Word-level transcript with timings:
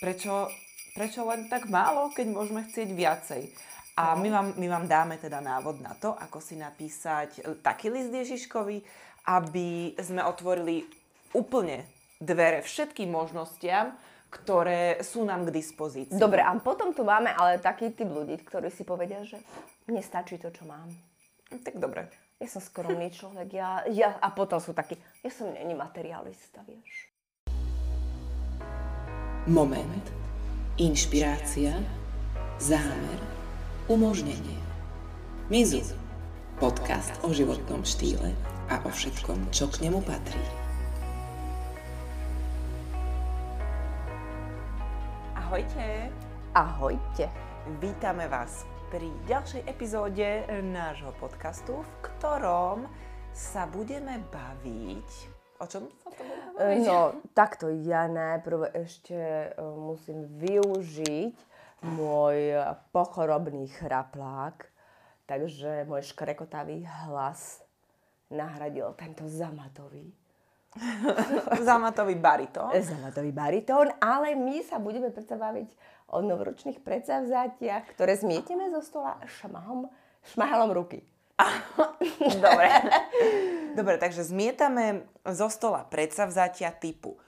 prečo, 0.00 0.50
prečo 0.92 1.24
len 1.28 1.48
tak 1.48 1.68
málo, 1.68 2.12
keď 2.12 2.26
môžeme 2.30 2.64
chcieť 2.66 2.88
viacej? 2.92 3.42
A 3.96 4.12
my 4.12 4.28
vám, 4.28 4.48
my 4.60 4.66
vám 4.68 4.84
dáme 4.84 5.16
teda 5.16 5.40
návod 5.40 5.80
na 5.80 5.96
to, 5.96 6.12
ako 6.12 6.36
si 6.36 6.52
napísať 6.60 7.40
taký 7.64 7.88
list 7.88 8.12
Ježiškovi, 8.12 8.84
aby 9.24 9.96
sme 9.96 10.20
otvorili 10.20 10.84
úplne 11.32 11.88
dvere 12.20 12.60
všetkým 12.60 13.08
možnostiam, 13.08 13.96
ktoré 14.28 15.00
sú 15.00 15.24
nám 15.24 15.48
k 15.48 15.54
dispozícii. 15.56 16.20
Dobre, 16.20 16.44
a 16.44 16.52
potom 16.60 16.92
tu 16.92 17.08
máme 17.08 17.32
ale 17.32 17.56
taký 17.56 17.88
typ 17.96 18.12
ľudí, 18.12 18.36
ktorí 18.44 18.68
si 18.68 18.84
povedia, 18.84 19.24
že 19.24 19.40
mne 19.88 20.04
stačí 20.04 20.36
to, 20.36 20.52
čo 20.52 20.68
mám. 20.68 20.92
Tak 21.48 21.80
dobre. 21.80 22.12
Ja 22.36 22.52
som 22.52 22.60
skromný 22.60 23.08
človek, 23.16 23.48
ja, 23.48 23.80
ja, 23.88 24.12
a 24.20 24.28
potom 24.28 24.60
sú 24.60 24.76
takí, 24.76 25.00
ja 25.24 25.32
som 25.32 25.48
není 25.56 25.72
materialista, 25.72 26.60
vieš. 26.68 27.08
Moment. 29.46 30.10
Inšpirácia. 30.74 31.78
Zámer. 32.58 33.18
Umožnenie. 33.86 34.58
Mizu. 35.46 35.86
Podcast 36.58 37.14
o 37.22 37.30
životnom 37.30 37.86
štýle 37.86 38.34
a 38.66 38.82
o 38.82 38.90
všetkom, 38.90 39.54
čo 39.54 39.70
k 39.70 39.86
nemu 39.86 40.02
patrí. 40.02 40.42
Ahojte. 45.38 46.10
Ahojte. 46.50 47.30
Vítame 47.78 48.26
vás 48.26 48.66
pri 48.90 49.06
ďalšej 49.30 49.62
epizóde 49.70 50.42
nášho 50.74 51.14
podcastu, 51.22 51.86
v 51.86 51.90
ktorom 52.02 52.90
sa 53.30 53.70
budeme 53.70 54.26
baviť... 54.26 55.35
O 55.56 55.64
čom 55.64 55.88
sa 56.04 56.08
to 56.12 56.22
bude 56.24 56.42
baviť? 56.56 56.84
No, 56.84 57.16
takto 57.32 57.72
ja 57.72 58.04
najprv 58.08 58.76
ešte 58.76 59.16
e, 59.16 59.48
musím 59.60 60.28
využiť 60.36 61.36
môj 61.84 62.56
pochorobný 62.92 63.68
chraplák, 63.80 64.68
takže 65.28 65.84
môj 65.88 66.04
škrekotavý 66.12 66.84
hlas 67.04 67.60
nahradil 68.32 68.90
tento 68.98 69.24
zamatový. 69.28 70.10
Zamatový 71.64 72.20
baritón. 72.20 72.68
Zamatový 72.76 73.32
baritón, 73.32 73.88
ale 73.96 74.36
my 74.36 74.60
sa 74.60 74.76
budeme 74.76 75.08
predsa 75.08 75.40
baviť 75.40 75.72
o 76.12 76.20
novoročných 76.20 76.84
predsavzatiach, 76.84 77.96
ktoré 77.96 78.12
zmieteme 78.20 78.68
zo 78.68 78.84
stola 78.84 79.16
šmahom, 79.40 79.88
šmahalom 80.36 80.76
ruky. 80.76 81.00
Dobre. 82.44 82.68
Dobre, 83.76 83.94
takže 84.00 84.24
zmietame 84.24 85.04
zo 85.28 85.52
stola 85.52 85.84
predsavzatia 85.84 86.72
typu 86.72 87.20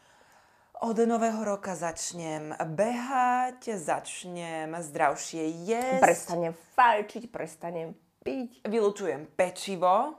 od 0.79 0.95
nového 0.95 1.43
roka 1.43 1.75
začnem 1.75 2.55
behať, 2.55 3.75
začnem 3.75 4.79
zdravšie 4.79 5.67
jesť. 5.67 6.03
Prestanem 6.03 6.55
fajčiť, 6.55 7.23
prestanem 7.35 7.99
piť. 8.23 8.63
Vylučujem 8.63 9.27
pečivo. 9.35 10.15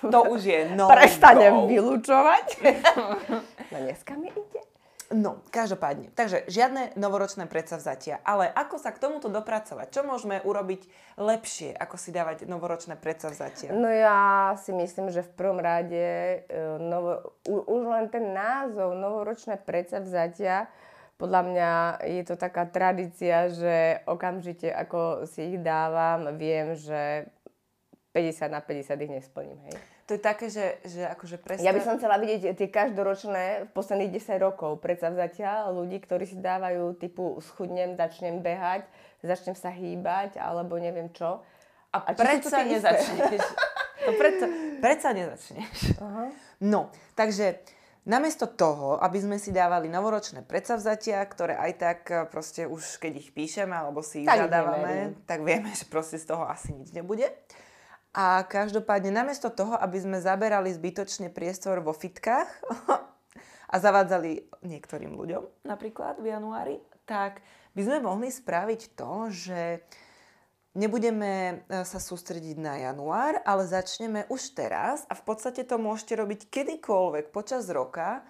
To 0.00 0.18
už 0.32 0.40
je 0.48 0.60
no 0.80 0.88
Prestanem 0.88 1.52
go. 1.52 1.68
vylúčovať. 1.68 2.46
no 3.72 3.76
dneska 3.84 4.16
mi 4.16 4.32
ide. 4.32 4.67
No, 5.08 5.40
každopádne. 5.48 6.12
Takže 6.12 6.44
žiadne 6.52 6.92
novoročné 7.00 7.48
predsavzatia. 7.48 8.20
Ale 8.28 8.52
ako 8.52 8.76
sa 8.76 8.92
k 8.92 9.00
tomuto 9.00 9.32
dopracovať? 9.32 9.88
Čo 9.88 10.04
môžeme 10.04 10.44
urobiť 10.44 10.84
lepšie, 11.16 11.72
ako 11.72 11.96
si 11.96 12.12
dávať 12.12 12.44
novoročné 12.44 13.00
predsavzatia? 13.00 13.72
No 13.72 13.88
ja 13.88 14.52
si 14.60 14.76
myslím, 14.76 15.08
že 15.08 15.24
v 15.24 15.32
prvom 15.32 15.64
rade 15.64 16.44
e, 16.44 16.60
novo, 16.76 17.40
už 17.48 17.82
len 17.88 18.12
ten 18.12 18.36
názov 18.36 18.92
novoročné 19.00 19.56
predsavzatia 19.64 20.68
podľa 21.18 21.42
mňa 21.50 21.70
je 22.06 22.22
to 22.22 22.38
taká 22.38 22.62
tradícia, 22.70 23.50
že 23.50 24.06
okamžite 24.06 24.70
ako 24.70 25.26
si 25.26 25.50
ich 25.50 25.58
dávam, 25.58 26.30
viem, 26.38 26.78
že 26.78 27.26
50 28.14 28.54
na 28.54 28.62
50 28.62 28.94
ich 29.02 29.12
nesplním, 29.18 29.58
hej. 29.66 29.97
To 30.08 30.16
je 30.16 30.22
také, 30.24 30.48
že, 30.48 30.80
že 30.88 31.04
akože 31.04 31.36
presne... 31.36 31.68
Ja 31.68 31.76
by 31.76 31.84
som 31.84 32.00
chcela 32.00 32.16
vidieť 32.16 32.56
tie 32.56 32.68
každoročné 32.72 33.68
v 33.68 33.70
posledných 33.76 34.16
10 34.16 34.40
rokov 34.40 34.80
predsavzatia 34.80 35.68
ľudí, 35.68 36.00
ktorí 36.00 36.24
si 36.24 36.40
dávajú 36.40 36.96
typu 36.96 37.36
schudnem, 37.44 37.92
začnem 37.92 38.40
behať, 38.40 38.88
začnem 39.20 39.52
sa 39.52 39.68
hýbať, 39.68 40.40
alebo 40.40 40.80
neviem 40.80 41.12
čo. 41.12 41.44
A, 41.92 42.08
A 42.08 42.16
predsa 42.16 42.64
nezačneš. 42.64 43.44
To 43.98 44.14
predsa, 44.14 44.46
predsa 44.80 45.10
nezačneš. 45.12 45.98
Aha. 46.00 46.32
No, 46.64 46.88
takže 47.12 47.60
namiesto 48.08 48.48
toho, 48.48 48.96
aby 49.04 49.20
sme 49.20 49.36
si 49.36 49.52
dávali 49.52 49.92
novoročné 49.92 50.46
predsavzatia, 50.48 51.20
ktoré 51.28 51.60
aj 51.60 51.72
tak 51.76 52.00
eh, 52.08 52.24
proste 52.24 52.64
už 52.64 52.96
keď 52.96 53.20
ich 53.20 53.28
píšeme 53.36 53.76
alebo 53.76 54.00
si 54.00 54.24
ich 54.24 54.30
Tak 54.30 54.48
zadávame, 54.48 55.18
tak 55.28 55.44
vieme, 55.44 55.68
že 55.76 55.84
proste 55.84 56.16
z 56.16 56.30
toho 56.30 56.48
asi 56.48 56.72
nič 56.72 56.96
nebude. 56.96 57.28
A 58.18 58.42
každopádne 58.42 59.14
namiesto 59.14 59.46
toho, 59.46 59.78
aby 59.78 60.02
sme 60.02 60.18
zaberali 60.18 60.74
zbytočne 60.74 61.30
priestor 61.30 61.78
vo 61.78 61.94
fitkách 61.94 62.50
a 63.72 63.74
zavádzali 63.78 64.58
niektorým 64.66 65.14
ľuďom 65.14 65.62
napríklad 65.62 66.18
v 66.18 66.34
januári, 66.34 66.82
tak 67.06 67.46
by 67.78 67.80
sme 67.86 68.02
mohli 68.02 68.34
spraviť 68.34 68.98
to, 68.98 69.30
že 69.30 69.60
nebudeme 70.74 71.62
e, 71.70 71.86
sa 71.86 72.02
sústrediť 72.02 72.58
na 72.58 72.90
január, 72.90 73.38
ale 73.46 73.70
začneme 73.70 74.26
už 74.26 74.58
teraz 74.58 75.06
a 75.06 75.14
v 75.14 75.22
podstate 75.22 75.62
to 75.62 75.78
môžete 75.78 76.18
robiť 76.18 76.40
kedykoľvek 76.50 77.30
počas 77.30 77.70
roka, 77.70 78.26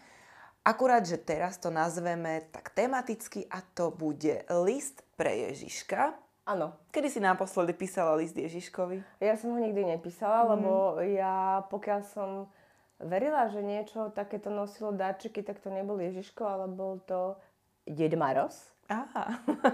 akurát, 0.69 1.09
že 1.09 1.17
teraz 1.17 1.57
to 1.57 1.73
nazveme 1.73 2.45
tak 2.53 2.77
tematicky 2.77 3.49
a 3.49 3.65
to 3.73 3.89
bude 3.89 4.45
list 4.53 5.01
pre 5.17 5.49
Ježiška. 5.49 6.28
Áno. 6.49 6.73
Kedy 6.89 7.09
si 7.13 7.21
naposledy 7.21 7.77
písala 7.77 8.17
list 8.17 8.33
Ježiškovi? 8.33 9.21
Ja 9.21 9.37
som 9.37 9.53
ho 9.53 9.61
nikdy 9.61 9.85
nepísala, 9.85 10.49
lebo 10.57 10.97
ja 11.05 11.61
pokiaľ 11.69 12.01
som 12.09 12.49
verila, 12.97 13.53
že 13.53 13.61
niečo 13.61 14.09
takéto 14.17 14.49
nosilo 14.49 14.97
dáčiky, 14.97 15.45
tak 15.45 15.61
to 15.61 15.69
nebol 15.69 16.01
Ježiško, 16.01 16.43
ale 16.49 16.65
bol 16.65 17.05
to 17.05 17.37
Ded 17.85 18.17
Maroz. 18.17 18.73
Á, 18.89 19.05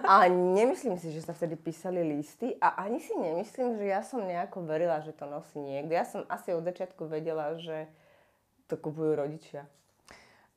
A 0.02 0.26
nemyslím 0.26 0.98
si, 0.98 1.14
že 1.14 1.22
sa 1.22 1.30
vtedy 1.30 1.54
písali 1.54 2.02
listy 2.02 2.58
a 2.58 2.82
ani 2.82 2.98
si 2.98 3.14
nemyslím, 3.14 3.78
že 3.78 3.86
ja 3.86 4.02
som 4.02 4.26
nejako 4.26 4.66
verila, 4.66 4.98
že 5.06 5.14
to 5.14 5.30
nosí 5.30 5.62
niekto. 5.62 5.94
Ja 5.94 6.02
som 6.02 6.26
asi 6.26 6.50
od 6.50 6.66
začiatku 6.66 7.06
vedela, 7.06 7.54
že 7.54 7.86
to 8.66 8.74
kupujú 8.74 9.14
rodičia. 9.14 9.70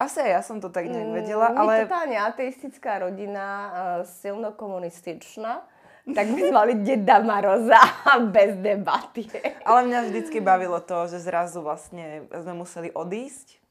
asi 0.01 0.25
aj 0.25 0.31
ja 0.33 0.41
som 0.41 0.57
to 0.57 0.73
tak 0.73 0.89
nejak 0.89 1.09
vedela, 1.09 1.53
My 1.53 1.57
ale 1.57 1.73
totálne 1.85 2.17
ateistická 2.17 3.06
rodina, 3.06 3.45
uh, 3.45 3.72
silno 4.06 4.53
komunističná, 4.53 5.61
tak 6.16 6.25
by 6.31 6.40
sme 6.40 6.53
mali 6.56 6.73
Deda 6.84 7.19
Maroza 7.19 7.81
bez 8.35 8.56
debaty. 8.59 9.28
Ale 9.68 9.88
mňa 9.91 10.00
vždycky 10.07 10.40
bavilo 10.40 10.79
to, 10.79 11.07
že 11.12 11.23
zrazu 11.23 11.59
vlastne 11.59 12.28
sme 12.31 12.53
museli 12.56 12.91
odísť 12.94 13.66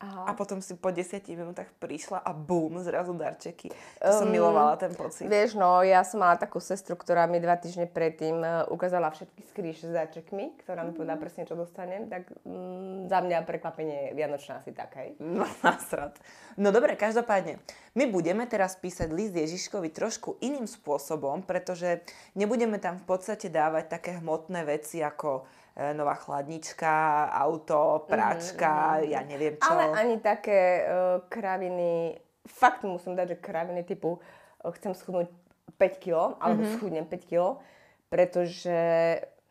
a 0.00 0.32
Aha. 0.32 0.32
potom 0.32 0.64
si 0.64 0.72
po 0.80 0.88
10 0.88 1.20
minútach 1.36 1.68
prišla 1.76 2.24
a 2.24 2.32
bum, 2.32 2.80
zrazu 2.80 3.12
darčeky. 3.12 3.68
To 4.00 4.24
som 4.24 4.32
milovala 4.32 4.80
ten 4.80 4.96
pocit. 4.96 5.28
Vieš, 5.28 5.60
no, 5.60 5.84
ja 5.84 6.00
som 6.08 6.24
mala 6.24 6.40
takú 6.40 6.56
sestru, 6.56 6.96
ktorá 6.96 7.28
mi 7.28 7.36
dva 7.36 7.60
týždne 7.60 7.84
predtým 7.84 8.40
uh, 8.40 8.64
ukázala 8.72 9.12
všetky 9.12 9.44
skríše 9.52 9.92
s 9.92 9.92
dáčekmi, 9.92 10.56
ktorá 10.64 10.88
mi 10.88 10.96
povedala 10.96 11.20
presne, 11.20 11.44
čo 11.44 11.52
dostanem, 11.52 12.08
tak 12.08 12.32
mm, 12.48 13.12
za 13.12 13.20
mňa 13.20 13.44
prekvapenie 13.44 14.16
Vianočná 14.16 14.64
asi 14.64 14.72
tak, 14.72 14.96
hej. 14.96 15.20
No, 15.40 15.44
nasrad. 15.60 16.16
No 16.56 16.72
dobre, 16.72 16.96
každopádne. 16.96 17.60
My 17.92 18.08
budeme 18.08 18.48
teraz 18.48 18.80
písať 18.80 19.12
list 19.12 19.36
Ježiškovi 19.36 19.92
trošku 19.92 20.40
iným 20.40 20.64
spôsobom, 20.64 21.44
pretože 21.44 22.00
nebudeme 22.32 22.80
tam 22.80 22.96
v 22.96 23.04
podstate 23.04 23.52
dávať 23.52 24.00
také 24.00 24.16
hmotné 24.16 24.64
veci 24.64 25.04
ako 25.04 25.42
e, 25.42 25.42
nová 25.96 26.14
chladnička, 26.14 27.26
auto, 27.32 28.04
práčka, 28.04 29.00
ja 29.00 29.24
neviem 29.24 29.56
čo. 29.56 29.70
Ale 29.72 29.96
ani 29.96 30.16
také 30.20 30.84
uh, 30.84 31.24
kraviny, 31.26 32.20
fakt 32.44 32.84
musím 32.84 33.16
dať, 33.16 33.36
že 33.36 33.36
kraviny 33.40 33.82
typu 33.88 34.20
uh, 34.20 34.72
chcem 34.76 34.92
schudnúť 34.92 35.32
5 35.80 36.04
kg, 36.04 36.36
alebo 36.36 36.60
schudnem 36.76 37.08
5 37.08 37.30
kg, 37.30 37.56
pretože 38.12 38.76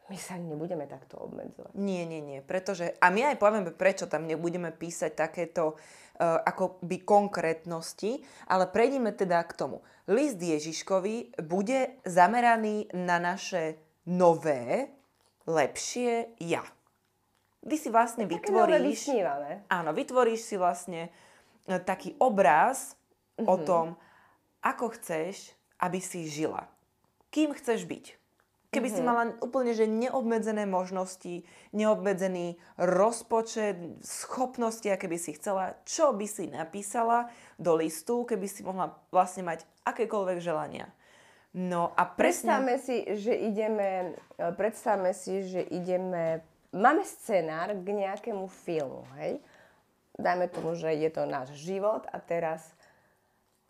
my 0.10 0.18
sa 0.18 0.38
nebudeme 0.42 0.90
takto 0.90 1.22
obmedzovať. 1.22 1.74
Nie, 1.78 2.06
nie, 2.06 2.22
nie. 2.22 2.42
Pretože, 2.42 2.98
a 2.98 3.14
my 3.14 3.34
aj 3.34 3.38
povieme, 3.38 3.70
prečo 3.74 4.10
tam 4.10 4.26
nebudeme 4.26 4.74
písať 4.74 5.14
takéto 5.14 5.78
uh, 5.78 6.42
akoby 6.46 7.06
konkrétnosti, 7.06 8.22
ale 8.50 8.70
prejdeme 8.70 9.14
teda 9.14 9.42
k 9.46 9.54
tomu. 9.54 9.86
List 10.10 10.42
Ježiškovi 10.42 11.42
bude 11.46 12.02
zameraný 12.06 12.90
na 12.98 13.22
naše 13.22 13.78
nové, 14.10 14.99
lepšie 15.50 16.38
ja. 16.38 16.62
Ty 17.66 17.76
si 17.76 17.90
vlastne 17.90 18.30
nové 18.30 18.38
vytvoríš... 18.38 19.10
Áno, 19.68 19.90
vytvoríš 19.92 20.46
si 20.46 20.56
vlastne 20.56 21.10
e, 21.66 21.76
taký 21.82 22.14
obraz 22.22 23.00
Mhm. 23.40 23.48
o 23.48 23.56
tom, 23.64 23.86
ako 24.60 24.92
chceš, 25.00 25.56
aby 25.80 26.04
si 26.04 26.28
žila. 26.28 26.68
Kým 27.32 27.56
chceš 27.56 27.88
byť. 27.88 28.20
Keby 28.70 28.86
mm-hmm. 28.86 29.02
si 29.02 29.10
mala 29.10 29.34
úplne 29.42 29.74
že 29.74 29.90
neobmedzené 29.90 30.70
možnosti, 30.70 31.42
neobmedzený 31.74 32.54
rozpočet, 32.78 33.82
schopnosti, 34.06 34.86
aké 34.86 35.10
by 35.10 35.18
si 35.18 35.34
chcela, 35.34 35.74
čo 35.90 36.14
by 36.14 36.30
si 36.30 36.46
napísala 36.46 37.34
do 37.58 37.74
listu, 37.74 38.30
keby 38.30 38.46
si 38.46 38.62
mohla 38.62 38.94
vlastne 39.10 39.42
mať 39.42 39.66
akékoľvek 39.90 40.38
želania. 40.38 40.86
No 41.54 41.98
a 41.98 42.06
presne... 42.06 42.54
Predstavme 42.54 42.76
si, 42.78 42.98
že 43.18 43.34
ideme, 43.34 44.14
e, 44.38 44.54
predstavme 44.54 45.12
si, 45.18 45.50
že 45.50 45.66
ideme, 45.66 46.46
máme 46.70 47.02
scenár 47.02 47.74
k 47.74 47.88
nejakému 47.90 48.46
filmu, 48.66 49.02
hej? 49.18 49.42
Dajme 50.20 50.46
tomu, 50.52 50.78
že 50.78 50.94
je 50.94 51.10
to 51.10 51.26
náš 51.26 51.56
život 51.58 52.06
a 52.12 52.22
teraz 52.22 52.70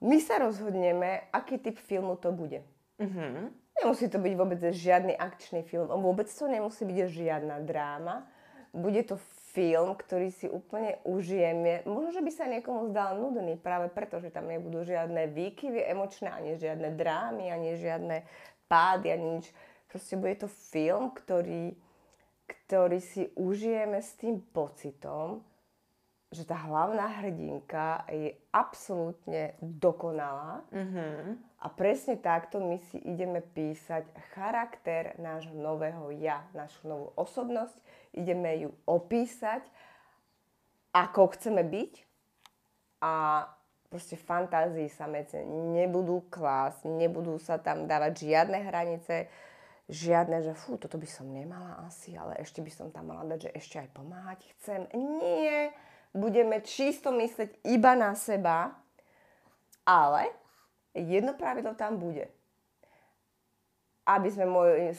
my 0.03 0.19
sa 0.19 0.43
rozhodneme, 0.43 1.27
aký 1.31 1.55
typ 1.59 1.79
filmu 1.79 2.19
to 2.19 2.35
bude. 2.35 2.63
Mm-hmm. 2.99 3.47
Nemusí 3.79 4.11
to 4.11 4.19
byť 4.19 4.33
vôbec 4.35 4.59
žiadny 4.59 5.15
akčný 5.15 5.63
film, 5.63 5.87
vôbec 5.87 6.27
to 6.27 6.51
nemusí 6.51 6.83
byť 6.83 6.97
žiadna 7.07 7.63
dráma. 7.63 8.27
Bude 8.75 9.07
to 9.07 9.15
film, 9.59 9.91
ktorý 9.99 10.31
si 10.31 10.47
úplne 10.47 11.03
užijeme. 11.03 11.83
Možno, 11.83 12.15
že 12.15 12.23
by 12.23 12.31
sa 12.31 12.47
niekomu 12.47 12.95
zdal 12.95 13.19
nudný 13.19 13.59
práve 13.59 13.91
preto, 13.91 14.23
že 14.23 14.31
tam 14.31 14.47
nebudú 14.47 14.87
žiadne 14.87 15.35
výkyvy 15.35 15.83
emočné, 15.83 16.31
ani 16.31 16.55
žiadne 16.55 16.95
drámy, 16.95 17.51
ani 17.51 17.75
žiadne 17.75 18.23
pády, 18.71 19.11
ani 19.11 19.27
nič. 19.43 19.51
Proste 19.91 20.15
bude 20.15 20.39
to 20.39 20.47
film, 20.47 21.11
ktorý, 21.11 21.75
ktorý 22.47 23.03
si 23.03 23.27
užijeme 23.35 23.99
s 23.99 24.15
tým 24.15 24.39
pocitom, 24.39 25.43
že 26.29 26.45
tá 26.45 26.53
hlavná 26.53 27.09
hrdinka 27.21 28.05
je 28.05 28.37
absolútne 28.53 29.57
dokonalá 29.61 30.61
mm-hmm. 30.69 31.21
a 31.57 31.67
presne 31.73 32.21
takto 32.21 32.61
my 32.61 32.77
si 32.93 33.01
ideme 33.01 33.41
písať 33.41 34.05
charakter 34.37 35.17
nášho 35.17 35.57
nového 35.57 36.13
ja, 36.21 36.45
našu 36.53 36.85
novú 36.85 37.07
osobnosť, 37.17 37.73
ideme 38.13 38.61
ju 38.61 38.69
opísať, 38.85 39.65
ako 40.93 41.33
chceme 41.33 41.65
byť 41.65 41.93
a 43.01 43.45
proste 43.89 44.13
fantázii 44.13 44.89
sa 44.93 45.09
medzi 45.09 45.41
nebudú 45.49 46.29
klásť, 46.29 46.85
nebudú 46.85 47.41
sa 47.41 47.57
tam 47.57 47.89
dávať 47.89 48.29
žiadne 48.29 48.69
hranice, 48.69 49.25
žiadne, 49.89 50.45
že 50.45 50.53
fú, 50.53 50.77
toto 50.77 51.01
by 51.01 51.09
som 51.09 51.25
nemala 51.25 51.81
asi, 51.89 52.13
ale 52.13 52.37
ešte 52.37 52.61
by 52.61 52.69
som 52.69 52.93
tam 52.93 53.09
mala 53.09 53.25
dať, 53.33 53.49
že 53.49 53.55
ešte 53.57 53.75
aj 53.81 53.89
pomáhať 53.97 54.45
chcem. 54.53 54.85
Nie, 54.93 55.73
budeme 56.13 56.61
čisto 56.65 57.13
myslieť 57.13 57.65
iba 57.69 57.93
na 57.93 58.17
seba, 58.17 58.73
ale 59.85 60.29
jedno 60.93 61.33
pravidlo 61.37 61.73
tam 61.77 61.97
bude. 62.01 62.29
Aby 64.09 64.29
sme 64.33 64.49
môj, 64.49 64.97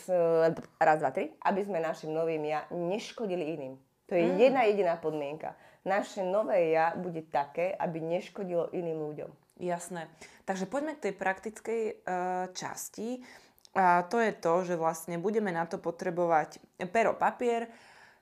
raz, 0.79 1.03
dva, 1.03 1.11
tri, 1.11 1.35
aby 1.43 1.61
sme 1.67 1.83
našim 1.83 2.15
novým 2.15 2.47
ja 2.47 2.63
neškodili 2.71 3.59
iným. 3.59 3.75
To 4.07 4.15
je 4.15 4.27
mm. 4.27 4.39
jedna 4.39 4.63
jediná 4.67 4.95
podmienka. 4.99 5.55
Naše 5.87 6.23
nové 6.27 6.75
ja 6.75 6.95
bude 6.95 7.23
také, 7.27 7.75
aby 7.75 8.03
neškodilo 8.03 8.71
iným 8.71 8.99
ľuďom. 9.11 9.31
Jasné. 9.63 10.11
Takže 10.47 10.67
poďme 10.67 10.99
k 10.99 11.11
tej 11.11 11.15
praktickej 11.15 11.83
uh, 11.83 11.95
časti. 12.55 13.23
A 13.71 14.03
to 14.11 14.19
je 14.19 14.35
to, 14.35 14.67
že 14.67 14.75
vlastne 14.75 15.23
budeme 15.23 15.55
na 15.55 15.63
to 15.63 15.79
potrebovať 15.79 16.59
pero, 16.91 17.15
papier, 17.15 17.71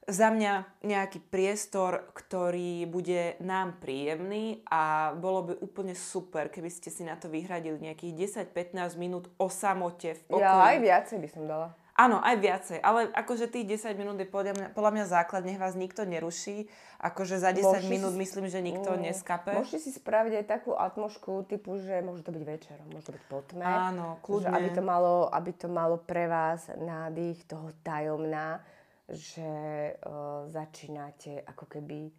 za 0.08 0.32
mňa 0.32 0.80
nejaký 0.88 1.20
priestor, 1.28 2.08
ktorý 2.16 2.88
bude 2.88 3.36
nám 3.44 3.76
príjemný 3.76 4.64
a 4.72 5.12
bolo 5.12 5.52
by 5.52 5.54
úplne 5.60 5.92
super, 5.92 6.48
keby 6.48 6.72
ste 6.72 6.88
si 6.88 7.04
na 7.04 7.20
to 7.20 7.28
vyhradili 7.28 7.76
nejakých 7.76 8.48
10-15 8.48 8.96
minút 8.96 9.28
o 9.36 9.52
samote 9.52 10.16
v 10.16 10.22
pokoji. 10.32 10.48
Ja 10.48 10.72
aj 10.72 10.78
viacej 10.80 11.16
by 11.20 11.28
som 11.28 11.44
dala. 11.44 11.68
Áno, 11.98 12.22
aj 12.22 12.36
viacej, 12.38 12.78
ale 12.78 13.10
akože 13.10 13.50
tých 13.50 13.82
10 13.82 13.98
minút 13.98 14.22
je 14.22 14.28
podľa 14.30 14.54
mňa, 14.54 14.66
podľa 14.70 14.92
mňa 14.94 15.04
základ, 15.10 15.42
nech 15.42 15.58
vás 15.58 15.74
nikto 15.74 16.06
neruší. 16.06 16.70
Akože 17.02 17.42
za 17.42 17.50
10 17.50 17.58
môžete 17.58 17.90
minút 17.90 18.14
si, 18.14 18.22
myslím, 18.22 18.46
že 18.46 18.62
nikto 18.62 18.94
mm, 18.94 19.02
neskape. 19.02 19.50
Môžete 19.58 19.82
si 19.82 19.90
spraviť 19.98 20.32
aj 20.38 20.44
takú 20.46 20.78
atmošku 20.78 21.42
typu, 21.50 21.82
že 21.82 21.98
môže 22.06 22.22
to 22.22 22.30
byť 22.30 22.44
večer, 22.46 22.78
môže 22.94 23.10
to 23.10 23.18
byť 23.18 23.24
po 23.26 23.42
tme. 23.50 23.66
Áno, 23.66 24.22
kľudne. 24.22 24.46
Že 24.46 24.54
aby, 24.54 24.68
to 24.78 24.82
malo, 24.86 25.14
aby 25.26 25.50
to 25.50 25.66
malo 25.66 25.98
pre 25.98 26.30
vás 26.30 26.70
nádych 26.78 27.42
toho 27.50 27.74
tajomná 27.82 28.62
že 29.08 29.50
uh, 29.96 30.46
začínate 30.52 31.40
ako 31.48 31.64
keby 31.66 32.12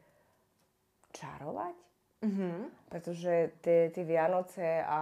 čarovať. 1.14 1.76
Mm-hmm. 2.20 2.58
Pretože 2.92 3.64
tie, 3.64 3.94
tie 3.96 4.04
Vianoce 4.04 4.84
a, 4.84 4.84
a, 4.84 5.02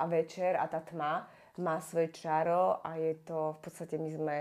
a 0.00 0.04
večer 0.08 0.56
a 0.56 0.64
tá 0.64 0.80
tma 0.80 1.28
má 1.60 1.76
svoje 1.82 2.14
čaro 2.14 2.80
a 2.80 2.96
je 2.96 3.20
to, 3.26 3.58
v 3.58 3.60
podstate 3.60 4.00
my 4.00 4.10
sme, 4.14 4.36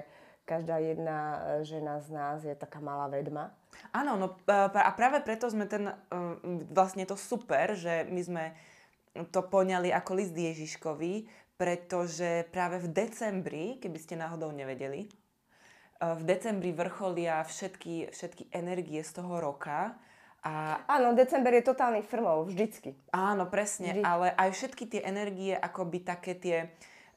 každá 0.48 0.80
jedna 0.80 1.20
žena 1.68 2.00
z 2.00 2.08
nás 2.14 2.38
je 2.48 2.56
taká 2.56 2.80
malá 2.80 3.12
vedma. 3.12 3.52
Áno, 3.92 4.16
no 4.16 4.28
a 4.48 4.92
práve 4.96 5.20
preto 5.26 5.52
sme 5.52 5.68
ten, 5.68 5.92
vlastne 6.72 7.04
to 7.04 7.20
super, 7.20 7.76
že 7.76 8.08
my 8.08 8.22
sme 8.24 8.46
to 9.34 9.44
poňali 9.44 9.92
ako 9.92 10.12
list 10.16 10.38
Ježiškovi, 10.38 11.28
pretože 11.58 12.46
práve 12.54 12.80
v 12.80 12.88
decembri, 12.94 13.66
keby 13.82 13.98
ste 13.98 14.16
náhodou 14.16 14.54
nevedeli, 14.54 15.10
v 16.02 16.22
decembri 16.24 16.72
vrcholia 16.74 17.42
všetky, 17.42 18.14
všetky 18.14 18.54
energie 18.54 19.02
z 19.02 19.12
toho 19.18 19.42
roka. 19.42 19.98
A... 20.46 20.86
Áno, 20.88 21.18
december 21.18 21.52
je 21.60 21.66
totálny 21.66 22.06
frmov, 22.06 22.48
vždycky. 22.48 22.96
Áno, 23.12 23.50
presne, 23.50 24.00
Vždy. 24.00 24.04
ale 24.06 24.28
aj 24.32 24.50
všetky 24.54 24.84
tie 24.88 25.02
energie, 25.04 25.52
akoby 25.58 26.06
také 26.06 26.38
tie, 26.38 26.58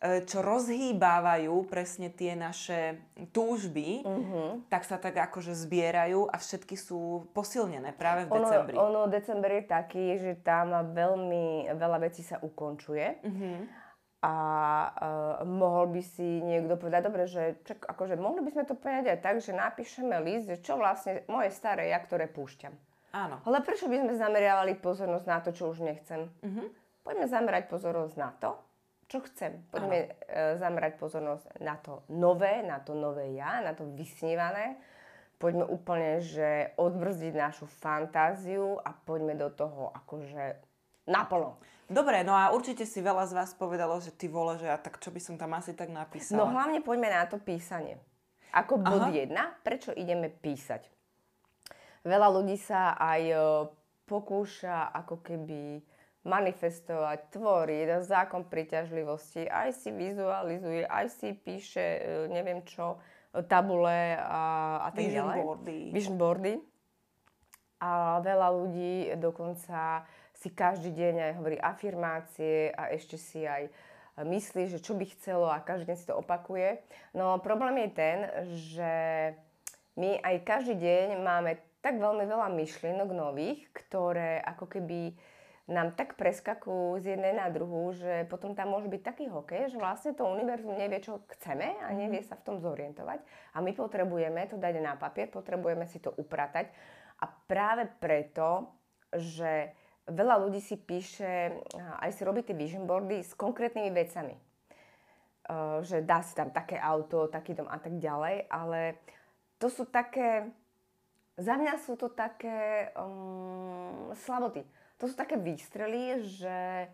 e, 0.03 0.25
čo 0.27 0.43
rozhýbávajú 0.43 1.53
presne 1.71 2.11
tie 2.11 2.35
naše 2.35 2.99
túžby, 3.31 4.03
uh-huh. 4.03 4.67
tak 4.67 4.83
sa 4.89 4.99
tak 4.99 5.15
akože 5.31 5.53
zbierajú 5.53 6.27
a 6.27 6.37
všetky 6.41 6.75
sú 6.75 7.31
posilnené 7.31 7.95
práve 7.95 8.27
v 8.27 8.41
decembri. 8.41 8.75
Ono, 8.81 9.07
ono 9.07 9.13
december 9.13 9.63
je 9.63 9.65
taký, 9.69 10.05
že 10.19 10.33
tam 10.41 10.73
veľmi 10.91 11.71
veľa 11.77 11.99
vecí 12.03 12.25
sa 12.27 12.41
ukončuje. 12.43 13.07
Uh-huh 13.23 13.80
a 14.21 14.35
uh, 14.37 15.49
mohol 15.49 15.89
by 15.97 16.03
si 16.05 16.45
niekto 16.45 16.77
povedať, 16.77 17.01
dobre, 17.09 17.25
že 17.25 17.57
čak, 17.65 17.89
akože 17.89 18.21
mohli 18.21 18.45
by 18.45 18.53
sme 18.53 18.65
to 18.69 18.77
povedať 18.77 19.17
aj 19.17 19.19
tak, 19.25 19.37
že 19.41 19.57
napíšeme 19.57 20.13
list, 20.21 20.45
že 20.45 20.61
čo 20.61 20.77
vlastne 20.77 21.25
moje 21.25 21.49
staré 21.57 21.89
ja, 21.89 21.97
ktoré 21.97 22.29
púšťam. 22.29 22.77
Áno. 23.17 23.41
Ale 23.49 23.65
prečo 23.65 23.89
by 23.89 23.97
sme 23.97 24.21
zameriavali 24.21 24.77
pozornosť 24.77 25.27
na 25.27 25.39
to, 25.41 25.51
čo 25.57 25.73
už 25.73 25.81
nechcem? 25.83 26.29
Uh-huh. 26.45 26.69
Poďme 27.01 27.27
zamerať 27.33 27.73
pozornosť 27.73 28.15
na 28.21 28.31
to, 28.37 28.61
čo 29.09 29.25
chcem. 29.25 29.57
Poďme 29.73 29.99
uh, 30.05 30.61
zamerať 30.61 31.01
pozornosť 31.01 31.45
na 31.65 31.81
to 31.81 32.05
nové, 32.13 32.61
na 32.61 32.77
to 32.77 32.93
nové 32.93 33.33
ja, 33.33 33.65
na 33.65 33.73
to 33.73 33.89
vysnívané. 33.89 34.77
Poďme 35.41 35.65
úplne, 35.65 36.21
že 36.21 36.77
odbrzdiť 36.77 37.33
našu 37.33 37.65
fantáziu 37.65 38.77
a 38.85 38.93
poďme 38.93 39.33
do 39.33 39.49
toho 39.49 39.89
akože 39.97 40.61
naplno. 41.09 41.57
Dobre, 41.91 42.23
no 42.23 42.39
a 42.39 42.55
určite 42.55 42.87
si 42.87 43.03
veľa 43.03 43.27
z 43.27 43.35
vás 43.35 43.51
povedalo, 43.59 43.99
že 43.99 44.15
ty 44.15 44.31
vole, 44.31 44.55
že 44.63 44.71
ja 44.71 44.79
tak 44.79 45.03
čo 45.03 45.11
by 45.11 45.19
som 45.19 45.35
tam 45.35 45.59
asi 45.59 45.75
tak 45.75 45.91
napísala. 45.91 46.39
No 46.39 46.55
hlavne 46.55 46.79
poďme 46.87 47.11
na 47.11 47.27
to 47.27 47.43
písanie. 47.43 47.99
Ako 48.55 48.79
bod 48.79 49.11
Aha. 49.11 49.15
jedna, 49.15 49.59
prečo 49.67 49.91
ideme 49.91 50.31
písať? 50.31 50.87
Veľa 52.07 52.31
ľudí 52.31 52.55
sa 52.55 52.95
aj 52.95 53.23
e, 53.27 53.37
pokúša 54.07 54.95
ako 55.03 55.19
keby 55.19 55.83
manifestovať, 56.23 57.35
tvorí 57.35 57.91
zákon 58.07 58.47
príťažlivosti, 58.47 59.51
aj 59.51 59.75
si 59.75 59.91
vizualizuje, 59.91 60.87
aj 60.87 61.07
si 61.11 61.35
píše, 61.35 61.83
e, 61.83 62.01
neviem 62.31 62.63
čo, 62.63 63.03
tabule 63.51 64.15
a, 64.15 64.43
a 64.87 64.89
tak 64.95 65.11
Vision 65.11 65.27
ďalej. 65.27 65.39
boardy. 65.43 65.79
Vision 65.91 66.17
boardy. 66.19 66.55
A 67.81 68.21
veľa 68.23 68.49
ľudí 68.55 68.95
dokonca 69.17 70.05
si 70.41 70.49
každý 70.49 70.97
deň 70.97 71.15
aj 71.21 71.33
hovorí 71.37 71.57
afirmácie 71.61 72.73
a 72.73 72.89
ešte 72.89 73.21
si 73.21 73.45
aj 73.45 73.69
myslí, 74.17 74.73
že 74.73 74.81
čo 74.81 74.97
by 74.97 75.05
chcelo 75.13 75.53
a 75.53 75.61
každý 75.61 75.93
deň 75.93 75.99
si 76.01 76.09
to 76.09 76.17
opakuje. 76.17 76.81
No 77.13 77.37
problém 77.45 77.85
je 77.85 77.91
ten, 77.93 78.19
že 78.57 78.95
my 80.01 80.17
aj 80.25 80.37
každý 80.49 80.81
deň 80.81 81.21
máme 81.21 81.61
tak 81.85 82.01
veľmi 82.01 82.25
veľa 82.25 82.49
myšlienok 82.57 83.09
nových, 83.13 83.69
ktoré 83.73 84.41
ako 84.45 84.69
keby 84.69 85.17
nám 85.71 85.95
tak 85.95 86.19
preskakujú 86.19 86.99
z 86.99 87.15
jednej 87.15 87.31
na 87.31 87.47
druhú, 87.47 87.95
že 87.95 88.27
potom 88.27 88.59
tam 88.59 88.75
môže 88.75 88.91
byť 88.91 89.03
taký 89.07 89.31
hokej, 89.31 89.71
že 89.71 89.79
vlastne 89.79 90.13
to 90.19 90.27
univerzum 90.27 90.75
nevie, 90.75 90.99
čo 90.99 91.23
chceme 91.39 91.79
a 91.79 91.95
nevie 91.95 92.27
sa 92.27 92.35
v 92.35 92.43
tom 92.43 92.57
zorientovať. 92.59 93.23
A 93.55 93.63
my 93.63 93.71
potrebujeme 93.71 94.51
to 94.51 94.59
dať 94.59 94.83
na 94.83 94.99
papier, 94.99 95.31
potrebujeme 95.31 95.87
si 95.87 96.03
to 96.03 96.11
upratať. 96.19 96.75
A 97.23 97.31
práve 97.31 97.87
preto, 98.03 98.67
že 99.15 99.71
veľa 100.09 100.37
ľudí 100.47 100.63
si 100.63 100.79
píše, 100.79 101.61
aj 102.01 102.11
si 102.15 102.23
robí 102.25 102.41
tie 102.41 102.57
vision 102.57 102.89
boardy 102.89 103.21
s 103.21 103.37
konkrétnymi 103.37 103.91
vecami. 103.93 104.37
Uh, 105.51 105.83
že 105.83 106.07
dá 106.07 106.23
si 106.23 106.31
tam 106.39 106.55
také 106.55 106.79
auto, 106.79 107.27
taký 107.27 107.59
dom 107.59 107.67
a 107.67 107.75
tak 107.83 107.99
ďalej, 107.99 108.47
ale 108.47 109.03
to 109.59 109.67
sú 109.67 109.83
také, 109.83 110.47
za 111.35 111.59
mňa 111.59 111.75
sú 111.83 111.99
to 111.99 112.07
také 112.07 112.95
um, 112.95 114.15
slaboty. 114.15 114.63
To 115.03 115.11
sú 115.11 115.19
také 115.19 115.35
výstrely, 115.35 116.23
že 116.23 116.87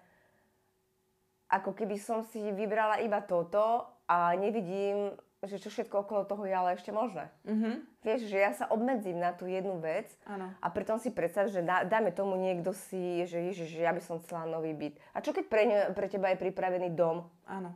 ako 1.52 1.76
keby 1.76 2.00
som 2.00 2.24
si 2.26 2.40
vybrala 2.54 3.02
iba 3.04 3.20
toto 3.22 3.86
a 4.08 4.32
nevidím 4.34 5.12
že 5.46 5.62
čo 5.62 5.70
všetko 5.70 6.06
okolo 6.06 6.28
toho 6.28 6.42
je 6.46 6.54
ale 6.54 6.74
ešte 6.74 6.90
možné. 6.94 7.30
Mhm. 7.46 7.82
Vieš, 8.06 8.30
že 8.30 8.38
ja 8.38 8.54
sa 8.54 8.70
obmedzím 8.70 9.18
na 9.18 9.34
tú 9.34 9.50
jednu 9.50 9.82
vec 9.82 10.06
Áno. 10.26 10.54
a 10.62 10.66
pritom 10.70 11.02
si 11.02 11.10
predstav, 11.10 11.50
že 11.50 11.58
dá, 11.58 11.82
dáme 11.82 12.14
tomu 12.14 12.38
niekto 12.38 12.70
si, 12.70 13.26
že 13.26 13.50
ježiš, 13.50 13.74
že 13.74 13.82
ja 13.82 13.90
by 13.90 13.98
som 13.98 14.22
chcela 14.22 14.46
nový 14.46 14.74
byt. 14.78 14.94
A 15.10 15.18
čo 15.18 15.34
keď 15.34 15.44
pre, 15.50 15.62
ne, 15.66 15.78
pre 15.90 16.06
teba 16.06 16.30
je 16.30 16.38
pripravený 16.38 16.94
dom? 16.94 17.26
Áno. 17.50 17.74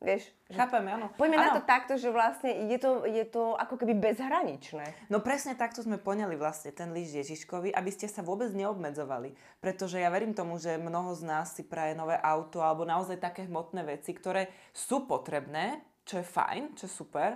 Vieš, 0.00 0.32
že 0.48 0.56
Chápem, 0.56 0.80
áno. 0.88 1.12
Poďme 1.20 1.36
áno. 1.36 1.44
na 1.44 1.56
to 1.60 1.62
takto, 1.68 2.00
že 2.00 2.08
vlastne 2.08 2.72
je 2.72 2.78
to, 2.80 3.04
je 3.04 3.20
to 3.28 3.52
ako 3.52 3.76
keby 3.76 3.92
bezhraničné. 4.00 5.12
No 5.12 5.20
presne 5.20 5.52
takto 5.52 5.84
sme 5.84 6.00
poňali 6.00 6.40
vlastne 6.40 6.72
ten 6.72 6.96
list 6.96 7.12
Ježiškovi, 7.12 7.68
aby 7.68 7.90
ste 7.92 8.08
sa 8.08 8.24
vôbec 8.24 8.48
neobmedzovali. 8.56 9.36
Pretože 9.60 10.00
ja 10.00 10.08
verím 10.08 10.32
tomu, 10.32 10.56
že 10.56 10.80
mnoho 10.80 11.12
z 11.12 11.28
nás 11.28 11.52
si 11.52 11.68
praje 11.68 11.92
nové 11.92 12.16
auto 12.16 12.64
alebo 12.64 12.88
naozaj 12.88 13.20
také 13.20 13.44
hmotné 13.44 13.84
veci, 13.84 14.16
ktoré 14.16 14.48
sú 14.72 15.04
potrebné, 15.04 15.84
čo 16.04 16.20
je 16.20 16.26
fajn, 16.26 16.62
čo 16.76 16.84
je 16.88 16.92
super, 16.92 17.30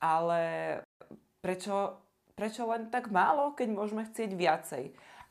ale 0.00 0.42
prečo, 1.40 2.04
prečo 2.36 2.68
len 2.68 2.88
tak 2.92 3.08
málo, 3.08 3.56
keď 3.56 3.68
môžeme 3.72 4.04
chcieť 4.04 4.30
viacej? 4.32 4.84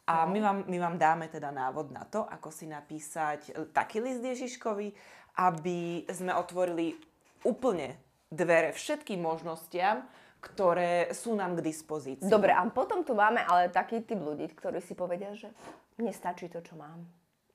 A 0.03 0.27
my 0.27 0.39
vám, 0.43 0.57
my 0.67 0.77
vám 0.83 0.95
dáme 0.99 1.31
teda 1.31 1.47
návod 1.47 1.95
na 1.95 2.03
to, 2.03 2.27
ako 2.27 2.51
si 2.51 2.67
napísať 2.67 3.55
e, 3.55 3.71
taký 3.71 4.03
list 4.03 4.19
Ježiškovi, 4.19 4.91
aby 5.39 6.03
sme 6.11 6.35
otvorili 6.35 6.99
úplne 7.47 7.95
dvere 8.27 8.75
všetkým 8.75 9.23
možnostiam, 9.23 10.03
ktoré 10.43 11.07
sú 11.15 11.39
nám 11.39 11.55
k 11.55 11.71
dispozícii. 11.71 12.27
Dobre, 12.27 12.51
a 12.51 12.59
potom 12.67 13.07
tu 13.07 13.15
máme 13.15 13.39
ale 13.47 13.71
taký 13.71 14.03
typ 14.03 14.19
ľudí, 14.19 14.51
ktorí 14.51 14.83
si 14.83 14.91
povedia, 14.91 15.31
že 15.39 15.55
mne 15.95 16.11
stačí 16.11 16.51
to, 16.51 16.59
čo 16.59 16.75
mám. 16.75 17.07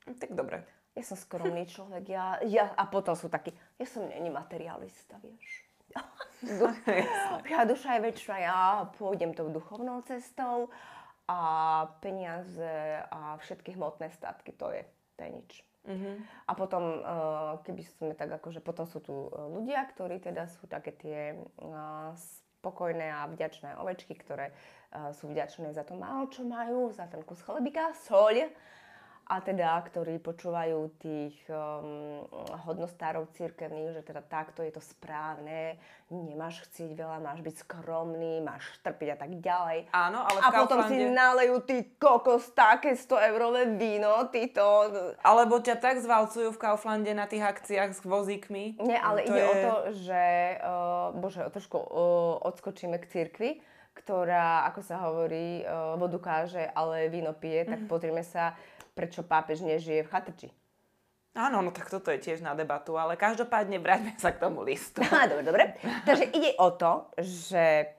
Tak 0.09 0.33
dobre. 0.33 0.65
Ja 0.99 1.05
som 1.07 1.15
skromný 1.15 1.63
človek, 1.71 2.05
ja, 2.11 2.43
ja, 2.43 2.75
a 2.75 2.91
potom 2.91 3.15
sú 3.15 3.31
takí, 3.31 3.55
ja 3.79 3.87
som 3.87 4.11
není 4.11 4.35
materialista, 4.35 5.15
vieš. 5.23 5.63
ja 7.55 7.63
duša 7.63 7.97
je 7.97 8.01
väčšia, 8.03 8.37
ja 8.43 8.59
pôjdem 8.99 9.31
tou 9.33 9.47
duchovnou 9.49 10.03
cestou 10.05 10.75
a 11.31 11.41
peniaze 12.03 13.03
a 13.09 13.39
všetky 13.39 13.79
hmotné 13.79 14.11
statky, 14.11 14.53
to 14.59 14.75
je, 14.75 14.83
to 15.15 15.21
je 15.23 15.31
nič. 15.31 15.53
A 16.45 16.53
potom, 16.53 17.01
eh, 17.01 17.53
keby 17.65 17.83
sme 17.97 18.13
tak 18.13 18.29
akože, 18.29 18.61
potom 18.61 18.85
sú 18.85 19.01
tu 19.01 19.15
eh, 19.15 19.33
ľudia, 19.49 19.89
ktorí 19.89 20.21
teda 20.21 20.45
sú 20.51 20.69
také 20.69 20.93
tie 20.93 21.21
eh, 21.33 22.09
spokojné 22.61 23.09
a 23.09 23.31
vďačné 23.31 23.79
ovečky, 23.79 24.19
ktoré 24.19 24.51
sú 24.89 25.29
vďačné 25.29 25.77
za 25.77 25.85
to 25.85 25.93
málo, 26.01 26.33
čo 26.33 26.49
majú, 26.49 26.89
za 26.97 27.05
ten 27.07 27.21
kus 27.21 27.45
chlebika, 27.45 27.93
soľ, 28.09 28.49
a 29.29 29.39
teda, 29.39 29.77
ktorí 29.83 30.17
počúvajú 30.19 30.89
tých 30.97 31.37
um, 31.47 32.25
hodnostárov 32.65 33.29
církevných, 33.31 33.93
že 33.93 34.03
teda 34.03 34.21
takto 34.21 34.61
je 34.61 34.73
to 34.73 34.81
správne, 34.81 35.77
nemáš 36.09 36.65
chcieť 36.65 36.97
veľa, 36.97 37.21
máš 37.21 37.41
byť 37.41 37.55
skromný, 37.59 38.41
máš 38.41 38.65
trpiť 38.81 39.09
a 39.11 39.19
tak 39.19 39.37
ďalej. 39.37 39.79
Áno, 39.91 40.25
ale 40.25 40.39
A 40.39 40.49
potom 40.51 40.81
si 40.85 40.97
nalejú 41.05 41.61
ty 41.61 41.77
kokos 41.95 42.49
také 42.51 42.97
100 42.97 43.29
eurové 43.29 43.69
víno, 43.71 44.17
ty 44.27 44.49
to... 44.49 44.65
Alebo 45.21 45.61
ťa 45.61 45.77
tak 45.77 46.01
zvalcujú 46.01 46.49
v 46.49 46.59
Kauflande 46.59 47.13
na 47.13 47.29
tých 47.29 47.45
akciách 47.45 47.93
s 47.93 48.03
vozíkmi. 48.03 48.81
Nie, 48.81 48.97
ale 48.97 49.23
To 49.23 49.29
ide 49.29 49.37
je- 49.37 49.45
o 49.45 49.55
to, 49.61 49.75
že, 50.01 50.25
uh, 50.59 50.73
bože, 51.13 51.45
trošku 51.51 51.77
uh, 51.77 51.89
odskočíme 52.43 52.97
k 52.97 53.05
cirkvi, 53.07 53.51
ktorá, 53.95 54.65
ako 54.65 54.81
sa 54.81 55.05
hovorí, 55.05 55.61
uh, 55.61 55.95
vodu 55.95 56.17
káže, 56.17 56.65
ale 56.71 57.09
víno 57.09 57.33
pije, 57.33 57.67
tak 57.67 57.85
Mhm. 57.85 57.89
pozrime 57.89 58.23
sa, 58.23 58.57
prečo 58.99 59.23
pápež 59.23 59.63
nežije 59.63 60.03
v 60.03 60.11
chatrči. 60.11 60.49
Áno, 61.39 61.63
no 61.63 61.71
tak 61.71 61.87
toto 61.87 62.11
je 62.11 62.19
tiež 62.19 62.43
na 62.43 62.59
debatu, 62.59 62.99
ale 62.99 63.15
každopádne 63.15 63.79
vráťme 63.79 64.19
sa 64.19 64.35
k 64.35 64.43
tomu 64.43 64.67
listu. 64.67 64.99
dobre, 65.31 65.47
dobre. 65.47 65.65
Takže 66.03 66.35
ide 66.35 66.59
o 66.59 66.75
to, 66.75 67.07
že 67.23 67.95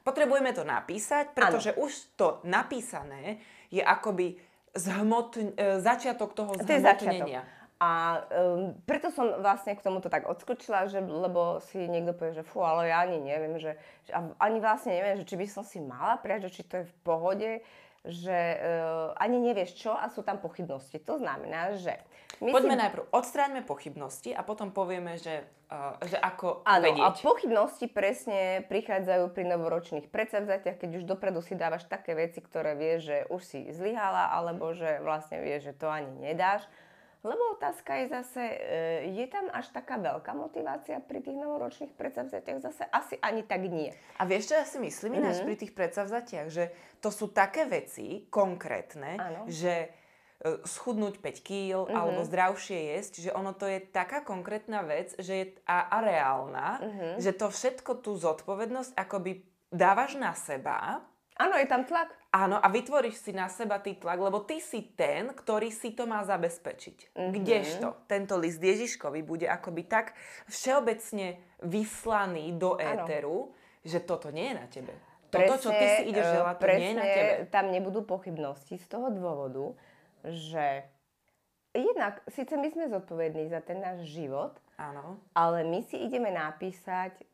Potrebujeme 0.00 0.56
to 0.56 0.64
napísať, 0.64 1.36
pretože 1.36 1.76
už 1.76 2.16
to 2.16 2.40
napísané 2.48 3.36
je 3.68 3.84
akoby 3.84 4.40
zhmotn- 4.72 5.52
e, 5.54 5.78
začiatok 5.84 6.32
toho 6.32 6.56
to 6.56 6.64
je 6.64 6.80
začiatok. 6.80 7.28
zhmotnenia. 7.28 7.42
A 7.80 8.20
um, 8.28 8.76
preto 8.84 9.08
som 9.08 9.40
vlastne 9.40 9.72
k 9.72 9.80
tomuto 9.80 10.12
tak 10.12 10.28
odskočila, 10.28 10.84
že, 10.84 11.00
lebo 11.00 11.64
si 11.64 11.80
niekto 11.80 12.12
povie, 12.12 12.36
že 12.36 12.44
fú, 12.44 12.60
ale 12.60 12.92
ja 12.92 13.08
ani 13.08 13.24
neviem, 13.24 13.56
že, 13.56 13.72
že 14.04 14.12
ani 14.36 14.60
vlastne 14.60 14.92
neviem, 14.92 15.16
že 15.16 15.24
či 15.24 15.40
by 15.40 15.46
som 15.48 15.64
si 15.64 15.80
mala 15.80 16.20
prijať, 16.20 16.52
že 16.52 16.60
či 16.60 16.62
to 16.68 16.74
je 16.76 16.84
v 16.84 16.96
pohode, 17.00 17.50
že 18.00 18.56
uh, 18.56 19.12
ani 19.20 19.36
nevieš 19.36 19.76
čo 19.76 19.92
a 19.92 20.08
sú 20.08 20.24
tam 20.24 20.40
pochybnosti. 20.40 20.96
To 21.04 21.20
znamená, 21.20 21.76
že 21.76 22.00
my 22.40 22.48
Poďme 22.48 22.76
si... 22.76 22.80
najprv, 22.80 23.04
odstráňme 23.12 23.60
pochybnosti 23.68 24.32
a 24.32 24.40
potom 24.40 24.72
povieme, 24.72 25.20
že, 25.20 25.44
uh, 25.68 26.00
že 26.08 26.16
ako 26.16 26.64
Áno, 26.64 26.80
a 26.80 26.88
vedieť. 26.88 27.20
pochybnosti 27.20 27.86
presne 27.92 28.64
prichádzajú 28.72 29.36
pri 29.36 29.44
novoročných 29.52 30.06
predsavzatiach, 30.08 30.80
keď 30.80 30.90
už 30.96 31.04
dopredu 31.04 31.44
si 31.44 31.52
dávaš 31.52 31.84
také 31.84 32.16
veci, 32.16 32.40
ktoré 32.40 32.72
vieš, 32.72 33.12
že 33.12 33.18
už 33.28 33.42
si 33.44 33.58
zlyhala, 33.68 34.32
alebo 34.32 34.72
že 34.72 35.04
vlastne 35.04 35.44
vieš, 35.44 35.68
že 35.68 35.74
to 35.76 35.92
ani 35.92 36.32
nedáš. 36.32 36.64
Lebo 37.20 37.52
otázka 37.52 37.94
je 37.94 38.06
zase, 38.08 38.40
e, 38.40 38.58
je 39.12 39.26
tam 39.28 39.52
až 39.52 39.68
taká 39.68 39.96
veľká 39.96 40.32
motivácia 40.32 40.96
pri 40.98 41.20
tých 41.20 41.36
novoročných 41.36 41.92
predsavzatiach? 41.92 42.58
Zase 42.62 42.88
asi 42.88 43.20
ani 43.20 43.44
tak 43.44 43.60
nie. 43.62 43.92
A 44.16 44.24
vieš, 44.24 44.48
čo 44.48 44.54
ja 44.56 44.64
si 44.64 44.80
myslím 44.80 45.20
ináč 45.20 45.40
Mhm. 45.40 45.46
pri 45.46 45.56
tých 45.56 45.72
predsavzatiach? 45.72 46.48
Že 46.48 46.64
to 46.98 47.12
sú 47.12 47.28
také 47.28 47.64
veci 47.64 48.24
konkrétne. 48.26 49.16
Mhm. 49.16 49.42
že 49.46 49.74
e, 50.40 50.56
schudnúť 50.64 51.20
5 51.20 51.44
kg 51.44 51.84
alebo 51.86 52.24
zdravšie 52.24 52.96
jesť, 52.96 53.28
že 53.28 53.30
ono 53.30 53.52
to 53.52 53.68
je 53.68 53.76
taká 53.84 54.24
konkrétna 54.24 54.80
vec 54.80 55.12
že 55.20 55.34
je, 55.34 55.46
a, 55.68 55.92
a 55.92 55.96
reálna, 56.00 56.80
Mhm. 56.80 57.08
že 57.20 57.36
to 57.36 57.52
všetko 57.52 58.00
tú 58.00 58.16
zodpovednosť 58.16 58.96
akoby 58.96 59.44
dávaš 59.68 60.16
na 60.16 60.32
seba 60.32 61.04
Áno, 61.36 61.56
je 61.56 61.64
tam 61.64 61.84
tlak. 61.84 62.12
Áno, 62.30 62.62
a 62.62 62.70
vytvoríš 62.70 63.26
si 63.26 63.34
na 63.34 63.50
seba 63.50 63.82
ty 63.82 63.98
tlak, 63.98 64.22
lebo 64.22 64.46
ty 64.46 64.62
si 64.62 64.86
ten, 64.94 65.34
ktorý 65.34 65.74
si 65.74 65.90
to 65.98 66.06
má 66.06 66.22
zabezpečiť. 66.22 67.18
Mhm. 67.18 67.30
Kdežto 67.34 67.86
tento 68.06 68.38
list 68.38 68.62
Ježiškovi 68.62 69.26
bude 69.26 69.50
akoby 69.50 69.82
tak 69.90 70.14
všeobecne 70.46 71.42
vyslaný 71.66 72.54
do 72.54 72.78
éteru, 72.78 73.50
že 73.82 73.98
toto 73.98 74.30
nie 74.30 74.54
je 74.54 74.54
na 74.54 74.66
tebe. 74.70 74.94
Toto, 75.30 75.54
čo 75.58 75.70
ty 75.70 75.86
si 75.98 76.02
ideš 76.10 76.26
e, 76.26 76.34
želať, 76.38 76.54
to 76.58 76.66
nie 76.74 76.90
je 76.90 76.98
na 76.98 77.06
tebe. 77.06 77.32
tam 77.54 77.66
nebudú 77.70 78.02
pochybnosti 78.02 78.78
z 78.78 78.86
toho 78.90 79.14
dôvodu, 79.14 79.78
že 80.26 80.86
jednak, 81.70 82.18
síce 82.26 82.58
my 82.58 82.66
sme 82.70 82.90
zodpovední 82.90 83.46
za 83.46 83.62
ten 83.62 83.78
náš 83.78 84.10
život, 84.10 84.58
Áno. 84.74 85.22
ale 85.34 85.62
my 85.62 85.86
si 85.86 86.02
ideme 86.02 86.34
napísať 86.34 87.14
e, 87.14 87.24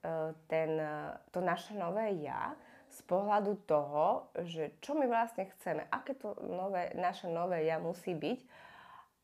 ten, 0.45 0.77
e, 0.77 1.17
to 1.33 1.41
naše 1.41 1.73
nové 1.73 2.21
ja 2.21 2.53
z 2.97 3.01
pohľadu 3.05 3.61
toho, 3.69 4.33
že 4.49 4.73
čo 4.81 4.97
my 4.97 5.05
vlastne 5.05 5.45
chceme, 5.53 5.85
aké 5.93 6.17
to 6.17 6.33
nové, 6.41 6.97
naše 6.97 7.29
nové 7.29 7.69
ja 7.69 7.77
musí 7.77 8.17
byť 8.17 8.41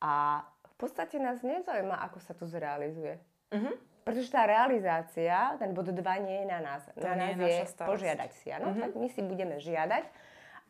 a 0.05 0.45
v 0.45 0.75
podstate 0.77 1.17
nás 1.17 1.41
nezaujíma, 1.41 1.97
ako 2.05 2.19
sa 2.21 2.37
to 2.37 2.45
zrealizuje. 2.45 3.17
Mhm. 3.49 3.73
Pretože 4.03 4.35
tá 4.35 4.43
realizácia, 4.43 5.55
ten 5.55 5.71
bod 5.71 5.87
2 5.87 5.95
nie 6.27 6.43
je 6.43 6.47
na 6.51 6.59
nás. 6.59 6.83
To 6.91 7.07
na 7.07 7.15
nás 7.15 7.39
je 7.39 7.63
je, 7.63 7.63
požiadať 7.87 8.31
si. 8.35 8.51
Áno? 8.51 8.75
Mhm. 8.75 8.79
Tak 8.83 8.91
my 8.99 9.07
si 9.09 9.21
budeme 9.23 9.57
žiadať 9.63 10.05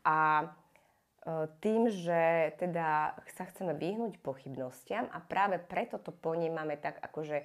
a 0.05 0.17
e, 0.39 0.45
tým, 1.60 1.89
že 1.89 2.53
teda 2.62 3.17
sa 3.33 3.43
chceme 3.50 3.74
vyhnúť 3.74 4.22
pochybnostiam 4.22 5.10
a 5.10 5.17
práve 5.17 5.57
preto 5.57 5.98
to 5.98 6.13
ponímame 6.13 6.77
tak, 6.77 7.01
akože 7.01 7.41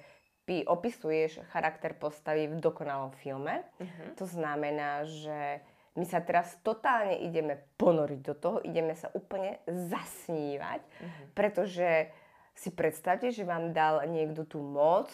ty 0.49 0.65
opisuješ 0.65 1.45
charakter 1.53 1.93
postavy 1.93 2.49
v 2.49 2.57
dokonalom 2.57 3.13
filme. 3.13 3.61
Mhm. 3.77 4.17
To 4.17 4.25
znamená, 4.25 5.05
že 5.05 5.61
my 5.93 6.05
sa 6.09 6.25
teraz 6.25 6.57
totálne 6.65 7.21
ideme 7.21 7.61
ponoriť 7.77 8.19
do 8.25 8.33
toho, 8.33 8.57
ideme 8.65 8.97
sa 8.97 9.13
úplne 9.13 9.61
zasnívať, 9.69 10.81
Mhm. 10.81 11.23
pretože 11.37 12.09
si 12.57 12.73
predstavte, 12.73 13.29
že 13.29 13.45
vám 13.45 13.69
dal 13.77 14.01
niekto 14.09 14.49
tú 14.49 14.57
moc 14.57 15.13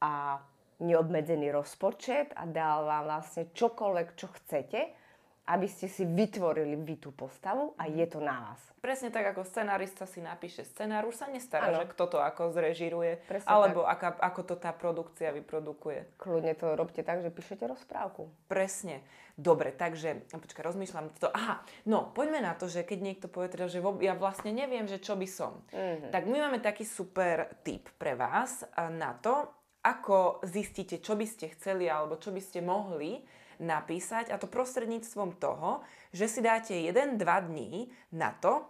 a 0.00 0.40
neobmedzený 0.80 1.52
rozpočet 1.52 2.32
a 2.34 2.48
dal 2.48 2.88
vám 2.88 3.04
vlastne 3.06 3.52
čokoľvek, 3.52 4.08
čo 4.16 4.26
chcete, 4.40 4.80
aby 5.42 5.66
ste 5.66 5.90
si 5.90 6.06
vytvorili 6.06 6.78
vy 6.78 7.02
tú 7.02 7.10
postavu 7.10 7.74
a 7.74 7.90
je 7.90 8.06
to 8.06 8.22
na 8.22 8.50
vás. 8.50 8.62
Presne 8.78 9.10
tak, 9.10 9.34
ako 9.34 9.46
scenárista 9.46 10.06
si 10.06 10.22
napíše 10.22 10.62
scenár, 10.66 11.06
už 11.06 11.18
sa 11.18 11.26
nestará, 11.30 11.70
Áno. 11.70 11.82
že 11.82 11.90
kto 11.90 12.04
to 12.06 12.18
ako 12.22 12.54
zrežiruje, 12.54 13.18
Presne 13.26 13.50
alebo 13.50 13.82
aká, 13.82 14.14
ako 14.18 14.40
to 14.42 14.54
tá 14.58 14.70
produkcia 14.74 15.34
vyprodukuje. 15.34 16.18
Kľudne 16.18 16.54
to 16.54 16.74
robte 16.78 17.02
tak, 17.02 17.22
že 17.22 17.30
píšete 17.30 17.66
rozprávku. 17.66 18.30
Presne. 18.46 19.02
Dobre, 19.32 19.72
takže, 19.72 20.28
no 20.30 20.38
počkaj, 20.38 20.62
rozmýšľam 20.62 21.08
to. 21.16 21.32
Aha, 21.32 21.64
no, 21.88 22.12
poďme 22.12 22.44
na 22.44 22.52
to, 22.52 22.68
že 22.68 22.84
keď 22.84 22.98
niekto 23.00 23.26
povie 23.32 23.48
teda, 23.48 23.66
že 23.66 23.80
ja 24.04 24.12
vlastne 24.12 24.52
neviem, 24.52 24.84
že 24.84 25.00
čo 25.00 25.16
by 25.16 25.26
som. 25.26 25.62
Mhm. 25.72 26.14
Tak 26.14 26.22
my 26.28 26.38
máme 26.38 26.58
taký 26.62 26.86
super 26.86 27.50
tip 27.66 27.90
pre 27.98 28.14
vás 28.14 28.62
a, 28.76 28.92
na 28.92 29.16
to, 29.18 29.48
ako 29.82 30.38
zistíte, 30.46 31.02
čo 31.02 31.18
by 31.18 31.26
ste 31.26 31.50
chceli 31.58 31.90
alebo 31.90 32.14
čo 32.22 32.30
by 32.30 32.38
ste 32.38 32.62
mohli 32.62 33.18
napísať 33.62 34.34
a 34.34 34.36
to 34.36 34.50
prostredníctvom 34.50 35.38
toho, 35.38 35.86
že 36.10 36.26
si 36.26 36.40
dáte 36.42 36.74
1-2 36.74 37.16
dní 37.22 37.94
na 38.10 38.34
to, 38.34 38.66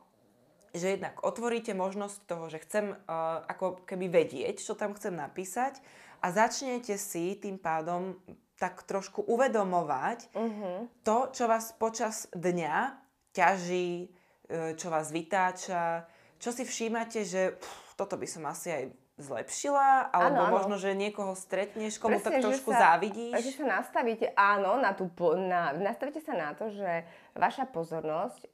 že 0.73 0.97
jednak 0.97 1.21
otvoríte 1.21 1.73
možnosť 1.77 2.17
toho, 2.25 2.49
že 2.49 2.61
chcem 2.65 2.93
uh, 2.93 3.45
ako 3.45 3.85
keby 3.85 4.09
vedieť, 4.09 4.61
čo 4.61 4.73
tam 4.77 4.97
chcem 4.97 5.13
napísať 5.13 5.81
a 6.23 6.33
začnete 6.33 6.97
si 6.97 7.37
tým 7.37 7.61
pádom 7.61 8.17
tak 8.57 8.87
trošku 8.87 9.27
uvedomovať 9.27 10.31
uh-huh. 10.39 10.87
to, 11.03 11.35
čo 11.35 11.51
vás 11.51 11.75
počas 11.75 12.31
dňa 12.31 12.95
ťaží, 13.35 14.07
e, 14.07 14.79
čo 14.79 14.87
vás 14.87 15.11
vytáča, 15.11 16.07
čo 16.39 16.55
si 16.55 16.63
všímate, 16.63 17.27
že 17.27 17.59
pff, 17.59 17.99
toto 17.99 18.15
by 18.15 18.27
som 18.31 18.47
asi 18.47 18.71
aj 18.71 18.85
zlepšila, 19.21 20.09
alebo 20.09 20.41
ano, 20.41 20.55
možno, 20.57 20.75
že 20.81 20.97
niekoho 20.97 21.37
stretneš, 21.37 22.01
komu 22.01 22.17
Presne, 22.17 22.41
tak 22.41 22.45
trošku 22.49 22.71
sa, 22.73 22.97
závidíš. 22.97 23.37
Že 23.37 23.53
sa 23.61 23.67
nastavíte, 23.81 24.27
áno, 24.33 24.81
na 24.81 24.97
tú, 24.97 25.13
na, 25.37 25.77
nastavíte 25.77 26.25
sa 26.25 26.33
na 26.33 26.57
to, 26.57 26.73
že 26.73 27.05
vaša 27.37 27.69
pozornosť 27.69 28.41
e, 28.41 28.49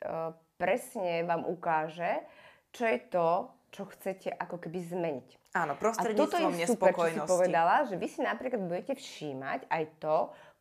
presne 0.59 1.23
vám 1.23 1.47
ukáže, 1.47 2.27
čo 2.75 2.85
je 2.91 2.99
to, 3.07 3.31
čo 3.71 3.87
chcete 3.87 4.35
ako 4.35 4.57
keby 4.59 4.79
zmeniť. 4.83 5.29
Áno, 5.55 5.79
prostredníctvom 5.79 6.27
A 6.27 6.29
toto 6.29 6.37
je 6.59 6.67
super, 6.67 6.93
čo 6.93 7.07
si 7.15 7.21
povedala, 7.25 7.87
že 7.87 7.95
vy 7.97 8.07
si 8.11 8.21
napríklad 8.21 8.61
budete 8.67 8.99
všímať 8.99 9.71
aj 9.71 9.85
to, 10.03 10.17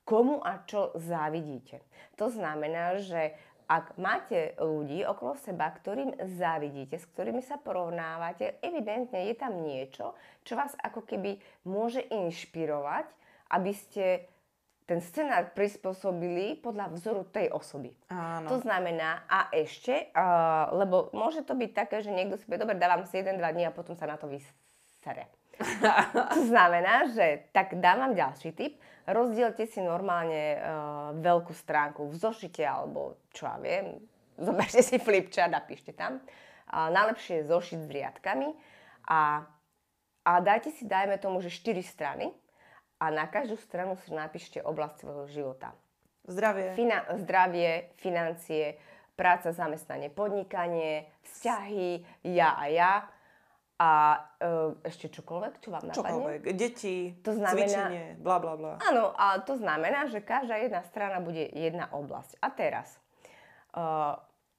komu 0.08 0.40
a 0.40 0.64
čo 0.64 0.96
závidíte. 0.96 1.84
To 2.16 2.32
znamená, 2.32 2.96
že 3.04 3.36
ak 3.68 4.00
máte 4.00 4.56
ľudí 4.56 5.04
okolo 5.04 5.36
seba, 5.36 5.68
ktorým 5.68 6.16
závidíte, 6.40 6.96
s 6.96 7.06
ktorými 7.12 7.44
sa 7.44 7.60
porovnávate, 7.60 8.64
evidentne 8.64 9.28
je 9.28 9.36
tam 9.36 9.60
niečo, 9.60 10.16
čo 10.48 10.56
vás 10.56 10.72
ako 10.80 11.04
keby 11.04 11.36
môže 11.68 12.00
inšpirovať, 12.08 13.12
aby 13.52 13.72
ste 13.76 14.24
ten 14.88 15.04
scenár 15.04 15.52
prispôsobili 15.52 16.64
podľa 16.64 16.96
vzoru 16.96 17.28
tej 17.28 17.52
osoby. 17.52 17.92
Áno. 18.08 18.48
To 18.48 18.64
znamená, 18.64 19.28
a 19.28 19.52
ešte, 19.52 20.16
uh, 20.16 20.72
lebo 20.72 21.12
môže 21.12 21.44
to 21.44 21.60
byť 21.60 21.72
také, 21.76 22.00
že 22.00 22.16
niekto 22.16 22.40
si 22.40 22.48
povie, 22.48 22.64
dobre, 22.64 22.80
dávam 22.80 23.04
si 23.04 23.20
jeden, 23.20 23.36
dva 23.36 23.52
dní 23.52 23.68
a 23.68 23.76
potom 23.76 24.00
sa 24.00 24.08
na 24.08 24.16
to 24.16 24.32
vysere. 24.32 25.28
to 26.36 26.42
znamená, 26.46 27.10
že 27.10 27.50
tak 27.52 27.78
dám 27.82 28.00
vám 28.00 28.14
ďalší 28.14 28.50
tip. 28.54 28.74
Rozdielte 29.08 29.66
si 29.66 29.80
normálne 29.80 30.60
uh, 30.60 30.62
veľkú 31.16 31.56
stránku 31.56 32.12
v 32.12 32.16
zošite 32.20 32.62
alebo 32.62 33.18
čo 33.32 33.48
ja 33.48 33.58
viem, 33.58 34.04
zoberte 34.36 34.84
si 34.84 35.00
flipchart 35.00 35.56
a 35.56 35.64
píšte 35.64 35.96
tam. 35.96 36.20
Uh, 36.68 36.92
najlepšie 36.92 37.42
je 37.42 37.50
zošit 37.50 37.88
s 37.88 37.90
riadkami 37.90 38.52
a, 39.08 39.48
a 40.28 40.32
dajte 40.44 40.76
si, 40.76 40.84
dajme 40.84 41.16
tomu, 41.18 41.40
že 41.40 41.48
4 41.48 41.80
strany 41.88 42.36
a 43.00 43.08
na 43.08 43.26
každú 43.26 43.56
stranu 43.64 43.96
si 44.04 44.12
napíšte 44.12 44.60
oblasť 44.60 44.96
svojho 45.06 45.26
života. 45.32 45.72
Zdravie. 46.28 46.76
Fina- 46.76 47.08
zdravie, 47.24 47.96
financie, 48.04 48.76
práca, 49.16 49.56
zamestnanie, 49.56 50.12
podnikanie, 50.12 51.08
vzťahy, 51.24 52.04
ja 52.28 52.60
a 52.60 52.68
ja 52.68 52.92
a 53.78 54.18
e, 54.42 54.90
ešte 54.90 55.14
čokoľvek, 55.14 55.54
čo 55.62 55.70
vám 55.70 55.86
napadne. 55.86 56.02
Čokoľvek, 56.02 56.42
deti, 56.58 57.14
to 57.22 57.38
znamená, 57.38 57.54
cvičenie, 57.54 58.06
bla 58.18 58.38
bla 58.42 58.54
bla. 58.58 58.74
Áno, 58.82 59.14
a 59.14 59.38
to 59.46 59.54
znamená, 59.54 60.10
že 60.10 60.22
každá 60.26 60.58
jedna 60.58 60.82
strana 60.90 61.22
bude 61.22 61.46
jedna 61.54 61.86
oblasť. 61.94 62.42
A 62.42 62.48
teraz, 62.50 62.98
e, 63.78 63.82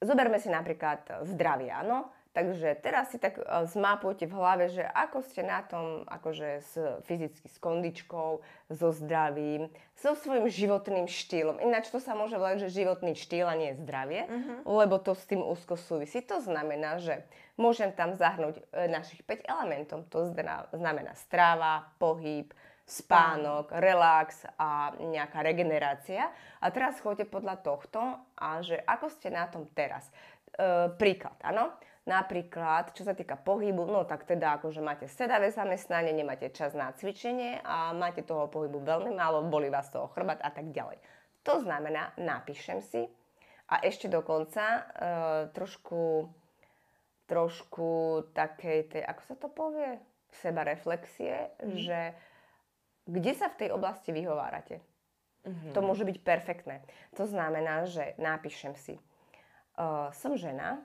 zoberme 0.06 0.38
si 0.38 0.46
napríklad 0.50 1.26
zdravie, 1.26 1.74
áno. 1.74 2.14
Takže 2.38 2.78
teraz 2.86 3.10
si 3.10 3.18
tak 3.18 3.34
e, 3.34 3.42
zmapujte 3.66 4.30
v 4.30 4.38
hlave, 4.38 4.70
že 4.70 4.86
ako 4.86 5.26
ste 5.26 5.42
na 5.42 5.58
tom 5.66 6.06
akože 6.06 6.62
s, 6.62 6.78
fyzicky 7.02 7.50
s 7.50 7.58
kondičkou, 7.58 8.38
so 8.70 8.88
zdravím, 8.94 9.66
so 9.98 10.14
svojím 10.14 10.46
životným 10.46 11.10
štýlom. 11.10 11.58
Ináč 11.58 11.90
to 11.90 11.98
sa 11.98 12.14
môže 12.14 12.38
volať, 12.38 12.70
že 12.70 12.78
životný 12.78 13.18
štýl 13.18 13.50
a 13.50 13.58
nie 13.58 13.74
zdravie, 13.74 14.30
uh-huh. 14.30 14.70
lebo 14.70 15.02
to 15.02 15.18
s 15.18 15.26
tým 15.26 15.42
úzko 15.42 15.74
súvisí. 15.74 16.22
To 16.30 16.38
znamená, 16.38 17.02
že 17.02 17.26
môžem 17.58 17.90
tam 17.90 18.14
zahrnúť 18.14 18.62
e, 18.70 18.86
našich 18.86 19.26
5 19.26 19.42
elementov. 19.42 20.06
To 20.14 20.30
znamená 20.78 21.18
stráva, 21.18 21.90
pohyb, 21.98 22.54
spánok, 22.86 23.74
relax 23.82 24.46
a 24.62 24.94
nejaká 24.94 25.42
regenerácia. 25.42 26.30
A 26.62 26.70
teraz 26.70 27.02
choďte 27.02 27.26
podľa 27.26 27.58
tohto 27.66 27.98
a 28.38 28.62
že 28.62 28.78
ako 28.86 29.10
ste 29.10 29.34
na 29.34 29.50
tom 29.50 29.66
teraz. 29.74 30.06
E, 30.54 30.86
príklad, 30.94 31.34
áno? 31.42 31.74
Napríklad, 32.08 32.96
čo 32.96 33.04
sa 33.04 33.12
týka 33.12 33.36
pohybu, 33.36 33.84
no 33.84 34.08
tak 34.08 34.24
teda 34.24 34.56
akože 34.56 34.80
máte 34.80 35.04
sedavé 35.12 35.52
zamestnanie, 35.52 36.16
nemáte 36.16 36.48
čas 36.48 36.72
na 36.72 36.88
cvičenie 36.96 37.60
a 37.60 37.92
máte 37.92 38.24
toho 38.24 38.48
pohybu 38.48 38.80
veľmi 38.80 39.12
málo, 39.12 39.44
boli 39.44 39.68
vás 39.68 39.92
toho 39.92 40.08
chrbát 40.16 40.40
a 40.40 40.48
tak 40.48 40.72
ďalej. 40.72 40.96
To 41.44 41.60
znamená, 41.60 42.16
napíšem 42.16 42.80
si 42.80 43.04
a 43.68 43.84
ešte 43.84 44.08
dokonca 44.08 44.64
e, 44.64 44.80
trošku, 45.52 46.32
trošku 47.28 47.88
takej 48.32 48.88
tej, 48.88 49.02
ako 49.04 49.22
sa 49.28 49.34
to 49.36 49.48
povie, 49.52 50.00
seba 50.32 50.64
reflexie, 50.64 51.52
mm. 51.60 51.76
že 51.76 52.16
kde 53.04 53.32
sa 53.36 53.52
v 53.52 53.58
tej 53.60 53.68
oblasti 53.76 54.16
vyhovárate. 54.16 54.80
Mm-hmm. 55.44 55.72
To 55.72 55.80
môže 55.80 56.04
byť 56.04 56.18
perfektné. 56.20 56.84
To 57.16 57.24
znamená, 57.24 57.88
že 57.88 58.12
napíšem 58.20 58.76
si, 58.76 59.00
uh, 59.80 60.12
som 60.12 60.36
žena, 60.36 60.84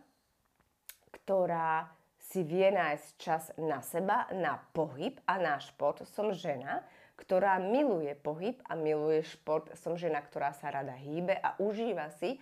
ktorá 1.14 1.94
si 2.18 2.42
vie 2.42 2.74
nájsť 2.74 3.08
čas 3.22 3.44
na 3.62 3.84
seba, 3.86 4.26
na 4.34 4.58
pohyb 4.74 5.20
a 5.30 5.38
na 5.38 5.62
šport. 5.62 6.02
Som 6.10 6.34
žena, 6.34 6.82
ktorá 7.20 7.62
miluje 7.62 8.18
pohyb 8.18 8.58
a 8.66 8.74
miluje 8.74 9.22
šport. 9.22 9.70
Som 9.78 10.00
žena, 10.00 10.24
ktorá 10.24 10.56
sa 10.58 10.74
rada 10.74 10.98
hýbe 10.98 11.38
a 11.38 11.54
užíva 11.62 12.10
si 12.18 12.42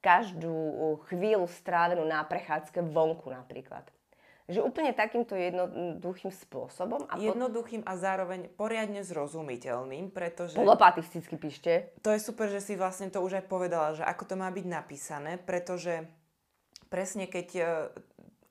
každú 0.00 0.96
chvíľu 1.08 1.48
strávenú 1.48 2.04
na 2.04 2.24
prechádzke 2.24 2.84
vonku 2.84 3.28
napríklad. 3.32 3.84
Že 4.50 4.66
úplne 4.66 4.90
takýmto 4.90 5.38
jednoduchým 5.38 6.34
spôsobom. 6.34 7.06
A 7.06 7.22
jednoduchým 7.22 7.86
a 7.86 7.94
zároveň 7.94 8.50
poriadne 8.58 9.06
zrozumiteľným, 9.06 10.10
pretože... 10.10 10.58
Polopatisticky 10.58 11.38
píšte. 11.38 11.94
To 12.02 12.10
je 12.10 12.18
super, 12.18 12.50
že 12.50 12.58
si 12.58 12.74
vlastne 12.74 13.14
to 13.14 13.22
už 13.22 13.40
aj 13.40 13.44
povedala, 13.46 13.94
že 13.94 14.02
ako 14.02 14.26
to 14.26 14.34
má 14.34 14.50
byť 14.50 14.66
napísané, 14.66 15.38
pretože 15.38 16.02
presne 16.90 17.30
keď 17.30 17.48
e, 17.54 17.62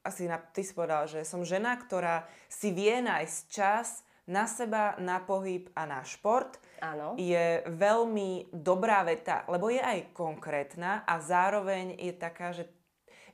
asi 0.04 0.28
na, 0.28 0.40
ty 0.40 0.64
si 0.64 0.72
povedala, 0.72 1.06
že 1.06 1.28
som 1.28 1.44
žena, 1.44 1.76
ktorá 1.76 2.28
si 2.48 2.72
vie 2.72 3.00
nájsť 3.04 3.40
čas 3.52 4.04
na 4.30 4.46
seba, 4.46 4.94
na 5.02 5.18
pohyb 5.18 5.74
a 5.74 5.90
na 5.90 6.06
šport. 6.06 6.62
Áno. 6.80 7.18
Je 7.18 7.66
veľmi 7.66 8.54
dobrá 8.54 9.02
veta, 9.02 9.44
lebo 9.50 9.74
je 9.74 9.82
aj 9.82 10.14
konkrétna 10.14 11.04
a 11.04 11.18
zároveň 11.20 11.98
je 11.98 12.14
taká, 12.14 12.54
že 12.54 12.70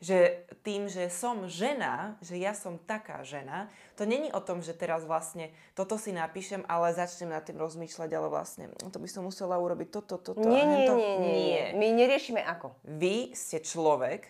že 0.04 0.45
tým, 0.62 0.91
že 0.91 1.08
som 1.08 1.47
žena, 1.47 2.19
že 2.19 2.36
ja 2.36 2.51
som 2.51 2.78
taká 2.78 3.23
žena, 3.23 3.71
to 3.95 4.04
není 4.04 4.28
o 4.30 4.43
tom, 4.43 4.60
že 4.60 4.75
teraz 4.75 5.08
vlastne 5.08 5.56
toto 5.73 5.95
si 5.95 6.12
napíšem, 6.12 6.67
ale 6.67 6.95
začnem 6.95 7.32
nad 7.32 7.41
tým 7.41 7.56
rozmýšľať, 7.56 8.10
ale 8.12 8.28
vlastne 8.28 8.69
to 8.91 8.97
by 8.99 9.08
som 9.08 9.28
musela 9.28 9.56
urobiť 9.56 9.89
toto, 9.89 10.19
toto. 10.19 10.43
Nie, 10.43 10.67
nie, 10.67 10.86
nie, 10.91 11.13
nie, 11.17 11.34
nie. 11.34 11.63
My 11.80 11.88
neriešime 11.95 12.43
ako. 12.43 12.75
Vy 12.84 13.34
ste 13.34 13.63
človek, 13.63 14.28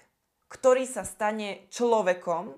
ktorý 0.50 0.86
sa 0.86 1.04
stane 1.04 1.70
človekom, 1.74 2.56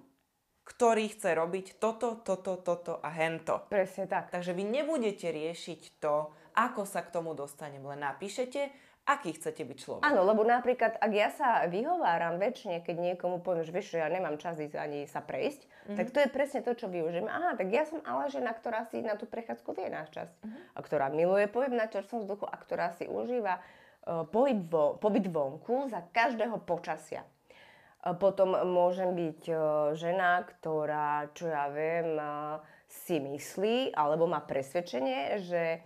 ktorý 0.67 1.07
chce 1.15 1.31
robiť 1.31 1.65
toto, 1.79 2.19
toto, 2.19 2.59
toto 2.59 2.99
a 2.99 3.09
hento. 3.15 3.63
Presne 3.71 4.03
tak. 4.03 4.27
Takže 4.35 4.51
vy 4.51 4.67
nebudete 4.67 5.31
riešiť 5.31 6.03
to, 6.03 6.35
ako 6.59 6.83
sa 6.83 7.07
k 7.07 7.13
tomu 7.15 7.31
dostanem, 7.31 7.79
len 7.87 8.03
napíšete, 8.03 8.67
aký 9.07 9.39
chcete 9.39 9.63
byť 9.63 9.77
človek. 9.79 10.03
Áno, 10.03 10.27
lebo 10.27 10.43
napríklad, 10.43 10.99
ak 10.99 11.11
ja 11.15 11.31
sa 11.31 11.63
vyhováram 11.71 12.35
väčšine, 12.35 12.83
keď 12.83 13.15
niekomu 13.15 13.39
poviem, 13.39 13.63
že 13.63 13.71
vieš, 13.71 13.95
ja 13.95 14.11
nemám 14.11 14.35
čas 14.35 14.59
ísť 14.59 14.75
ani 14.75 15.07
sa 15.07 15.23
prejsť, 15.23 15.63
mm-hmm. 15.63 15.95
tak 15.95 16.07
to 16.11 16.19
je 16.19 16.27
presne 16.27 16.59
to, 16.59 16.75
čo 16.75 16.91
využijem. 16.91 17.31
Aha, 17.31 17.55
tak 17.55 17.71
ja 17.71 17.87
som 17.87 18.03
ale 18.03 18.27
žena, 18.27 18.51
ktorá 18.51 18.83
si 18.91 18.99
na 18.99 19.15
tú 19.15 19.23
prechádzku 19.23 19.71
vie 19.71 19.87
náš 19.87 20.11
čas. 20.11 20.29
Mm-hmm. 20.43 20.75
A 20.75 20.79
ktorá 20.83 21.07
miluje 21.07 21.47
pohyb 21.47 21.71
na 21.71 21.87
čerstvom 21.87 22.27
vzduchu 22.27 22.43
a 22.43 22.55
ktorá 22.59 22.91
si 22.99 23.07
užíva 23.07 23.63
uh, 23.63 24.27
pohyb 24.27 24.67
vo, 24.67 24.99
pobyt 24.99 25.31
vonku 25.31 25.87
za 25.87 26.03
každého 26.11 26.59
počasia. 26.67 27.23
Potom 27.97 28.53
môžem 28.53 29.11
byť 29.17 29.41
e, 29.49 29.55
žena, 29.97 30.45
ktorá, 30.45 31.27
čo 31.33 31.49
ja 31.49 31.67
viem, 31.67 32.15
e, 32.15 32.25
si 32.87 33.19
myslí 33.19 33.91
alebo 33.91 34.29
má 34.29 34.39
presvedčenie, 34.39 35.41
že 35.43 35.63
e, 35.75 35.79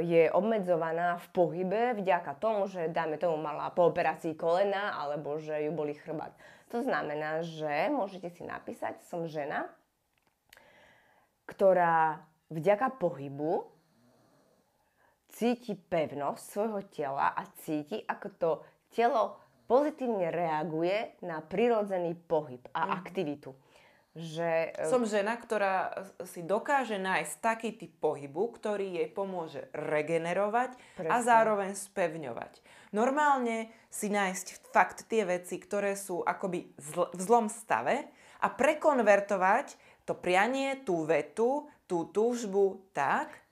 je 0.00 0.22
obmedzovaná 0.32 1.20
v 1.20 1.26
pohybe 1.34 1.82
vďaka 2.00 2.38
tomu, 2.38 2.70
že 2.70 2.88
dáme 2.88 3.20
tomu 3.20 3.36
mala 3.36 3.68
po 3.74 3.90
operácii 3.90 4.38
kolena 4.38 4.96
alebo 4.96 5.36
že 5.36 5.68
ju 5.68 5.74
boli 5.74 5.98
chrbát. 5.98 6.32
To 6.72 6.80
znamená, 6.80 7.44
že 7.44 7.92
môžete 7.92 8.30
si 8.30 8.46
napísať, 8.46 9.04
som 9.04 9.28
žena, 9.28 9.68
ktorá 11.44 12.24
vďaka 12.48 12.94
pohybu 12.96 13.68
cíti 15.34 15.74
pevnosť 15.74 16.40
svojho 16.40 16.80
tela 16.88 17.34
a 17.34 17.42
cíti, 17.58 18.00
ako 18.06 18.28
to 18.38 18.50
telo 18.94 19.43
pozitívne 19.64 20.28
reaguje 20.30 21.16
na 21.24 21.40
prirodzený 21.40 22.16
pohyb 22.28 22.62
a 22.72 22.86
mm. 22.86 22.90
aktivitu. 23.04 23.50
že... 24.14 24.72
e, 24.72 24.86
Som 24.86 25.04
žena, 25.04 25.34
ktorá 25.34 25.90
si 26.22 26.46
dokáže 26.46 26.96
nájsť 27.02 27.34
taký 27.42 27.70
typ 27.74 27.92
pohybu, 27.98 28.54
ktorý 28.54 29.02
jej 29.02 29.08
pomôže 29.10 29.66
regenerovať 29.74 30.74
a 30.74 30.78
Presne. 31.02 31.26
zároveň 31.26 31.70
spevňovať. 31.74 32.52
Normálne 32.94 33.74
si 33.90 34.06
nájsť 34.06 34.70
fakt 34.70 35.10
tie 35.10 35.26
veci, 35.26 35.58
ktoré 35.58 35.98
sú 35.98 36.22
akoby 36.22 36.70
zl- 36.78 37.10
v 37.10 37.20
zlom 37.20 37.50
stave 37.50 38.06
a 38.38 38.46
prekonvertovať 38.52 39.74
to 40.04 40.14
prianie, 40.14 40.78
tú 40.84 41.08
vetu, 41.08 41.66
tú 41.88 42.08
túžbu 42.12 42.84
tak, 42.92 43.43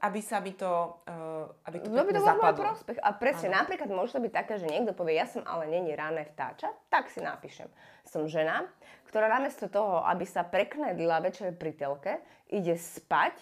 aby 0.00 0.20
sa 0.24 0.40
mi 0.40 0.56
to, 0.56 0.96
uh, 1.04 1.68
aby 1.68 1.76
to 1.84 1.92
No 1.92 2.08
by 2.08 2.12
to 2.16 2.24
bol 2.24 2.32
môj 2.32 2.40
zapadlo. 2.40 2.64
prospech. 2.72 2.98
A 3.04 3.08
presne, 3.12 3.48
napríklad 3.52 3.90
môže 3.92 4.16
to 4.16 4.24
byť 4.24 4.32
také, 4.32 4.54
že 4.56 4.64
niekto 4.64 4.96
povie, 4.96 5.20
ja 5.20 5.28
som 5.28 5.44
ale 5.44 5.68
není 5.68 5.92
rané 5.92 6.24
vtáča, 6.24 6.72
tak 6.88 7.12
si 7.12 7.20
napíšem. 7.20 7.68
Som 8.08 8.24
žena, 8.24 8.64
ktorá 9.12 9.28
namiesto 9.28 9.68
toho, 9.68 10.00
aby 10.08 10.24
sa 10.24 10.40
preknedila 10.40 11.20
večer 11.20 11.52
pri 11.52 11.76
telke, 11.76 12.16
ide 12.48 12.80
spať, 12.80 13.36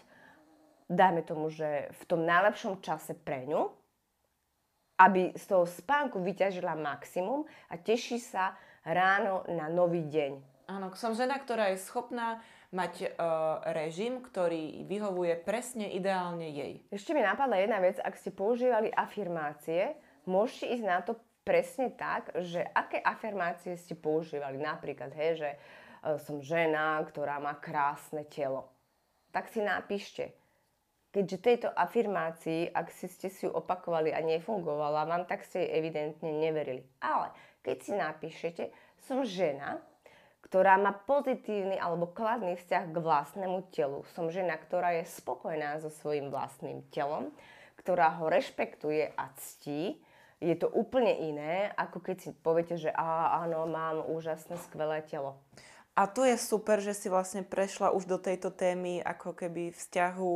dajme 0.90 1.22
tomu, 1.22 1.46
že 1.48 1.94
v 1.94 2.02
tom 2.10 2.26
najlepšom 2.26 2.82
čase 2.82 3.14
pre 3.14 3.46
ňu, 3.46 3.70
aby 4.98 5.30
z 5.38 5.44
toho 5.46 5.62
spánku 5.62 6.18
vyťažila 6.18 6.74
maximum 6.74 7.46
a 7.70 7.78
teší 7.78 8.18
sa 8.18 8.58
ráno 8.82 9.46
na 9.46 9.70
nový 9.70 10.02
deň. 10.02 10.32
Áno, 10.68 10.92
som 10.98 11.14
žena, 11.14 11.38
ktorá 11.38 11.72
je 11.72 11.80
schopná 11.80 12.42
mať 12.68 12.94
uh, 13.00 13.08
režim, 13.72 14.20
ktorý 14.20 14.84
vyhovuje 14.84 15.40
presne 15.40 15.88
ideálne 15.88 16.52
jej. 16.52 16.84
Ešte 16.92 17.16
mi 17.16 17.24
napadla 17.24 17.64
jedna 17.64 17.80
vec, 17.80 17.96
ak 17.96 18.12
ste 18.12 18.28
používali 18.28 18.92
afirmácie, 18.92 19.96
môžete 20.28 20.76
ísť 20.76 20.84
na 20.84 21.00
to 21.00 21.16
presne 21.48 21.88
tak, 21.96 22.28
že 22.44 22.60
aké 22.76 23.00
afirmácie 23.00 23.72
ste 23.80 23.96
používali. 23.96 24.60
Napríklad, 24.60 25.16
hej, 25.16 25.40
že 25.40 25.50
e, 25.56 25.58
som 26.20 26.44
žena, 26.44 27.00
ktorá 27.08 27.40
má 27.40 27.56
krásne 27.56 28.28
telo. 28.28 28.68
Tak 29.32 29.48
si 29.48 29.64
napíšte. 29.64 30.36
Keďže 31.08 31.40
tejto 31.40 31.68
afirmácii, 31.72 32.68
ak 32.68 32.92
si 32.92 33.08
ste 33.08 33.32
si 33.32 33.48
ju 33.48 33.50
opakovali 33.56 34.12
a 34.12 34.20
nefungovala 34.20 35.08
vám, 35.08 35.24
tak 35.24 35.40
ste 35.40 35.64
jej 35.64 35.80
evidentne 35.80 36.36
neverili. 36.36 36.84
Ale 37.00 37.32
keď 37.64 37.76
si 37.80 37.92
napíšete, 37.96 38.64
som 39.08 39.24
žena, 39.24 39.80
ktorá 40.42 40.78
má 40.80 40.94
pozitívny 40.94 41.76
alebo 41.76 42.08
kladný 42.08 42.56
vzťah 42.56 42.84
k 42.94 42.96
vlastnému 42.96 43.68
telu. 43.74 44.06
Som 44.16 44.32
žena, 44.32 44.56
ktorá 44.56 44.96
je 44.96 45.04
spokojná 45.04 45.76
so 45.82 45.92
svojím 45.92 46.30
vlastným 46.32 46.86
telom, 46.94 47.34
ktorá 47.78 48.16
ho 48.20 48.30
rešpektuje 48.30 49.12
a 49.18 49.28
ctí. 49.36 50.00
Je 50.38 50.54
to 50.54 50.70
úplne 50.70 51.10
iné, 51.10 51.74
ako 51.74 51.98
keď 51.98 52.16
si 52.22 52.30
poviete, 52.30 52.78
že 52.78 52.94
á, 52.94 53.42
áno, 53.42 53.66
mám 53.66 54.06
úžasné, 54.06 54.54
skvelé 54.62 55.02
telo. 55.02 55.42
A 55.98 56.06
tu 56.06 56.22
je 56.22 56.38
super, 56.38 56.78
že 56.78 56.94
si 56.94 57.10
vlastne 57.10 57.42
prešla 57.42 57.90
už 57.90 58.06
do 58.06 58.22
tejto 58.22 58.54
témy 58.54 59.02
ako 59.02 59.34
keby 59.34 59.74
vzťahu 59.74 60.32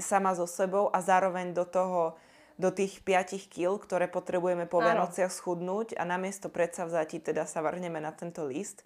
sama 0.00 0.32
so 0.32 0.48
sebou 0.48 0.88
a 0.88 1.04
zároveň 1.04 1.52
do 1.52 1.68
toho, 1.68 2.16
do 2.56 2.72
tých 2.72 3.04
5 3.04 3.36
kg, 3.52 3.76
ktoré 3.76 4.08
potrebujeme 4.08 4.64
po. 4.64 4.80
Vianociach 4.80 5.28
schudnúť 5.28 5.92
a 6.00 6.08
namiesto 6.08 6.48
predsavzatí 6.48 7.20
teda 7.20 7.44
sa 7.44 7.60
vrhneme 7.60 8.00
na 8.00 8.16
tento 8.16 8.48
list. 8.48 8.80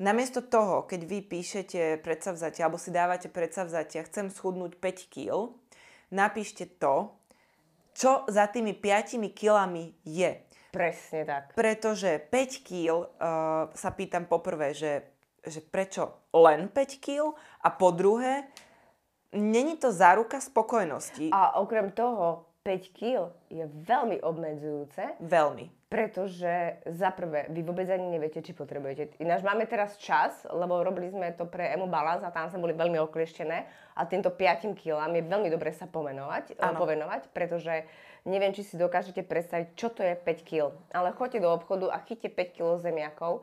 Namiesto 0.00 0.40
toho, 0.40 0.88
keď 0.88 1.00
vy 1.04 1.18
píšete 1.20 2.00
predsavzatia 2.00 2.64
alebo 2.64 2.80
si 2.80 2.88
dávate 2.88 3.28
predsavzatia, 3.28 4.08
chcem 4.08 4.32
schudnúť 4.32 4.80
5 4.80 5.12
kg, 5.12 5.52
napíšte 6.08 6.64
to, 6.80 7.12
čo 7.92 8.24
za 8.24 8.48
tými 8.48 8.72
5 8.72 9.20
kilami 9.36 9.92
je. 10.08 10.40
Presne 10.72 11.28
tak. 11.28 11.52
Pretože 11.52 12.16
5 12.16 12.64
kg, 12.64 12.88
uh, 12.96 13.06
sa 13.76 13.90
pýtam 13.92 14.24
poprvé, 14.24 14.72
že, 14.72 15.04
že 15.44 15.60
prečo 15.60 16.32
len 16.32 16.72
5 16.72 16.96
kg 16.96 17.36
a 17.60 17.68
po 17.68 17.92
druhé, 17.92 18.48
není 19.36 19.76
to 19.76 19.92
záruka 19.92 20.40
spokojnosti. 20.40 21.28
A 21.28 21.60
okrem 21.60 21.92
toho, 21.92 22.48
5 22.64 22.96
kg 22.96 23.36
je 23.52 23.68
veľmi 23.68 24.24
obmedzujúce, 24.24 25.20
Veľmi. 25.20 25.79
Pretože 25.90 26.78
za 26.86 27.10
prvé, 27.10 27.50
vy 27.50 27.66
vôbec 27.66 27.90
ani 27.90 28.14
neviete, 28.14 28.38
či 28.46 28.54
potrebujete. 28.54 29.18
Ináč 29.18 29.42
máme 29.42 29.66
teraz 29.66 29.98
čas, 29.98 30.46
lebo 30.46 30.86
robili 30.86 31.10
sme 31.10 31.34
to 31.34 31.50
pre 31.50 31.66
Emu 31.74 31.90
Balance 31.90 32.22
a 32.22 32.30
tam 32.30 32.46
sme 32.46 32.62
boli 32.62 32.78
veľmi 32.78 32.94
oklieštené 33.10 33.66
a 33.98 34.02
týmto 34.06 34.30
5 34.30 34.70
kilám 34.78 35.10
je 35.18 35.26
veľmi 35.26 35.50
dobre 35.50 35.74
sa 35.74 35.90
pomenovať, 35.90 36.62
Áno. 36.62 36.78
povenovať, 36.78 37.34
pretože 37.34 37.90
neviem, 38.22 38.54
či 38.54 38.62
si 38.62 38.78
dokážete 38.78 39.26
predstaviť, 39.26 39.74
čo 39.74 39.90
to 39.90 40.06
je 40.06 40.14
5 40.14 40.46
kg. 40.46 40.70
Ale 40.94 41.10
choďte 41.10 41.42
do 41.42 41.50
obchodu 41.50 41.90
a 41.90 41.98
chyťte 41.98 42.38
5 42.38 42.54
kg 42.54 42.78
zemiakov. 42.78 43.42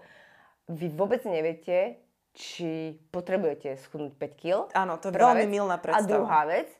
Vy 0.72 0.88
vôbec 0.96 1.28
neviete, 1.28 2.00
či 2.32 2.96
potrebujete 3.12 3.76
schudnúť 3.76 4.16
5 4.16 4.40
kg. 4.40 4.72
Áno, 4.72 4.96
to 5.04 5.12
je 5.12 5.20
veľmi 5.20 5.52
milná 5.52 5.76
A 5.76 5.84
predstava. 5.84 6.08
druhá 6.08 6.48
vec, 6.48 6.72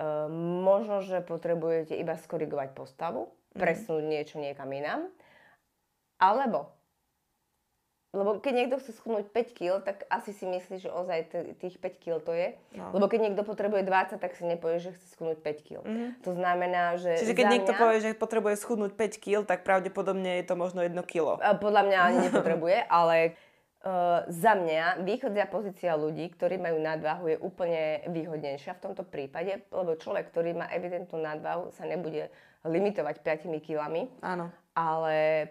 uh, 0.00 0.32
možno, 0.64 1.04
že 1.04 1.20
potrebujete 1.20 1.92
iba 1.92 2.16
skorigovať 2.16 2.72
postavu, 2.72 3.28
Mhm. 3.54 3.60
presunúť 3.62 4.04
niečo 4.04 4.36
niekam 4.42 4.68
inám, 4.70 5.08
alebo 6.18 6.74
lebo 8.14 8.38
keď 8.38 8.52
niekto 8.54 8.76
chce 8.78 8.94
schudnúť 8.94 9.26
5 9.34 9.58
kg, 9.58 9.82
tak 9.82 10.06
asi 10.06 10.30
si 10.30 10.46
myslí, 10.46 10.86
že 10.86 10.86
ozaj 10.86 11.34
t- 11.34 11.50
tých 11.58 11.82
5 11.82 11.98
kg 11.98 12.22
to 12.22 12.30
je. 12.30 12.54
No. 12.78 12.94
Lebo 12.94 13.10
keď 13.10 13.26
niekto 13.26 13.42
potrebuje 13.42 13.82
20, 13.82 14.22
tak 14.22 14.38
si 14.38 14.46
nepovie, 14.46 14.78
že 14.78 14.94
chce 14.94 15.18
schudnúť 15.18 15.42
5 15.42 15.66
kg. 15.66 15.82
To 16.22 16.30
znamená, 16.30 16.94
že. 16.94 17.18
Čiže 17.18 17.34
keď 17.34 17.46
niekto 17.50 17.74
mňa, 17.74 17.82
povie, 17.82 17.98
že 17.98 18.10
potrebuje 18.14 18.54
schudnúť 18.62 18.94
5 18.94 19.18
kg, 19.18 19.42
tak 19.42 19.66
pravdepodobne 19.66 20.38
je 20.38 20.44
to 20.46 20.54
možno 20.54 20.86
1 20.86 20.94
kilo. 21.10 21.42
a 21.42 21.58
podľa 21.58 21.82
mňa 21.90 21.98
ani 21.98 22.18
nepotrebuje, 22.30 22.78
ale 22.86 23.34
uh, 23.82 24.22
za 24.30 24.54
mňa 24.54 25.02
východzia 25.02 25.50
pozícia 25.50 25.98
ľudí, 25.98 26.30
ktorí 26.38 26.62
majú 26.62 26.78
nadvahu, 26.78 27.34
je 27.34 27.36
úplne 27.42 28.06
výhodnejšia 28.14 28.78
v 28.78 28.82
tomto 28.86 29.02
prípade, 29.02 29.66
lebo 29.74 29.98
človek, 29.98 30.30
ktorý 30.30 30.54
má 30.54 30.70
evidentnú 30.70 31.18
nadvahu, 31.18 31.74
sa 31.74 31.82
nebude 31.82 32.30
limitovať 32.64 33.20
5 33.20 33.60
kilami, 33.60 34.08
Áno. 34.24 34.48
ale 34.72 35.48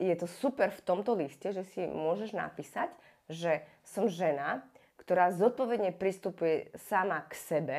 je 0.00 0.14
to 0.18 0.26
super 0.26 0.72
v 0.72 0.82
tomto 0.82 1.14
liste, 1.14 1.52
že 1.52 1.62
si 1.76 1.84
môžeš 1.86 2.34
napísať, 2.34 2.90
že 3.30 3.62
som 3.86 4.10
žena, 4.10 4.64
ktorá 4.98 5.30
zodpovedne 5.30 5.94
pristupuje 5.94 6.72
sama 6.74 7.22
k 7.30 7.32
sebe, 7.38 7.78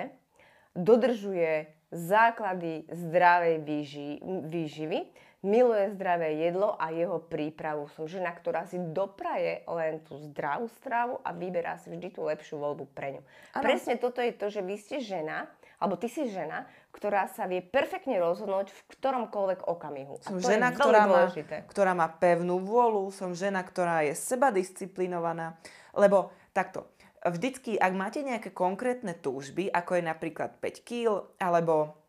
dodržuje 0.73 1.67
základy 1.93 2.89
zdravej 2.89 3.55
výži- 3.61 4.21
výživy, 4.23 4.99
miluje 5.43 5.91
zdravé 5.93 6.39
jedlo 6.39 6.73
a 6.79 6.89
jeho 6.89 7.19
prípravu. 7.19 7.91
Som 7.93 8.07
žena, 8.07 8.31
ktorá 8.31 8.63
si 8.65 8.79
dopraje 8.79 9.61
len 9.67 9.99
tú 10.01 10.15
zdravú 10.31 10.71
stravu 10.79 11.19
a 11.21 11.35
vyberá 11.35 11.75
si 11.77 11.91
vždy 11.91 12.15
tú 12.15 12.25
lepšiu 12.25 12.57
voľbu 12.57 12.87
pre 12.95 13.19
ňu. 13.19 13.21
Áno. 13.53 13.63
Presne 13.63 13.99
toto 13.99 14.23
je 14.23 14.33
to, 14.33 14.47
že 14.47 14.63
vy 14.63 14.75
ste 14.79 15.03
žena, 15.03 15.51
alebo 15.83 15.99
ty 15.99 16.07
si 16.07 16.31
žena, 16.31 16.63
ktorá 16.95 17.27
sa 17.27 17.43
vie 17.43 17.59
perfektne 17.59 18.15
rozhodnúť 18.23 18.71
v 18.71 18.79
ktoromkoľvek 18.95 19.67
okamihu. 19.67 20.23
Som 20.23 20.39
a 20.39 20.41
to 20.41 20.47
žena, 20.47 20.71
je 20.71 20.79
ktorá 20.79 21.03
má, 21.03 21.27
ktorá 21.67 21.91
má 21.91 22.07
pevnú 22.07 22.63
vôľu, 22.63 23.11
som 23.11 23.35
žena, 23.35 23.59
ktorá 23.59 24.07
je 24.07 24.15
seba 24.15 24.55
disciplinovaná, 24.55 25.59
lebo 25.91 26.31
takto, 26.55 26.87
vždycky, 27.19 27.75
ak 27.75 27.93
máte 27.95 28.23
nejaké 28.23 28.55
konkrétne 28.55 29.11
túžby, 29.11 29.67
ako 29.67 29.99
je 29.99 30.03
napríklad 30.07 30.63
5 30.63 30.87
kg, 30.87 31.27
alebo 31.35 31.99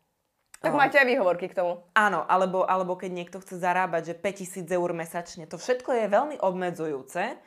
Tak 0.63 0.71
Oh. 0.73 0.81
máte 0.81 0.97
aj 0.97 1.05
výhovorky 1.05 1.51
k 1.51 1.57
tomu. 1.61 1.83
Áno, 1.93 2.25
alebo, 2.25 2.65
alebo 2.65 2.97
keď 2.97 3.11
niekto 3.13 3.37
chce 3.37 3.59
zarábať, 3.61 4.13
že 4.13 4.15
5000 4.17 4.65
eur 4.71 4.91
mesačne, 4.97 5.45
to 5.45 5.61
všetko 5.61 5.93
je 5.93 6.05
veľmi 6.09 6.41
obmedzujúce, 6.41 7.37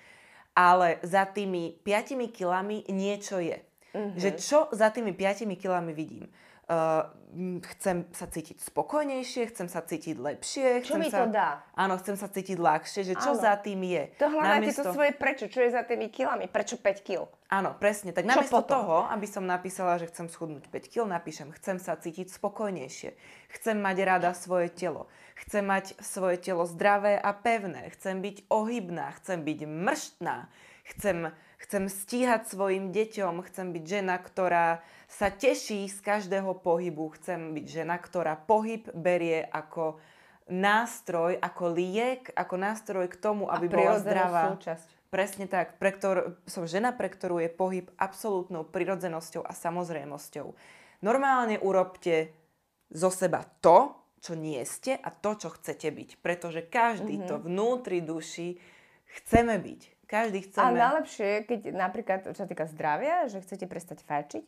ale 0.54 0.88
za 1.02 1.26
tými 1.26 1.82
5 1.82 2.30
kilami 2.30 2.86
niečo 2.86 3.42
je. 3.42 3.58
Mhm. 3.94 4.20
Že 4.20 4.30
čo 4.36 4.58
za 4.72 4.88
tými 4.92 5.12
5 5.16 5.56
kilami 5.56 5.92
vidím? 5.96 6.28
Uh, 6.68 7.00
chcem 7.64 8.04
sa 8.12 8.28
cítiť 8.28 8.60
spokojnejšie, 8.60 9.48
chcem 9.48 9.72
sa 9.72 9.80
cítiť 9.80 10.20
lepšie. 10.20 10.84
Čo 10.84 11.00
mi 11.00 11.08
sa, 11.08 11.24
to 11.24 11.32
dá? 11.32 11.64
Áno, 11.72 11.96
chcem 11.96 12.12
sa 12.12 12.28
cítiť 12.28 12.60
ľahšie, 12.60 13.08
že 13.08 13.14
čo 13.16 13.32
Áno. 13.32 13.40
za 13.40 13.56
tým 13.56 13.80
je. 13.88 14.12
To 14.20 14.28
hľadáte 14.28 14.68
Namiesto- 14.68 14.84
to 14.84 14.92
svoje 14.92 15.12
prečo, 15.16 15.48
čo 15.48 15.64
je 15.64 15.72
za 15.72 15.80
tými 15.88 16.12
kilami, 16.12 16.44
prečo 16.44 16.76
5 16.76 17.00
kil. 17.00 17.24
Áno, 17.48 17.72
presne. 17.72 18.12
Tak 18.12 18.28
Čo 18.28 18.30
namiesto 18.36 18.60
potom? 18.60 18.84
toho, 18.84 18.96
aby 19.08 19.24
som 19.24 19.48
napísala, 19.48 19.96
že 19.96 20.12
chcem 20.12 20.28
schudnúť 20.28 20.68
5 20.68 20.92
kg, 20.92 21.08
napíšem, 21.08 21.48
chcem 21.56 21.80
sa 21.80 21.96
cítiť 21.96 22.28
spokojnejšie. 22.28 23.16
Chcem 23.56 23.76
mať 23.80 23.96
rada 24.04 24.36
svoje 24.36 24.68
telo. 24.68 25.08
Chcem 25.40 25.64
mať 25.64 25.96
svoje 26.04 26.36
telo 26.36 26.68
zdravé 26.68 27.16
a 27.16 27.32
pevné. 27.32 27.88
Chcem 27.96 28.20
byť 28.20 28.44
ohybná. 28.52 29.16
Chcem 29.16 29.40
byť 29.40 29.64
mrštná. 29.64 30.36
Chcem, 30.84 31.32
chcem 31.58 31.86
stíhať 31.86 32.46
svojim 32.46 32.90
deťom. 32.90 33.42
Chcem 33.44 33.74
byť 33.74 33.84
žena, 33.84 34.16
ktorá 34.16 34.80
sa 35.06 35.28
teší 35.28 35.86
z 35.86 35.98
každého 35.98 36.54
pohybu. 36.58 37.10
Chcem 37.18 37.52
byť 37.52 37.66
žena, 37.66 37.98
ktorá 37.98 38.38
pohyb 38.38 38.86
berie 38.94 39.42
ako 39.42 39.98
nástroj, 40.48 41.36
ako 41.36 41.64
liek, 41.70 42.32
ako 42.32 42.54
nástroj 42.56 43.06
k 43.06 43.16
tomu, 43.16 43.46
aby 43.46 43.68
bola 43.68 44.00
zdravá. 44.00 44.54
súčasť. 44.56 44.88
Presne 45.08 45.48
tak. 45.48 45.76
Pre 45.76 45.90
ktor- 45.92 46.36
som 46.44 46.68
žena, 46.68 46.92
pre 46.92 47.08
ktorú 47.08 47.40
je 47.40 47.48
pohyb 47.48 47.88
absolútnou 47.96 48.64
prirodzenosťou 48.64 49.40
a 49.40 49.52
samozrejmosťou. 49.52 50.52
Normálne 51.00 51.56
urobte 51.60 52.32
zo 52.88 53.08
seba 53.08 53.44
to, 53.60 53.92
čo 54.20 54.34
nie 54.34 54.60
ste 54.64 54.96
a 54.96 55.08
to, 55.08 55.36
čo 55.36 55.48
chcete 55.54 55.88
byť. 55.88 56.10
Pretože 56.20 56.60
každý 56.64 57.20
Mhm. 57.20 57.24
to 57.24 57.34
vnútri 57.40 58.00
duši 58.00 58.56
chceme 59.20 59.56
byť. 59.56 59.80
Každý 60.08 60.40
A 60.40 60.44
chceme. 60.48 60.80
najlepšie 60.80 61.26
je, 61.28 61.38
keď 61.44 61.60
napríklad, 61.70 62.18
čo 62.24 62.32
sa 62.32 62.48
týka 62.48 62.64
zdravia, 62.64 63.28
že 63.28 63.44
chcete 63.44 63.68
prestať 63.68 64.00
fajčiť, 64.02 64.44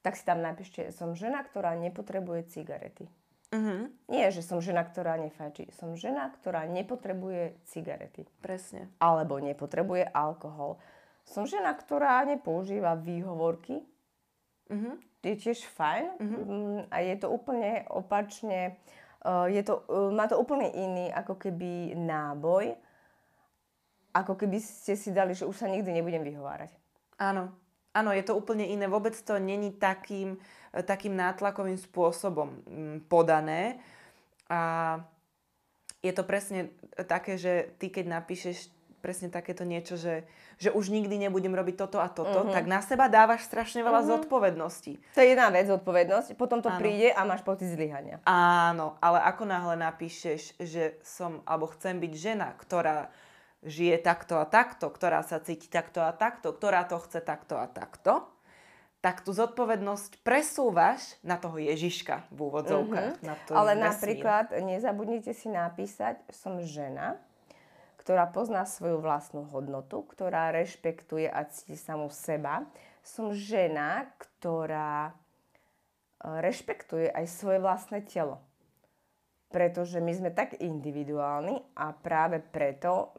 tak 0.00 0.14
si 0.14 0.22
tam 0.22 0.38
napíšte, 0.38 0.94
som 0.94 1.12
žena, 1.12 1.42
ktorá 1.42 1.74
nepotrebuje 1.74 2.46
cigarety. 2.54 3.10
Mhm, 3.50 4.10
Nie, 4.10 4.34
že 4.34 4.42
som 4.42 4.58
žena, 4.58 4.82
ktorá 4.82 5.14
nefajčí. 5.14 5.70
Som 5.78 5.94
žena, 5.94 6.26
ktorá 6.30 6.66
nepotrebuje 6.66 7.54
cigarety. 7.70 8.26
presne. 8.42 8.90
Alebo 8.98 9.38
nepotrebuje 9.38 10.10
alkohol. 10.10 10.78
Som 11.22 11.46
žena, 11.46 11.70
ktorá 11.72 12.22
nepoužíva 12.24 12.94
výhovorky. 12.94 13.82
Mhm. 14.70 14.98
Je 15.24 15.34
tiež 15.40 15.64
fajn. 15.72 16.04
Mm, 16.20 16.80
A 16.92 17.00
je 17.00 17.16
to 17.16 17.32
úplne 17.32 17.88
opačne, 17.88 18.76
uh, 19.24 19.48
je 19.48 19.62
to, 19.64 19.80
uh, 19.88 20.12
má 20.12 20.28
to 20.28 20.36
úplne 20.36 20.68
iný 20.68 21.08
ako 21.08 21.40
keby 21.40 21.96
náboj. 21.96 22.76
Ako 24.14 24.38
keby 24.38 24.62
ste 24.62 24.94
si 24.94 25.10
dali, 25.10 25.34
že 25.34 25.42
už 25.42 25.58
sa 25.58 25.66
nikdy 25.66 25.90
nebudem 25.90 26.22
vyhovárať. 26.22 26.70
Áno. 27.18 27.50
Áno, 27.90 28.10
je 28.10 28.22
to 28.22 28.34
úplne 28.34 28.62
iné. 28.64 28.86
Vôbec 28.86 29.14
to 29.14 29.38
není 29.38 29.70
takým, 29.70 30.38
e, 30.70 30.82
takým 30.82 31.14
nátlakovým 31.14 31.78
spôsobom 31.78 32.62
mm, 32.62 32.96
podané. 33.06 33.78
A 34.46 34.98
je 35.98 36.10
to 36.10 36.22
presne 36.22 36.70
také, 37.06 37.34
že 37.34 37.74
ty 37.78 37.88
keď 37.88 38.10
napíšeš 38.12 38.70
presne 38.98 39.28
takéto 39.28 39.68
niečo, 39.68 40.00
že, 40.00 40.24
že 40.56 40.72
už 40.72 40.88
nikdy 40.88 41.20
nebudem 41.20 41.52
robiť 41.52 41.76
toto 41.76 42.00
a 42.00 42.08
toto, 42.08 42.48
Mhm. 42.48 42.56
tak 42.56 42.64
na 42.64 42.80
seba 42.80 43.04
dávaš 43.04 43.44
strašne 43.44 43.84
veľa 43.84 44.00
zodpovedností. 44.00 44.96
To 45.12 45.20
je 45.20 45.28
jedna 45.28 45.52
vec, 45.52 45.68
zodpovednosť. 45.68 46.40
Potom 46.40 46.64
to 46.64 46.72
Áno. 46.72 46.80
príde 46.80 47.12
a 47.12 47.20
máš 47.28 47.44
pocit 47.44 47.68
zlyhania. 47.68 48.18
Áno, 48.24 48.96
ale 49.04 49.20
ako 49.22 49.44
náhle 49.44 49.76
napíšeš, 49.76 50.56
že 50.56 50.96
som, 51.04 51.44
alebo 51.44 51.68
chcem 51.76 52.00
byť 52.00 52.12
žena, 52.16 52.56
ktorá 52.56 53.12
žije 53.64 53.96
takto 54.04 54.36
a 54.38 54.44
takto, 54.44 54.92
ktorá 54.92 55.24
sa 55.24 55.40
cíti 55.40 55.66
takto 55.72 56.04
a 56.04 56.12
takto, 56.12 56.52
ktorá 56.52 56.84
to 56.84 57.00
chce 57.00 57.24
takto 57.24 57.56
a 57.56 57.66
takto, 57.66 58.28
tak 59.00 59.20
tú 59.20 59.36
zodpovednosť 59.36 60.24
presúvaš 60.24 61.20
na 61.20 61.36
toho 61.36 61.60
Ježiška 61.60 62.24
v 62.32 62.38
úvodzovkách. 62.48 63.20
Na 63.20 63.36
to 63.44 63.52
Mhm. 63.52 63.58
Ale 63.60 63.72
vesmír. 63.76 63.84
napríklad 63.84 64.46
nezabudnite 64.64 65.32
si 65.36 65.52
napísať, 65.52 66.24
som 66.32 66.56
žena, 66.64 67.20
ktorá 68.00 68.28
pozná 68.28 68.64
svoju 68.64 69.00
vlastnú 69.00 69.44
hodnotu, 69.48 70.04
ktorá 70.08 70.52
rešpektuje 70.52 71.28
a 71.28 71.44
cíti 71.48 71.76
samú 71.76 72.08
seba. 72.08 72.64
Som 73.04 73.36
žena, 73.36 74.08
ktorá 74.16 75.12
e, 75.12 75.12
rešpektuje 76.40 77.12
aj 77.12 77.24
svoje 77.28 77.60
vlastné 77.60 78.04
telo. 78.08 78.40
Pretože 79.52 80.00
my 80.00 80.12
sme 80.16 80.30
tak 80.32 80.56
individuálni 80.60 81.60
a 81.76 81.92
práve 81.92 82.40
preto 82.40 83.12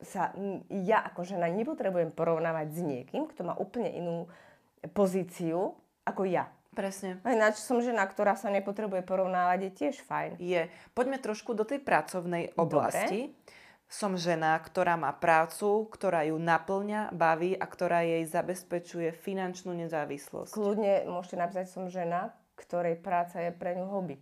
sa 0.00 0.32
ja 0.68 1.00
ako 1.08 1.24
žena 1.24 1.48
nepotrebujem 1.48 2.12
porovnávať 2.12 2.68
s 2.68 2.80
niekým, 2.84 3.24
kto 3.32 3.48
má 3.48 3.54
úplne 3.56 3.96
inú 3.96 4.16
pozíciu 4.92 5.72
ako 6.04 6.28
ja. 6.28 6.52
Presne. 6.76 7.16
A 7.24 7.32
ináč 7.32 7.64
som 7.64 7.80
žena, 7.80 8.04
ktorá 8.04 8.36
sa 8.36 8.52
nepotrebuje 8.52 9.00
porovnávať, 9.08 9.58
je 9.64 9.70
tiež 9.72 9.96
fajn. 10.04 10.36
Je. 10.36 10.68
Poďme 10.92 11.16
trošku 11.16 11.56
do 11.56 11.64
tej 11.64 11.80
pracovnej 11.80 12.52
oblasti. 12.52 13.32
Som 13.88 14.20
žena, 14.20 14.60
ktorá 14.60 15.00
má 15.00 15.08
prácu, 15.16 15.88
ktorá 15.88 16.28
ju 16.28 16.36
naplňa, 16.36 17.16
baví 17.16 17.56
a 17.56 17.64
ktorá 17.64 18.04
jej 18.04 18.28
zabezpečuje 18.28 19.14
finančnú 19.16 19.72
nezávislosť. 19.72 20.52
Kľudne 20.52 21.08
môžete 21.08 21.40
napísať, 21.40 21.66
som 21.72 21.88
žena, 21.88 22.36
ktorej 22.60 23.00
práca 23.00 23.40
je 23.40 23.56
pre 23.56 23.72
ňu 23.72 23.88
hobby. 23.88 24.20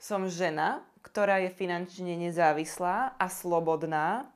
Som 0.00 0.30
žena, 0.32 0.80
ktorá 1.04 1.42
je 1.44 1.52
finančne 1.52 2.16
nezávislá 2.16 3.18
a 3.20 3.26
slobodná 3.28 4.32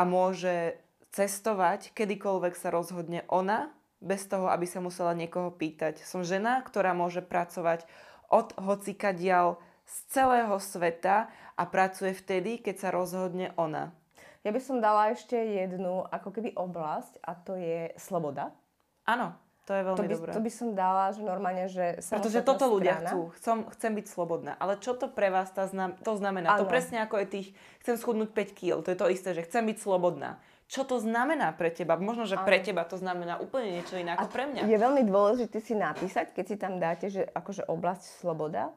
a 0.00 0.08
môže 0.08 0.80
cestovať, 1.12 1.92
kedykoľvek 1.92 2.56
sa 2.56 2.72
rozhodne 2.72 3.28
ona, 3.28 3.68
bez 4.00 4.24
toho, 4.24 4.48
aby 4.48 4.64
sa 4.64 4.80
musela 4.80 5.12
niekoho 5.12 5.52
pýtať. 5.52 6.00
Som 6.08 6.24
žena, 6.24 6.64
ktorá 6.64 6.96
môže 6.96 7.20
pracovať 7.20 7.84
od 8.32 8.56
hocikadiaľ 8.56 9.60
z 9.84 9.96
celého 10.08 10.56
sveta 10.56 11.28
a 11.52 11.62
pracuje 11.68 12.16
vtedy, 12.16 12.64
keď 12.64 12.76
sa 12.80 12.88
rozhodne 12.88 13.52
ona. 13.60 13.92
Ja 14.40 14.56
by 14.56 14.60
som 14.64 14.80
dala 14.80 15.12
ešte 15.12 15.36
jednu 15.36 16.08
ako 16.08 16.32
keby 16.32 16.56
oblasť 16.56 17.20
a 17.20 17.36
to 17.36 17.60
je 17.60 17.92
sloboda. 18.00 18.56
Áno, 19.04 19.36
to 19.70 19.78
je 19.78 19.86
veľmi 19.86 19.98
To 19.98 20.02
by, 20.02 20.14
dobré. 20.18 20.30
to 20.34 20.42
by 20.42 20.50
som 20.50 20.68
dala, 20.74 21.14
že 21.14 21.22
normálne, 21.22 21.70
že 21.70 22.02
Pretože 22.02 22.42
toto 22.42 22.66
ľudia 22.66 22.98
strana. 22.98 23.06
chcú. 23.06 23.20
Chcem, 23.38 23.58
chcem 23.70 23.92
byť 24.02 24.06
slobodná. 24.10 24.52
Ale 24.58 24.74
čo 24.82 24.98
to 24.98 25.06
pre 25.06 25.30
vás 25.30 25.46
tá 25.54 25.70
znam, 25.70 25.94
to 26.02 26.18
znamená? 26.18 26.58
To 26.58 26.66
Áno. 26.66 26.74
presne 26.74 27.06
ako 27.06 27.22
je 27.22 27.26
tých, 27.30 27.48
chcem 27.86 27.94
schudnúť 27.94 28.34
5 28.34 28.58
kg. 28.58 28.82
To 28.82 28.90
je 28.90 28.98
to 28.98 29.06
isté, 29.06 29.30
že 29.30 29.46
chcem 29.46 29.62
byť 29.70 29.78
slobodná. 29.78 30.42
Čo 30.66 30.90
to 30.90 30.98
znamená 30.98 31.54
pre 31.54 31.70
teba? 31.70 31.94
Možno, 32.02 32.26
že 32.26 32.34
pre 32.42 32.58
teba 32.58 32.82
to 32.82 32.98
znamená 32.98 33.38
úplne 33.38 33.78
niečo 33.78 33.94
iné 33.94 34.18
ako 34.18 34.26
pre 34.26 34.50
mňa. 34.50 34.66
Je 34.66 34.74
veľmi 34.74 35.06
dôležité 35.06 35.62
si 35.62 35.78
napísať, 35.78 36.34
keď 36.34 36.44
si 36.50 36.56
tam 36.58 36.82
dáte, 36.82 37.06
že 37.06 37.22
akože 37.30 37.70
oblasť 37.70 38.26
sloboda 38.26 38.74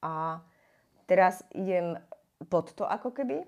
a 0.00 0.40
teraz 1.04 1.44
idem 1.52 2.00
pod 2.48 2.72
to 2.72 2.88
ako 2.88 3.12
keby, 3.12 3.44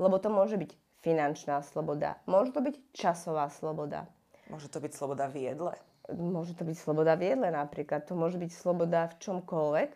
lebo 0.00 0.16
to 0.16 0.32
môže 0.32 0.56
byť 0.56 0.72
finančná 1.04 1.60
sloboda, 1.60 2.20
môže 2.24 2.56
to 2.56 2.60
byť 2.64 2.76
časová 2.92 3.48
sloboda, 3.52 4.08
Môže 4.50 4.66
to 4.66 4.82
byť 4.82 4.92
sloboda 4.92 5.30
v 5.30 5.46
jedle. 5.46 5.78
Môže 6.14 6.58
to 6.58 6.66
byť 6.66 6.76
sloboda 6.76 7.14
v 7.14 7.34
jedle 7.34 7.48
napríklad, 7.50 8.06
to 8.06 8.18
môže 8.18 8.38
byť 8.38 8.50
sloboda 8.50 9.10
v 9.10 9.18
čomkoľvek 9.22 9.90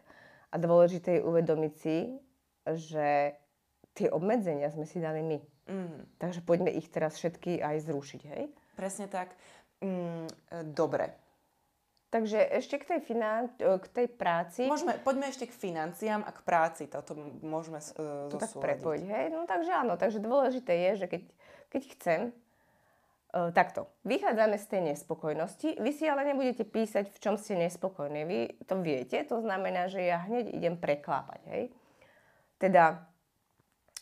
a 0.51 0.57
dôležité 0.59 1.19
je 1.19 1.27
uvedomiť 1.27 1.73
si, 1.75 1.97
že 2.65 3.39
tie 3.95 4.09
obmedzenia 4.11 4.71
sme 4.71 4.87
si 4.87 4.99
dali 4.99 5.23
my. 5.23 5.39
Mm, 5.65 6.21
Takže 6.21 6.45
poďme 6.45 6.71
ich 6.75 6.93
teraz 6.93 7.17
všetky 7.17 7.63
aj 7.63 7.89
zrušiť, 7.89 8.23
hej? 8.37 8.45
presne 8.75 9.07
tak. 9.07 9.33
Mm, 9.81 10.27
e, 10.27 10.63
dobre. 10.75 11.15
Takže 12.11 12.39
ešte 12.39 12.79
k 12.79 12.85
tej, 12.95 13.01
finan- 13.03 13.51
e, 13.59 13.79
k 13.83 13.87
tej 13.91 14.07
práci. 14.11 14.71
Môžeme, 14.71 14.99
poďme 15.03 15.31
ešte 15.31 15.51
k 15.51 15.55
financiám 15.55 16.23
a 16.23 16.31
k 16.31 16.41
práci. 16.47 16.87
Toto 16.87 17.19
môžeme 17.43 17.83
uh, 17.83 18.31
to 18.31 18.39
tak 18.39 18.55
prepojiť, 18.55 19.05
hej? 19.09 19.27
No 19.35 19.47
takže 19.51 19.73
áno, 19.75 19.99
takže 19.99 20.23
dôležité 20.23 20.73
je, 20.91 20.91
že 21.03 21.07
keď, 21.11 21.23
keď 21.75 21.83
chcem, 21.99 22.21
takto, 23.51 23.91
vychádzame 24.07 24.55
z 24.63 24.67
tej 24.71 24.81
nespokojnosti, 24.95 25.83
vy 25.83 25.91
si 25.91 26.07
ale 26.07 26.23
nebudete 26.23 26.63
písať, 26.63 27.11
v 27.11 27.19
čom 27.19 27.35
ste 27.35 27.59
nespokojní, 27.59 28.23
vy 28.23 28.41
to 28.63 28.79
viete, 28.79 29.19
to 29.27 29.43
znamená, 29.43 29.91
že 29.91 30.07
ja 30.07 30.23
hneď 30.23 30.55
idem 30.55 30.79
preklápať, 30.79 31.43
hej? 31.51 31.63
Teda, 32.63 33.11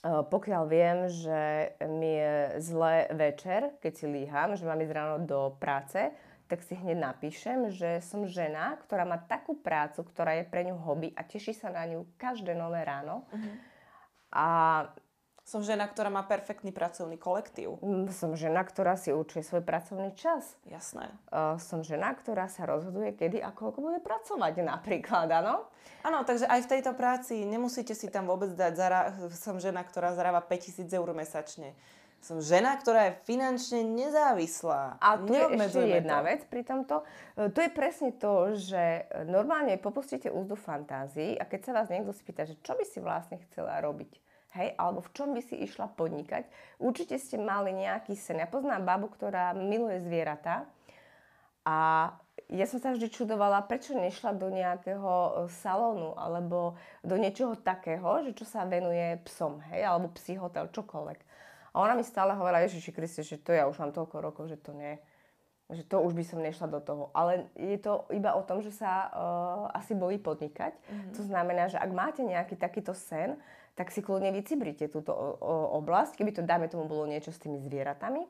uh, 0.04 0.20
pokiaľ 0.28 0.62
viem, 0.68 1.08
že 1.08 1.72
mi 1.88 2.20
je 2.20 2.36
zle 2.60 3.08
večer, 3.16 3.72
keď 3.80 3.92
si 3.96 4.04
líham, 4.04 4.52
že 4.52 4.68
mám 4.68 4.84
ísť 4.84 4.92
ráno 4.92 5.16
do 5.24 5.56
práce, 5.56 6.12
tak 6.52 6.60
si 6.60 6.76
hneď 6.76 7.00
napíšem, 7.00 7.72
že 7.72 8.04
som 8.04 8.28
žena, 8.28 8.76
ktorá 8.84 9.08
má 9.08 9.16
takú 9.16 9.56
prácu, 9.56 10.04
ktorá 10.04 10.36
je 10.36 10.44
pre 10.44 10.68
ňu 10.68 10.76
hobby 10.76 11.08
a 11.16 11.24
teší 11.24 11.56
sa 11.56 11.72
na 11.72 11.88
ňu 11.88 12.04
každé 12.20 12.52
nové 12.52 12.84
ráno. 12.84 13.24
A 14.28 14.84
Som 15.52 15.60
žena, 15.60 15.84
ktorá 15.84 16.08
má 16.08 16.24
perfektný 16.24 16.72
pracovný 16.72 17.20
kolektív. 17.20 17.76
mm, 17.84 18.08
som 18.08 18.32
žena, 18.32 18.64
ktorá 18.64 18.96
si 18.96 19.12
určuje 19.12 19.44
svoj 19.44 19.60
pracovný 19.60 20.16
čas. 20.16 20.56
Jasné. 20.64 21.12
Uh, 21.28 21.60
som 21.60 21.84
žena, 21.84 22.16
ktorá 22.16 22.48
sa 22.48 22.64
rozhoduje, 22.64 23.12
kedy 23.12 23.44
a 23.44 23.52
koľko 23.52 23.84
bude 23.84 24.00
pracovať 24.00 24.64
napríklad, 24.64 25.28
áno? 25.28 25.68
Áno, 26.08 26.24
takže 26.24 26.48
aj 26.48 26.64
v 26.64 26.70
tejto 26.72 26.96
práci 26.96 27.44
nemusíte 27.44 27.92
si 27.92 28.08
tam 28.08 28.32
vôbec 28.32 28.56
dať, 28.56 28.72
zará... 28.72 29.12
som 29.36 29.60
žena, 29.60 29.84
ktorá 29.84 30.16
zarába 30.16 30.40
5000 30.40 30.88
eur 30.88 31.12
mesačne. 31.12 31.76
Som 32.22 32.38
žena, 32.38 32.78
ktorá 32.78 33.10
je 33.10 33.18
finančne 33.26 33.82
nezávislá. 33.82 34.96
A 35.02 35.18
tu 35.18 35.34
je 35.34 35.42
ešte 35.58 35.84
jedna 35.84 36.22
to. 36.22 36.26
vec 36.30 36.40
pri 36.46 36.62
tomto. 36.62 37.02
E, 37.34 37.50
To 37.50 37.58
je 37.58 37.70
presne 37.74 38.14
to, 38.14 38.54
že 38.54 39.10
normálne 39.26 39.74
popustíte 39.74 40.30
úzdu 40.30 40.54
fantázii 40.54 41.34
a 41.34 41.44
keď 41.44 41.60
sa 41.66 41.72
vás 41.74 41.90
niekto 41.90 42.14
spýta, 42.14 42.46
že 42.46 42.54
čo 42.62 42.78
by 42.78 42.84
si 42.86 43.02
vlastne 43.02 43.42
chcela 43.50 43.82
robiť, 43.82 44.21
hej, 44.56 44.76
alebo 44.76 45.00
v 45.00 45.12
čom 45.16 45.32
by 45.32 45.40
si 45.40 45.56
išla 45.60 45.92
podnikať, 45.96 46.44
určite 46.76 47.16
ste 47.16 47.40
mali 47.40 47.72
nejaký 47.72 48.12
sen. 48.12 48.40
Ja 48.40 48.48
poznám 48.48 48.84
babu, 48.84 49.08
ktorá 49.08 49.56
miluje 49.56 50.04
zvieratá 50.04 50.68
a 51.64 52.10
ja 52.52 52.66
som 52.68 52.80
sa 52.80 52.92
vždy 52.92 53.08
čudovala, 53.08 53.64
prečo 53.64 53.96
nešla 53.96 54.36
do 54.36 54.52
nejakého 54.52 55.08
e, 55.08 55.32
salónu 55.62 56.12
alebo 56.20 56.76
do 57.00 57.16
niečoho 57.16 57.56
takého, 57.56 58.24
že 58.28 58.36
čo 58.36 58.44
sa 58.44 58.68
venuje 58.68 59.20
psom, 59.24 59.60
hej, 59.72 59.88
alebo 59.88 60.12
psí 60.12 60.36
hotel, 60.36 60.68
čokoľvek. 60.68 61.18
A 61.72 61.76
ona 61.80 61.96
mi 61.96 62.04
stále 62.04 62.36
hovorila, 62.36 62.64
Ježiši 62.68 62.92
Kriste, 62.92 63.24
že 63.24 63.40
to 63.40 63.56
ja 63.56 63.64
už 63.64 63.80
mám 63.80 63.96
toľko 63.96 64.16
rokov, 64.20 64.44
že 64.52 64.60
to 64.60 64.76
nie, 64.76 65.00
že 65.72 65.88
to 65.88 66.04
už 66.04 66.12
by 66.12 66.24
som 66.28 66.44
nešla 66.44 66.68
do 66.68 66.80
toho. 66.84 67.08
Ale 67.16 67.48
je 67.56 67.80
to 67.80 68.04
iba 68.12 68.36
o 68.36 68.44
tom, 68.44 68.60
že 68.60 68.68
sa 68.68 69.08
uh, 69.08 69.72
asi 69.72 69.96
bojí 69.96 70.20
podnikať. 70.20 70.76
Mm-hmm. 70.76 71.12
To 71.16 71.22
znamená, 71.24 71.72
že 71.72 71.80
ak 71.80 71.90
máte 71.96 72.20
nejaký 72.20 72.60
takýto 72.60 72.92
sen, 72.92 73.40
tak 73.72 73.88
si 73.88 74.04
kľudne 74.04 74.32
vycibrite 74.36 74.88
túto 74.92 75.12
oblasť, 75.80 76.20
keby 76.20 76.30
to, 76.36 76.42
dáme 76.44 76.68
tomu, 76.68 76.84
bolo 76.84 77.08
niečo 77.08 77.32
s 77.32 77.40
tými 77.40 77.56
zvieratami, 77.60 78.24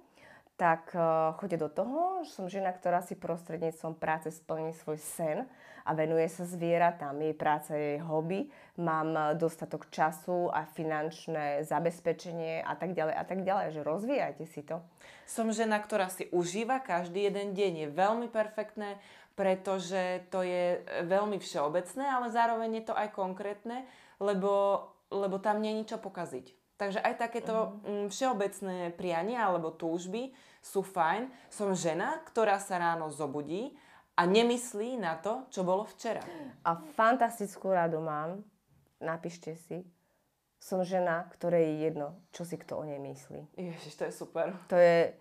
tak 0.61 0.94
uh, 0.94 1.35
choďte 1.40 1.59
do 1.59 1.68
toho, 1.72 2.00
že 2.22 2.31
som 2.38 2.46
žena, 2.46 2.70
ktorá 2.70 3.02
si 3.02 3.18
prostredníctvom 3.18 3.98
práce 3.98 4.31
splní 4.31 4.76
svoj 4.76 5.00
sen 5.00 5.38
a 5.83 5.90
venuje 5.96 6.28
sa 6.31 6.46
zvieratám. 6.46 7.18
Jej 7.18 7.35
práca 7.35 7.74
je 7.74 7.96
jej 7.96 8.00
hobby, 8.02 8.46
mám 8.78 9.11
eh, 9.14 9.22
dostatok 9.35 9.90
času 9.90 10.46
a 10.55 10.62
finančné 10.62 11.66
zabezpečenie 11.66 12.62
a 12.62 12.78
tak 12.78 12.94
ďalej 12.94 13.14
a 13.18 13.24
tak 13.26 13.42
ďalej, 13.42 13.66
že 13.74 13.81
rozvíjajte 13.83 14.44
si 14.46 14.62
to. 14.62 14.78
Som 15.26 15.50
žena, 15.50 15.83
ktorá 15.83 16.07
si 16.07 16.31
užíva 16.31 16.78
každý 16.78 17.26
jeden 17.26 17.59
deň. 17.59 17.72
Je 17.83 17.88
veľmi 17.90 18.31
perfektné, 18.31 19.02
pretože 19.35 20.22
to 20.31 20.44
je 20.44 20.85
veľmi 21.09 21.42
všeobecné, 21.42 22.05
ale 22.05 22.31
zároveň 22.31 22.70
je 22.78 22.85
to 22.87 22.94
aj 22.94 23.09
konkrétne, 23.16 23.83
lebo, 24.22 24.87
lebo 25.12 25.37
tam 25.37 25.61
nie 25.61 25.77
je 25.77 25.81
ničo 25.85 25.98
pokaziť. 26.01 26.57
Takže 26.81 26.98
aj 26.98 27.14
takéto 27.20 27.79
mm, 27.85 28.11
všeobecné 28.11 28.90
priania 28.96 29.46
alebo 29.46 29.70
túžby 29.70 30.33
sú 30.64 30.83
fajn. 30.83 31.31
Som 31.53 31.77
žena, 31.77 32.18
ktorá 32.27 32.59
sa 32.59 32.81
ráno 32.81 33.12
zobudí 33.12 33.77
a 34.18 34.27
nemyslí 34.27 34.98
na 34.98 35.20
to, 35.20 35.46
čo 35.53 35.62
bolo 35.62 35.87
včera. 35.87 36.25
A 36.66 36.75
fantastickú 36.98 37.70
radu 37.70 38.03
mám, 38.03 38.42
napíšte 38.98 39.55
si, 39.68 39.87
som 40.62 40.87
žena, 40.87 41.27
ktorej 41.35 41.66
je 41.66 41.75
jedno, 41.90 42.09
čo 42.31 42.46
si 42.46 42.55
kto 42.55 42.79
o 42.79 42.87
nej 42.87 43.03
myslí. 43.03 43.59
Ježiš, 43.59 43.98
to 43.98 44.03
je 44.07 44.14
super. 44.14 44.55
To 44.70 44.79
je, 44.79 45.18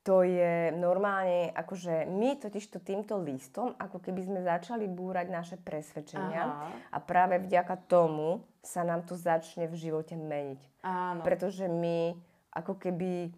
to 0.00 0.24
je 0.24 0.72
normálne, 0.72 1.52
akože 1.52 2.08
my 2.08 2.40
totiž 2.40 2.72
to 2.72 2.80
týmto 2.80 3.20
listom, 3.20 3.76
ako 3.76 4.00
keby 4.00 4.24
sme 4.24 4.40
začali 4.40 4.88
búrať 4.88 5.28
naše 5.28 5.56
presvedčenia 5.60 6.42
Aha. 6.48 6.68
a 6.88 6.98
práve 7.04 7.36
vďaka 7.36 7.76
tomu 7.84 8.40
sa 8.64 8.80
nám 8.80 9.04
to 9.04 9.12
začne 9.12 9.68
v 9.68 9.76
živote 9.76 10.16
meniť. 10.16 10.60
Áno. 10.80 11.20
Pretože 11.20 11.68
my 11.68 12.16
ako 12.56 12.80
keby 12.80 13.28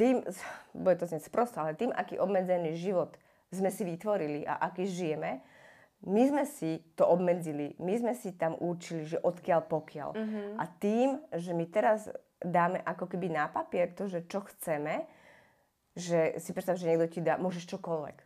tým, 0.00 0.24
bude 0.82 0.96
to 0.96 1.04
znieť 1.04 1.28
sprosto, 1.28 1.60
ale 1.60 1.76
tým, 1.76 1.92
aký 1.92 2.16
obmedzený 2.16 2.80
život 2.80 3.12
sme 3.52 3.68
si 3.68 3.84
vytvorili 3.84 4.48
a 4.48 4.64
aký 4.64 4.88
žijeme, 4.88 5.44
my 6.04 6.22
sme 6.28 6.44
si 6.44 6.84
to 6.96 7.08
obmedzili, 7.08 7.76
my 7.80 7.96
sme 7.96 8.12
si 8.12 8.36
tam 8.36 8.60
učili, 8.60 9.08
že 9.08 9.16
odkiaľ 9.24 9.60
pokiaľ. 9.64 10.10
Uh-huh. 10.12 10.60
A 10.60 10.68
tým, 10.68 11.16
že 11.32 11.56
my 11.56 11.64
teraz 11.64 12.12
dáme 12.44 12.76
ako 12.84 13.08
keby 13.08 13.32
na 13.32 13.48
papier 13.48 13.88
to, 13.88 14.04
že 14.04 14.28
čo 14.28 14.44
chceme, 14.44 15.08
že 15.94 16.38
si 16.42 16.50
predstav, 16.50 16.78
že 16.78 16.90
niekto 16.90 17.06
ti 17.06 17.20
dá, 17.22 17.38
môžeš 17.38 17.70
čokoľvek. 17.70 18.18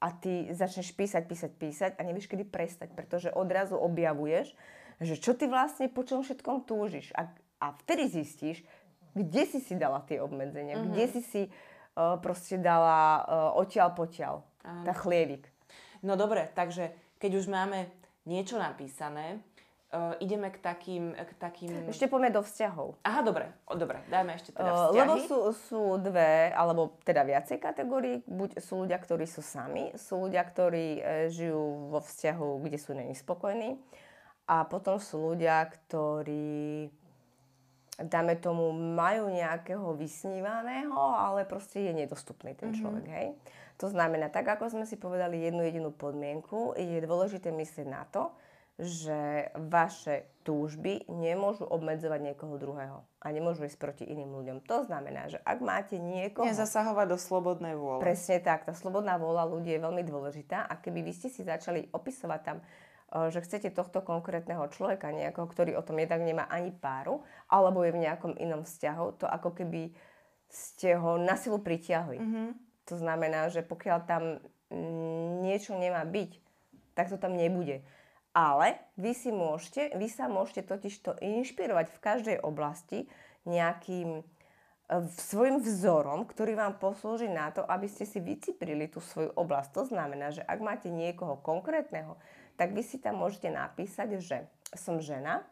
A 0.00 0.08
ty 0.16 0.48
začneš 0.54 0.96
písať, 0.96 1.28
písať, 1.28 1.52
písať 1.60 1.92
a 1.98 2.06
nevieš, 2.06 2.30
kedy 2.30 2.48
prestať, 2.48 2.96
pretože 2.96 3.28
odrazu 3.34 3.76
objavuješ, 3.76 4.54
že 5.02 5.14
čo 5.20 5.36
ty 5.36 5.44
vlastne 5.50 5.92
po 5.92 6.06
čom 6.06 6.24
všetkom 6.24 6.64
túžiš. 6.64 7.12
A, 7.12 7.28
a 7.60 7.76
vtedy 7.84 8.08
zistíš, 8.08 8.64
kde 9.12 9.42
si 9.44 9.60
si 9.60 9.74
dala 9.76 10.00
tie 10.06 10.22
obmedzenia, 10.22 10.78
mm-hmm. 10.78 10.90
kde 10.94 11.04
si 11.10 11.20
si 11.20 11.42
uh, 11.50 12.16
proste 12.22 12.56
dala 12.56 13.20
uh, 13.20 13.60
odtiaľ 13.60 13.92
potiaľ, 13.92 14.34
tá 14.60 14.92
chlievik. 14.92 15.48
No 16.04 16.16
dobre, 16.16 16.48
takže 16.52 16.92
keď 17.20 17.40
už 17.40 17.46
máme 17.48 17.88
niečo 18.28 18.60
napísané, 18.60 19.40
Uh, 19.90 20.14
ideme 20.22 20.54
k 20.54 20.62
takým, 20.62 21.18
k 21.18 21.32
takým... 21.34 21.90
Ešte 21.90 22.06
poďme 22.06 22.30
do 22.30 22.46
vzťahov. 22.46 23.02
Aha, 23.02 23.26
dobre, 23.26 23.50
o, 23.66 23.74
dobre, 23.74 23.98
dajme 24.06 24.38
ešte 24.38 24.54
teda 24.54 24.70
vzťahy. 24.70 24.94
Uh, 24.94 25.02
lebo 25.02 25.14
sú, 25.26 25.38
sú 25.66 25.82
dve, 25.98 26.54
alebo 26.54 26.94
teda 27.02 27.26
viacej 27.26 27.58
kategórií. 27.58 28.22
Buď 28.22 28.62
sú 28.62 28.86
ľudia, 28.86 29.02
ktorí 29.02 29.26
sú 29.26 29.42
sami, 29.42 29.90
sú 29.98 30.30
ľudia, 30.30 30.46
ktorí 30.46 30.86
e, 30.94 31.02
žijú 31.34 31.90
vo 31.90 31.98
vzťahu, 31.98 32.62
kde 32.62 32.78
sú 32.78 32.94
není 32.94 33.18
spokojní. 33.18 33.82
A 34.46 34.62
potom 34.62 35.02
sú 35.02 35.34
ľudia, 35.34 35.66
ktorí, 35.66 36.86
dáme 37.98 38.38
tomu, 38.38 38.70
majú 38.70 39.26
nejakého 39.26 39.90
vysnívaného, 39.98 41.02
ale 41.18 41.42
proste 41.50 41.82
je 41.82 41.98
nedostupný 41.98 42.54
ten 42.54 42.70
mhm. 42.70 42.78
človek, 42.78 43.04
mm-hmm. 43.10 43.26
hej. 43.26 43.28
To 43.82 43.90
znamená, 43.90 44.30
tak 44.30 44.46
ako 44.46 44.70
sme 44.70 44.86
si 44.86 44.94
povedali 44.94 45.42
jednu 45.42 45.66
jedinú 45.66 45.90
podmienku, 45.90 46.78
je 46.78 47.02
dôležité 47.02 47.50
myslieť 47.50 47.90
na 47.90 48.06
to, 48.06 48.30
že 48.80 49.52
vaše 49.54 50.24
túžby 50.40 51.04
nemôžu 51.12 51.68
obmedzovať 51.68 52.32
niekoho 52.32 52.56
druhého 52.56 53.04
a 53.20 53.26
nemôžu 53.28 53.68
ísť 53.68 53.76
proti 53.76 54.04
iným 54.08 54.32
ľuďom. 54.32 54.64
To 54.64 54.88
znamená, 54.88 55.28
že 55.28 55.36
ak 55.44 55.60
máte 55.60 56.00
niekoho... 56.00 56.48
Nezasahovať 56.48 57.06
do 57.12 57.18
slobodnej 57.20 57.76
vôle. 57.76 58.00
Presne 58.00 58.40
tak. 58.40 58.64
Tá 58.64 58.72
slobodná 58.72 59.20
vôľa 59.20 59.44
ľudí 59.52 59.76
je 59.76 59.84
veľmi 59.84 60.00
dôležitá 60.00 60.64
a 60.64 60.80
keby 60.80 61.04
vy 61.04 61.12
ste 61.12 61.28
si 61.28 61.44
začali 61.44 61.92
opisovať 61.92 62.40
tam, 62.40 62.64
eh, 62.64 63.28
že 63.28 63.44
chcete 63.44 63.68
tohto 63.76 64.00
konkrétneho 64.00 64.64
človeka, 64.72 65.12
nejakého, 65.12 65.44
ktorý 65.44 65.76
o 65.76 65.84
tom 65.84 66.00
jednak 66.00 66.24
nemá 66.24 66.48
ani 66.48 66.72
páru, 66.72 67.20
alebo 67.52 67.84
je 67.84 67.92
v 67.92 68.02
nejakom 68.08 68.32
inom 68.40 68.64
vzťahu, 68.64 69.06
to 69.20 69.26
ako 69.28 69.52
keby 69.52 69.92
ste 70.48 70.96
ho 70.96 71.20
na 71.20 71.36
silu 71.36 71.60
pritiahli. 71.60 72.18
Mm-hmm. 72.18 72.48
To 72.90 72.94
znamená, 72.98 73.46
že 73.52 73.62
pokiaľ 73.62 73.98
tam 74.08 74.42
mm, 74.72 75.46
niečo 75.46 75.78
nemá 75.78 76.02
byť, 76.02 76.42
tak 76.98 77.06
to 77.06 77.20
tam 77.20 77.38
nebude. 77.38 77.86
Ale 78.30 78.78
vy, 78.94 79.10
si 79.10 79.34
môžete, 79.34 79.90
vy 79.98 80.06
sa 80.06 80.30
môžete 80.30 80.62
totiž 80.70 80.94
to 81.02 81.12
inšpirovať 81.18 81.90
v 81.90 82.02
každej 82.02 82.36
oblasti 82.46 83.10
nejakým 83.42 84.22
e, 84.22 84.24
svojim 85.18 85.58
vzorom, 85.58 86.22
ktorý 86.30 86.54
vám 86.54 86.78
poslúži 86.78 87.26
na 87.26 87.50
to, 87.50 87.66
aby 87.66 87.90
ste 87.90 88.06
si 88.06 88.22
vyciprili 88.22 88.86
tú 88.86 89.02
svoju 89.02 89.34
oblasť. 89.34 89.70
To 89.74 89.82
znamená, 89.90 90.30
že 90.30 90.46
ak 90.46 90.62
máte 90.62 90.94
niekoho 90.94 91.42
konkrétneho, 91.42 92.14
tak 92.54 92.70
vy 92.70 92.86
si 92.86 93.02
tam 93.02 93.18
môžete 93.18 93.50
napísať, 93.50 94.22
že 94.22 94.46
som 94.78 95.02
žena, 95.02 95.42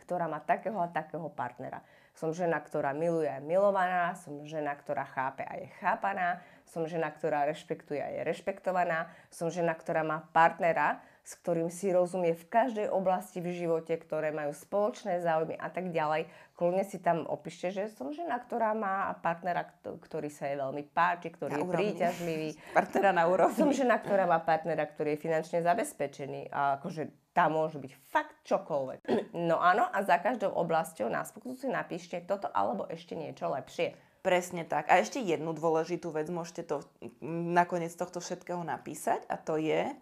ktorá 0.00 0.28
má 0.28 0.40
takého 0.40 0.76
a 0.80 0.88
takého 0.88 1.28
partnera. 1.32 1.84
Som 2.14 2.30
žena, 2.30 2.62
ktorá 2.62 2.94
miluje 2.94 3.26
a 3.26 3.42
je 3.42 3.48
milovaná, 3.48 4.14
som 4.14 4.46
žena, 4.46 4.72
ktorá 4.76 5.02
chápe 5.02 5.42
a 5.42 5.58
je 5.58 5.66
chápaná, 5.82 6.38
som 6.68 6.86
žena, 6.86 7.10
ktorá 7.10 7.48
rešpektuje 7.50 7.98
a 7.98 8.08
je 8.08 8.20
rešpektovaná, 8.22 9.10
som 9.32 9.50
žena, 9.50 9.74
ktorá 9.74 10.06
má 10.06 10.30
partnera, 10.30 11.02
s 11.24 11.40
ktorým 11.40 11.72
si 11.72 11.88
rozumie 11.88 12.36
v 12.36 12.44
každej 12.52 12.92
oblasti 12.92 13.40
v 13.40 13.56
živote, 13.56 13.96
ktoré 13.96 14.28
majú 14.28 14.52
spoločné 14.52 15.24
záujmy 15.24 15.56
a 15.56 15.72
tak 15.72 15.88
ďalej. 15.88 16.28
Kľudne 16.52 16.84
si 16.84 17.00
tam 17.00 17.24
opíšte, 17.24 17.72
že 17.72 17.88
som 17.96 18.12
žena, 18.12 18.36
ktorá 18.36 18.76
má 18.76 19.08
partnera, 19.24 19.64
ktorý 19.82 20.28
sa 20.28 20.52
jej 20.52 20.60
veľmi 20.60 20.84
páči, 20.92 21.32
ktorý 21.32 21.56
na 21.56 21.60
je 21.64 21.72
príťažlivý. 21.72 22.48
Partnera 22.76 23.10
na 23.16 23.24
úrovni. 23.24 23.56
Som 23.56 23.72
žena, 23.72 23.96
ktorá 23.96 24.28
má 24.28 24.38
partnera, 24.44 24.84
ktorý 24.84 25.16
je 25.16 25.24
finančne 25.24 25.64
zabezpečený. 25.64 26.52
A 26.52 26.76
akože 26.76 27.08
tam 27.34 27.58
môže 27.58 27.82
byť 27.82 27.92
fakt 28.12 28.36
čokoľvek. 28.46 29.00
No 29.34 29.58
áno, 29.58 29.90
a 29.90 29.98
za 30.06 30.22
každou 30.22 30.54
oblasťou 30.54 31.10
na 31.10 31.26
si 31.26 31.66
napíšte 31.66 32.22
toto 32.22 32.46
alebo 32.52 32.86
ešte 32.86 33.18
niečo 33.18 33.50
lepšie. 33.50 34.03
Presne 34.24 34.64
tak. 34.64 34.88
A 34.88 35.04
ešte 35.04 35.20
jednu 35.20 35.52
dôležitú 35.52 36.08
vec 36.08 36.32
môžete 36.32 36.64
to 36.64 36.80
nakoniec 37.28 37.92
tohto 37.92 38.24
všetkého 38.24 38.64
napísať 38.64 39.20
a 39.28 39.36
to 39.36 39.60
je... 39.60 39.92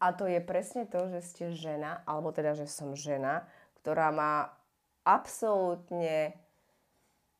A 0.00 0.16
to 0.16 0.24
je 0.24 0.40
presne 0.40 0.88
to, 0.88 1.12
že 1.12 1.20
ste 1.24 1.44
žena, 1.52 2.00
alebo 2.08 2.32
teda, 2.32 2.56
že 2.56 2.64
som 2.64 2.96
žena, 2.96 3.44
ktorá 3.80 4.08
má 4.08 4.48
absolútne 5.04 6.32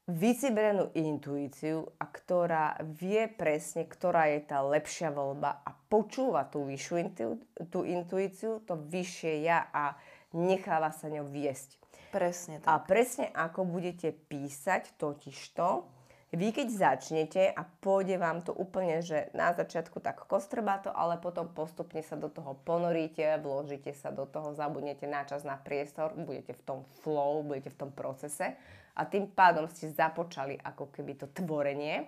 vycibrenú 0.05 0.93
intuíciu 0.93 1.89
a 1.97 2.05
ktorá 2.05 2.77
vie 2.85 3.31
presne, 3.33 3.89
ktorá 3.89 4.29
je 4.33 4.41
tá 4.45 4.61
lepšia 4.61 5.09
voľba 5.09 5.65
a 5.65 5.71
počúva 5.89 6.45
tú 6.49 6.69
vyššiu 6.69 6.95
intu, 7.01 7.41
tú 7.73 7.87
intuíciu, 7.87 8.61
to 8.69 8.77
vyššie 8.77 9.41
ja 9.41 9.71
a 9.71 9.97
necháva 10.37 10.91
sa 10.93 11.09
ňou 11.09 11.31
viesť. 11.31 11.81
Presne 12.11 12.59
tak. 12.59 12.69
A 12.69 12.75
presne 12.83 13.31
ako 13.31 13.65
budete 13.65 14.11
písať 14.11 14.99
totižto, 14.99 16.00
vy 16.31 16.55
keď 16.55 16.69
začnete 16.71 17.43
a 17.51 17.67
pôjde 17.83 18.15
vám 18.15 18.47
to 18.47 18.55
úplne, 18.55 19.03
že 19.03 19.35
na 19.35 19.51
začiatku 19.51 19.99
tak 19.99 20.23
to, 20.31 20.91
ale 20.95 21.19
potom 21.19 21.51
postupne 21.51 22.07
sa 22.07 22.15
do 22.15 22.31
toho 22.31 22.55
ponoríte, 22.63 23.27
vložíte 23.43 23.91
sa 23.99 24.15
do 24.15 24.31
toho, 24.31 24.55
zabudnete 24.55 25.11
na 25.11 25.27
čas, 25.27 25.43
na 25.43 25.59
priestor, 25.59 26.15
budete 26.15 26.55
v 26.55 26.63
tom 26.63 26.79
flow, 27.03 27.43
budete 27.43 27.75
v 27.75 27.79
tom 27.83 27.91
procese 27.91 28.55
a 28.95 29.03
tým 29.03 29.27
pádom 29.27 29.67
ste 29.67 29.91
započali 29.91 30.55
ako 30.63 30.95
keby 30.95 31.19
to 31.19 31.27
tvorenie. 31.35 32.07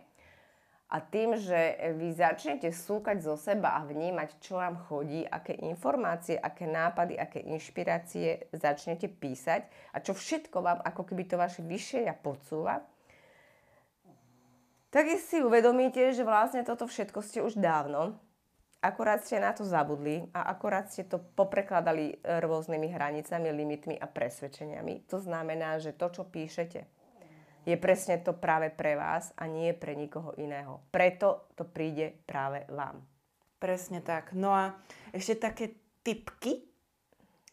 A 0.92 1.00
tým, 1.00 1.40
že 1.40 1.80
vy 1.96 2.12
začnete 2.12 2.68
súkať 2.68 3.24
zo 3.24 3.32
seba 3.40 3.80
a 3.80 3.88
vnímať, 3.88 4.36
čo 4.44 4.60
vám 4.60 4.76
chodí, 4.76 5.24
aké 5.24 5.56
informácie, 5.64 6.36
aké 6.36 6.68
nápady, 6.68 7.16
aké 7.16 7.40
inšpirácie 7.40 8.52
začnete 8.52 9.08
písať 9.08 9.64
a 9.96 10.04
čo 10.04 10.12
všetko 10.12 10.60
vám 10.60 10.84
ako 10.84 11.08
keby 11.08 11.24
to 11.24 11.40
vaše 11.40 11.64
vyššie 11.64 12.04
ja 12.04 12.12
podsúva, 12.12 12.84
tak 14.92 15.08
si 15.16 15.40
uvedomíte, 15.40 16.12
že 16.12 16.20
vlastne 16.20 16.60
toto 16.68 16.84
všetko 16.84 17.24
ste 17.24 17.40
už 17.40 17.56
dávno, 17.56 18.20
akorát 18.84 19.24
ste 19.24 19.40
na 19.40 19.56
to 19.56 19.64
zabudli 19.64 20.28
a 20.36 20.52
akorát 20.52 20.92
ste 20.92 21.08
to 21.08 21.16
poprekladali 21.16 22.20
rôznymi 22.20 22.92
hranicami, 22.92 23.48
limitmi 23.48 23.96
a 23.96 24.04
presvedčeniami. 24.04 25.08
To 25.08 25.16
znamená, 25.16 25.80
že 25.80 25.96
to, 25.96 26.12
čo 26.12 26.28
píšete, 26.28 26.84
je 27.62 27.76
presne 27.78 28.18
to 28.18 28.34
práve 28.34 28.74
pre 28.74 28.98
vás 28.98 29.30
a 29.38 29.46
nie 29.46 29.70
pre 29.70 29.94
nikoho 29.94 30.34
iného. 30.34 30.82
Preto 30.90 31.46
to 31.54 31.62
príde 31.62 32.10
práve 32.26 32.66
vám. 32.66 33.00
Presne 33.62 34.02
tak. 34.02 34.34
No 34.34 34.50
a 34.50 34.74
ešte 35.14 35.38
také 35.38 35.78
typky 36.02 36.66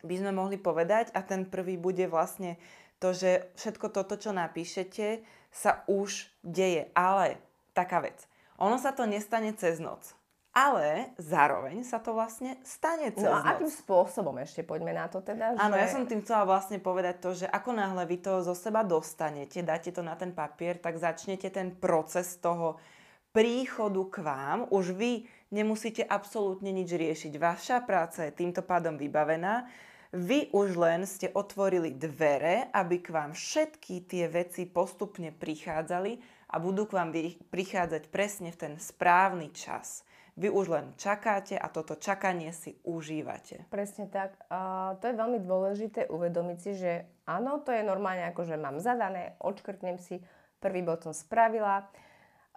by 0.01 0.15
sme 0.17 0.33
mohli 0.33 0.57
povedať 0.57 1.13
a 1.13 1.21
ten 1.21 1.45
prvý 1.45 1.77
bude 1.77 2.09
vlastne 2.09 2.57
to, 2.99 3.15
že 3.15 3.49
všetko 3.55 3.89
toto, 3.95 4.19
čo 4.19 4.35
napíšete, 4.35 5.23
sa 5.49 5.87
už 5.89 6.29
deje. 6.45 6.91
Ale 6.93 7.39
taká 7.71 8.03
vec. 8.03 8.27
Ono 8.59 8.75
sa 8.75 8.91
to 8.91 9.07
nestane 9.07 9.55
cez 9.55 9.79
noc. 9.79 10.19
Ale 10.49 11.13
zároveň 11.21 11.85
sa 11.85 12.01
to 12.01 12.11
vlastne 12.11 12.57
stane 12.65 13.13
cez 13.15 13.23
No 13.23 13.31
a 13.31 13.39
noc. 13.39 13.49
akým 13.55 13.71
spôsobom 13.71 14.35
ešte 14.41 14.65
poďme 14.65 14.91
na 14.97 15.07
to 15.07 15.23
teda? 15.23 15.55
Áno, 15.55 15.77
že... 15.77 15.81
ja 15.81 15.87
som 15.87 16.03
tým 16.09 16.25
chcela 16.25 16.43
vlastne 16.43 16.81
povedať 16.81 17.15
to, 17.21 17.29
že 17.31 17.47
ako 17.47 17.69
náhle 17.71 18.03
vy 18.03 18.17
to 18.19 18.41
zo 18.43 18.57
seba 18.57 18.81
dostanete, 18.83 19.61
dáte 19.61 19.93
to 19.93 20.01
na 20.01 20.17
ten 20.17 20.33
papier, 20.33 20.81
tak 20.81 20.97
začnete 20.97 21.47
ten 21.53 21.71
proces 21.77 22.35
toho 22.41 22.81
príchodu 23.29 24.01
k 24.09 24.15
vám. 24.25 24.59
Už 24.73 24.97
vy 24.97 25.29
nemusíte 25.53 26.01
absolútne 26.01 26.73
nič 26.73 26.91
riešiť. 26.97 27.33
Vaša 27.37 27.85
práca 27.85 28.25
je 28.25 28.33
týmto 28.33 28.65
pádom 28.65 28.97
vybavená. 28.97 29.69
Vy 30.09 30.49
už 30.57 30.73
len 30.73 31.05
ste 31.05 31.29
otvorili 31.29 31.93
dvere, 31.93 32.73
aby 32.73 32.97
k 32.97 33.13
vám 33.13 33.37
všetky 33.37 34.09
tie 34.09 34.25
veci 34.25 34.65
postupne 34.65 35.29
prichádzali 35.29 36.17
a 36.49 36.57
budú 36.57 36.89
k 36.89 36.97
vám 36.97 37.13
prichádzať 37.53 38.09
presne 38.09 38.49
v 38.49 38.57
ten 38.57 38.73
správny 38.81 39.53
čas. 39.53 40.01
Vy 40.33 40.49
už 40.49 40.65
len 40.73 40.85
čakáte 40.97 41.61
a 41.61 41.69
toto 41.69 41.93
čakanie 41.93 42.49
si 42.57 42.73
užívate. 42.89 43.69
Presne 43.69 44.09
tak. 44.09 44.33
A 44.49 44.97
to 44.97 45.13
je 45.13 45.19
veľmi 45.19 45.45
dôležité 45.45 46.09
uvedomiť 46.09 46.57
si, 46.57 46.71
že 46.73 47.05
áno, 47.29 47.61
to 47.61 47.69
je 47.69 47.85
normálne 47.85 48.25
ako, 48.33 48.49
že 48.49 48.57
mám 48.57 48.81
zadané, 48.81 49.37
odškrtnem 49.37 50.01
si, 50.01 50.25
prvý 50.57 50.81
bod 50.81 51.05
som 51.05 51.13
spravila. 51.13 51.85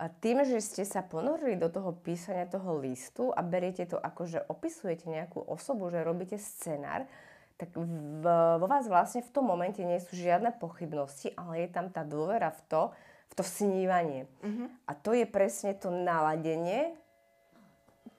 A 0.01 0.09
tým, 0.09 0.41
že 0.49 0.57
ste 0.65 0.89
sa 0.89 1.05
ponorili 1.05 1.61
do 1.61 1.69
toho 1.69 1.93
písania 1.93 2.49
toho 2.49 2.81
listu 2.81 3.29
a 3.29 3.45
beriete 3.45 3.85
to 3.85 4.01
ako, 4.01 4.25
že 4.25 4.41
opisujete 4.41 5.05
nejakú 5.05 5.45
osobu, 5.45 5.93
že 5.93 6.01
robíte 6.01 6.41
scenár, 6.41 7.05
tak 7.63 7.79
v, 7.79 8.25
vo 8.59 8.67
vás 8.67 8.91
vlastne 8.91 9.23
v 9.23 9.31
tom 9.31 9.47
momente 9.47 9.79
nie 9.87 10.03
sú 10.03 10.19
žiadne 10.19 10.59
pochybnosti, 10.59 11.31
ale 11.39 11.63
je 11.63 11.69
tam 11.71 11.95
tá 11.95 12.03
dôvera 12.03 12.51
v 12.51 12.61
to, 12.67 12.83
v 13.31 13.33
to 13.39 13.47
snívanie. 13.47 14.27
A 14.91 14.99
to 14.99 15.15
je 15.15 15.23
presne 15.31 15.79
to 15.79 15.95
naladenie, 15.95 16.91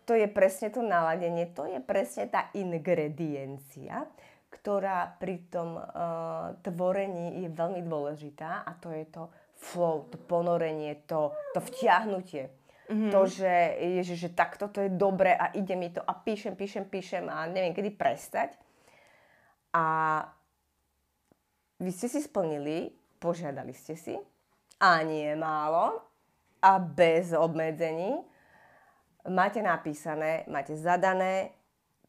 to 0.08 0.16
je 0.16 0.32
presne 0.32 0.72
to 0.72 0.80
naladenie, 0.80 1.52
to 1.52 1.68
je 1.68 1.84
presne 1.84 2.32
tá 2.32 2.48
ingrediencia, 2.56 4.08
ktorá 4.48 5.20
pri 5.20 5.44
tom 5.52 5.76
uh, 5.76 6.56
tvorení 6.64 7.44
je 7.44 7.50
veľmi 7.52 7.84
dôležitá 7.84 8.64
a 8.64 8.72
to 8.80 8.96
je 8.96 9.04
to 9.12 9.28
flow, 9.60 10.08
to 10.08 10.16
ponorenie, 10.16 11.04
to, 11.04 11.36
to 11.52 11.60
vtiahnutie. 11.60 12.48
Mm-hmm. 12.88 13.12
To, 13.16 13.28
že, 13.28 13.80
ježi, 13.80 14.28
že 14.28 14.30
takto 14.32 14.68
to 14.68 14.84
je 14.84 14.92
dobre 14.92 15.32
a 15.32 15.52
ide 15.56 15.76
mi 15.76 15.92
to 15.92 16.04
a 16.04 16.12
píšem, 16.16 16.56
píšem, 16.56 16.88
píšem 16.88 17.28
a 17.28 17.48
neviem 17.48 17.72
kedy 17.76 17.96
prestať. 17.96 18.56
A 19.74 19.86
vy 21.82 21.90
ste 21.90 22.08
si 22.08 22.22
splnili, 22.22 22.94
požiadali 23.18 23.74
ste 23.74 23.98
si 23.98 24.16
a 24.78 25.02
nie 25.02 25.34
málo 25.34 26.00
a 26.62 26.78
bez 26.80 27.34
obmedzení 27.34 28.22
máte 29.28 29.60
napísané, 29.64 30.46
máte 30.48 30.78
zadané, 30.78 31.52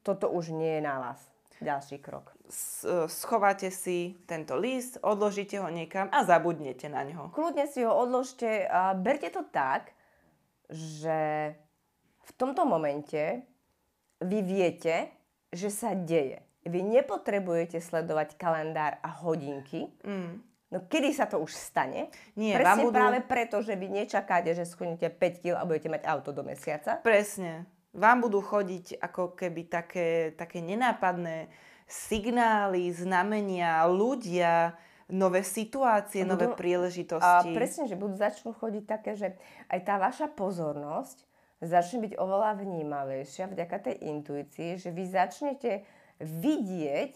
toto 0.05 0.29
už 0.31 0.53
nie 0.53 0.79
je 0.79 0.83
na 0.85 1.01
vás. 1.01 1.21
Ďalší 1.65 2.03
krok. 2.05 2.37
S- 2.51 3.09
Schováte 3.09 3.73
si 3.73 4.21
tento 4.29 4.59
list, 4.59 5.01
odložíte 5.01 5.57
ho 5.57 5.71
niekam 5.73 6.13
a 6.13 6.27
zabudnete 6.27 6.93
na 6.93 7.01
ňo. 7.07 7.33
Kľudne 7.33 7.65
si 7.65 7.81
ho 7.87 7.95
odložte 7.95 8.69
a 8.69 8.93
berte 8.93 9.33
to 9.33 9.47
tak, 9.49 9.97
že 10.69 11.55
v 12.21 12.31
tomto 12.37 12.69
momente 12.69 13.49
vy 14.21 14.39
viete, 14.45 15.09
že 15.55 15.73
sa 15.73 15.97
deje. 15.97 16.44
Vy 16.65 16.81
nepotrebujete 16.81 17.77
sledovať 17.77 18.35
kalendár 18.35 18.97
a 18.99 19.09
hodinky. 19.21 19.93
Mm. 20.01 20.41
No 20.67 20.81
kedy 20.83 21.13
sa 21.13 21.25
to 21.25 21.39
už 21.39 21.53
stane? 21.53 22.09
Nie, 22.35 22.57
Presne 22.57 22.67
vám 22.67 22.79
budú- 22.83 22.97
práve 22.97 23.19
preto, 23.21 23.61
že 23.61 23.73
vy 23.73 23.87
nečakáte, 23.95 24.51
že 24.51 24.65
schudnete 24.65 25.07
5 25.07 25.39
kg 25.39 25.55
a 25.55 25.63
budete 25.63 25.87
mať 25.87 26.03
auto 26.05 26.31
do 26.31 26.43
mesiaca. 26.43 26.99
Presne. 26.99 27.69
Vám 27.93 28.19
budú 28.21 28.41
chodiť 28.41 28.99
ako 28.99 29.35
keby 29.35 29.71
také, 29.71 30.09
také 30.33 30.59
nenápadné 30.59 31.47
signály, 31.87 32.91
znamenia, 32.91 33.87
ľudia, 33.87 34.75
nové 35.07 35.43
situácie, 35.43 36.23
A 36.23 36.27
nové 36.27 36.49
budú- 36.49 36.57
A 36.57 36.59
príležitosti. 36.59 37.51
presne, 37.53 37.85
že 37.87 37.95
budú 37.95 38.17
začnú 38.17 38.51
chodiť 38.53 38.85
také, 38.85 39.15
že 39.15 39.37
aj 39.69 39.81
tá 39.81 39.95
vaša 39.97 40.27
pozornosť 40.29 41.23
začne 41.61 42.03
byť 42.03 42.13
oveľa 42.17 42.51
vnímavejšia 42.57 43.47
vďaka 43.47 43.77
tej 43.81 43.97
intuícii, 44.07 44.77
že 44.77 44.91
vy 44.91 45.05
začnete 45.07 45.87
vidieť, 46.21 47.13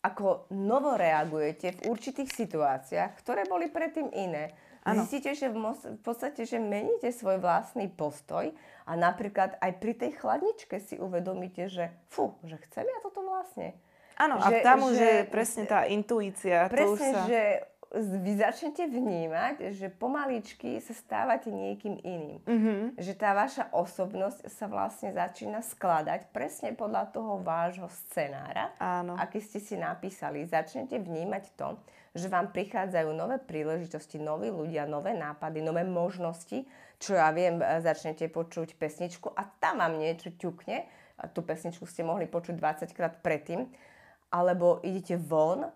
ako 0.00 0.48
novo 0.54 0.96
reagujete 0.96 1.76
v 1.76 1.92
určitých 1.92 2.32
situáciách, 2.32 3.20
ktoré 3.20 3.44
boli 3.44 3.68
predtým 3.68 4.08
iné. 4.16 4.56
Áno. 4.80 5.04
Zistíte, 5.04 5.36
že 5.36 5.52
v, 5.52 5.60
mos- 5.60 5.84
v 5.84 6.00
podstate, 6.00 6.48
že 6.48 6.56
meníte 6.56 7.12
svoj 7.12 7.36
vlastný 7.36 7.92
postoj 7.92 8.48
a 8.88 8.92
napríklad 8.96 9.60
aj 9.60 9.76
pri 9.76 9.92
tej 9.92 10.16
chladničke 10.16 10.80
si 10.80 10.96
uvedomíte, 10.96 11.68
že 11.68 11.92
fú, 12.08 12.32
že 12.48 12.56
chcem 12.64 12.88
ja 12.88 12.98
toto 13.04 13.20
vlastne. 13.20 13.76
Áno, 14.16 14.40
a 14.40 14.48
tam 14.64 14.88
už 14.88 14.96
že- 14.96 15.04
je 15.04 15.16
presne 15.28 15.64
tá 15.68 15.84
intuícia. 15.84 16.64
to 16.68 16.72
už 16.72 16.76
Presne, 16.76 17.08
sa... 17.12 17.20
že 17.28 17.40
vy 17.98 18.38
začnete 18.38 18.86
vnímať, 18.86 19.74
že 19.74 19.90
pomaličky 19.90 20.78
sa 20.78 20.94
stávate 20.94 21.50
niekým 21.50 21.98
iným. 21.98 22.38
Mhm. 22.46 22.74
Že 22.94 23.12
tá 23.18 23.34
vaša 23.34 23.74
osobnosť 23.74 24.46
sa 24.46 24.70
vlastne 24.70 25.10
začína 25.10 25.58
skladať 25.58 26.30
presne 26.30 26.70
podľa 26.70 27.10
toho 27.10 27.42
vášho 27.42 27.90
scenára, 28.06 28.70
Áno. 28.78 29.18
aký 29.18 29.42
ste 29.42 29.58
si 29.58 29.74
napísali. 29.74 30.46
Začnete 30.46 31.02
vnímať 31.02 31.44
to, 31.58 31.74
že 32.14 32.30
vám 32.30 32.54
prichádzajú 32.54 33.10
nové 33.10 33.42
príležitosti, 33.42 34.22
noví 34.22 34.54
ľudia, 34.54 34.86
nové 34.86 35.10
nápady, 35.10 35.58
nové 35.58 35.82
možnosti, 35.82 36.62
čo 37.02 37.18
ja 37.18 37.34
viem, 37.34 37.58
e, 37.58 37.82
začnete 37.82 38.30
počuť 38.30 38.78
pesničku 38.78 39.34
a 39.34 39.50
tam 39.58 39.82
vám 39.82 39.98
niečo 39.98 40.30
ťukne. 40.38 40.86
A 41.20 41.28
tú 41.28 41.42
pesničku 41.42 41.84
ste 41.90 42.06
mohli 42.06 42.30
počuť 42.30 42.54
20 42.54 42.94
krát 42.96 43.18
predtým. 43.18 43.66
Alebo 44.30 44.78
idete 44.86 45.18
von 45.18 45.66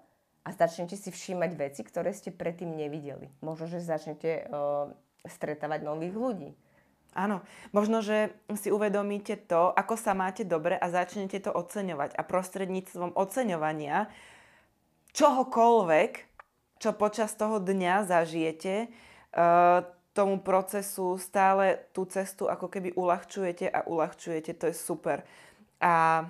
a 0.45 0.49
začnete 0.53 0.95
si 1.01 1.09
všímať 1.09 1.51
veci, 1.57 1.81
ktoré 1.81 2.13
ste 2.13 2.29
predtým 2.29 2.77
nevideli. 2.77 3.33
Možno, 3.41 3.65
že 3.65 3.81
začnete 3.81 4.45
uh, 4.45 4.93
stretávať 5.25 5.81
nových 5.81 6.15
ľudí. 6.15 6.51
Áno, 7.15 7.47
možno, 7.71 8.03
že 8.03 8.35
si 8.59 8.75
uvedomíte 8.75 9.39
to, 9.47 9.71
ako 9.71 9.95
sa 9.95 10.13
máte 10.19 10.43
dobre 10.43 10.75
a 10.75 10.91
začnete 10.91 11.39
to 11.39 11.55
oceňovať. 11.55 12.19
A 12.19 12.27
prostredníctvom 12.27 13.15
oceňovania 13.15 14.11
čohokoľvek, 15.15 16.13
čo 16.83 16.91
počas 16.99 17.39
toho 17.39 17.63
dňa 17.63 18.11
zažijete, 18.11 18.75
eh, 18.91 19.79
tomu 20.15 20.43
procesu 20.43 21.19
stále 21.19 21.87
tú 21.91 22.07
cestu 22.07 22.47
ako 22.47 22.71
keby 22.71 22.95
uľahčujete 22.95 23.67
a 23.71 23.87
uľahčujete. 23.87 24.55
To 24.59 24.71
je 24.71 24.77
super. 24.77 25.23
A 25.79 26.27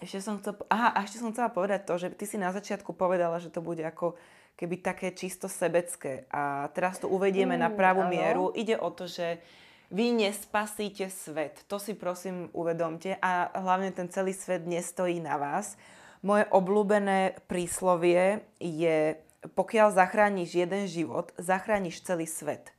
ešte 0.00 0.18
som, 0.20 0.40
chcel, 0.40 0.56
aha, 0.72 0.96
a 0.96 1.04
ešte 1.04 1.20
som 1.20 1.30
chcela 1.30 1.52
povedať 1.52 1.84
to, 1.84 1.94
že 2.00 2.08
ty 2.16 2.24
si 2.24 2.40
na 2.40 2.50
začiatku 2.50 2.96
povedala, 2.96 3.38
že 3.38 3.52
to 3.52 3.60
bude 3.60 3.80
ako 3.84 4.16
keby 4.56 4.80
také 4.80 5.12
čisto 5.16 5.48
sebecké. 5.48 6.28
A 6.28 6.68
teraz 6.76 7.00
to 7.00 7.08
uvedieme 7.08 7.56
na 7.56 7.72
Mm, 7.72 7.76
pravú 7.76 8.02
áno. 8.04 8.12
mieru. 8.12 8.44
Ide 8.52 8.76
o 8.76 8.92
to, 8.92 9.08
že 9.08 9.40
vy 9.88 10.12
nespasíte 10.12 11.08
svet. 11.08 11.64
To 11.66 11.80
si 11.80 11.96
prosím 11.96 12.52
uvedomte. 12.52 13.16
A 13.20 13.48
hlavne 13.56 13.90
ten 13.90 14.08
celý 14.12 14.36
svet 14.36 14.68
nestojí 14.68 15.20
na 15.20 15.40
vás. 15.40 15.80
Moje 16.20 16.44
obľúbené 16.52 17.40
príslovie 17.48 18.44
je, 18.60 19.16
pokiaľ 19.56 19.96
zachrániš 19.96 20.52
jeden 20.52 20.84
život, 20.84 21.32
zachrániš 21.40 22.04
celý 22.04 22.28
svet. 22.28 22.76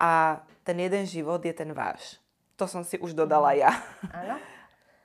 A 0.00 0.40
ten 0.64 0.80
jeden 0.80 1.04
život 1.04 1.44
je 1.44 1.52
ten 1.52 1.68
váš. 1.76 2.16
To 2.56 2.64
som 2.64 2.80
si 2.80 2.96
už 2.96 3.12
dodala 3.12 3.52
ja. 3.52 3.76
Áno? 4.12 4.40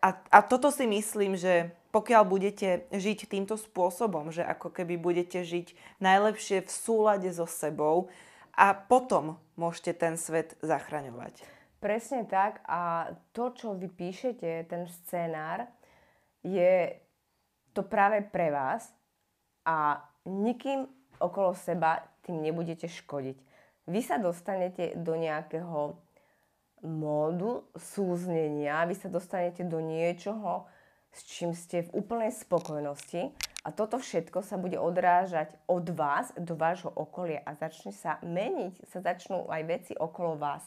A, 0.01 0.17
a 0.33 0.39
toto 0.41 0.73
si 0.73 0.89
myslím, 0.89 1.37
že 1.37 1.69
pokiaľ 1.93 2.23
budete 2.25 2.89
žiť 2.89 3.29
týmto 3.29 3.53
spôsobom, 3.53 4.33
že 4.33 4.41
ako 4.41 4.73
keby 4.73 4.97
budete 4.97 5.45
žiť 5.45 5.77
najlepšie 6.01 6.65
v 6.65 6.71
súlade 6.71 7.29
so 7.29 7.45
sebou 7.45 8.09
a 8.57 8.73
potom 8.73 9.37
môžete 9.53 10.01
ten 10.01 10.17
svet 10.17 10.57
zachraňovať. 10.65 11.45
Presne 11.77 12.25
tak 12.25 12.65
a 12.65 13.13
to, 13.33 13.53
čo 13.53 13.77
vy 13.77 13.89
píšete, 13.89 14.69
ten 14.69 14.89
scenár, 15.01 15.69
je 16.41 16.97
to 17.73 17.85
práve 17.85 18.25
pre 18.25 18.49
vás 18.49 18.89
a 19.65 20.01
nikým 20.25 20.89
okolo 21.21 21.53
seba 21.53 22.01
tým 22.25 22.41
nebudete 22.41 22.89
škodiť. 22.89 23.37
Vy 23.89 24.01
sa 24.01 24.21
dostanete 24.21 24.93
do 24.97 25.17
nejakého 25.17 25.97
módu 26.81 27.65
súznenia, 27.77 28.85
vy 28.89 28.97
sa 28.97 29.09
dostanete 29.09 29.61
do 29.65 29.81
niečoho, 29.81 30.65
s 31.11 31.23
čím 31.27 31.53
ste 31.53 31.85
v 31.85 32.03
úplnej 32.03 32.33
spokojnosti 32.33 33.31
a 33.61 33.69
toto 33.69 34.01
všetko 34.01 34.41
sa 34.41 34.57
bude 34.57 34.81
odrážať 34.81 35.53
od 35.69 35.85
vás 35.93 36.33
do 36.33 36.57
vášho 36.57 36.89
okolia 36.89 37.45
a 37.45 37.53
začne 37.53 37.93
sa 37.93 38.17
meniť, 38.25 38.89
sa 38.89 39.05
začnú 39.05 39.45
aj 39.51 39.61
veci 39.69 39.93
okolo 39.93 40.39
vás. 40.39 40.65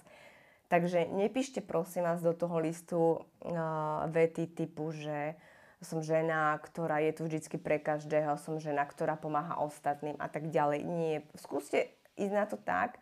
Takže 0.70 1.10
nepíšte 1.10 1.60
prosím 1.60 2.06
vás 2.06 2.22
do 2.22 2.32
toho 2.32 2.56
listu 2.62 2.98
uh, 2.98 4.06
vety 4.08 4.54
typu, 4.54 4.94
že 4.94 5.36
som 5.84 6.00
žena, 6.00 6.56
ktorá 6.56 6.98
je 7.04 7.12
tu 7.12 7.28
vždycky 7.28 7.60
pre 7.60 7.76
každého, 7.76 8.40
som 8.40 8.56
žena, 8.56 8.88
ktorá 8.88 9.20
pomáha 9.20 9.60
ostatným 9.60 10.16
a 10.16 10.26
tak 10.32 10.48
ďalej. 10.48 10.80
Nie. 10.82 11.16
Skúste 11.36 11.92
ísť 12.16 12.34
na 12.34 12.46
to 12.48 12.56
tak, 12.56 12.96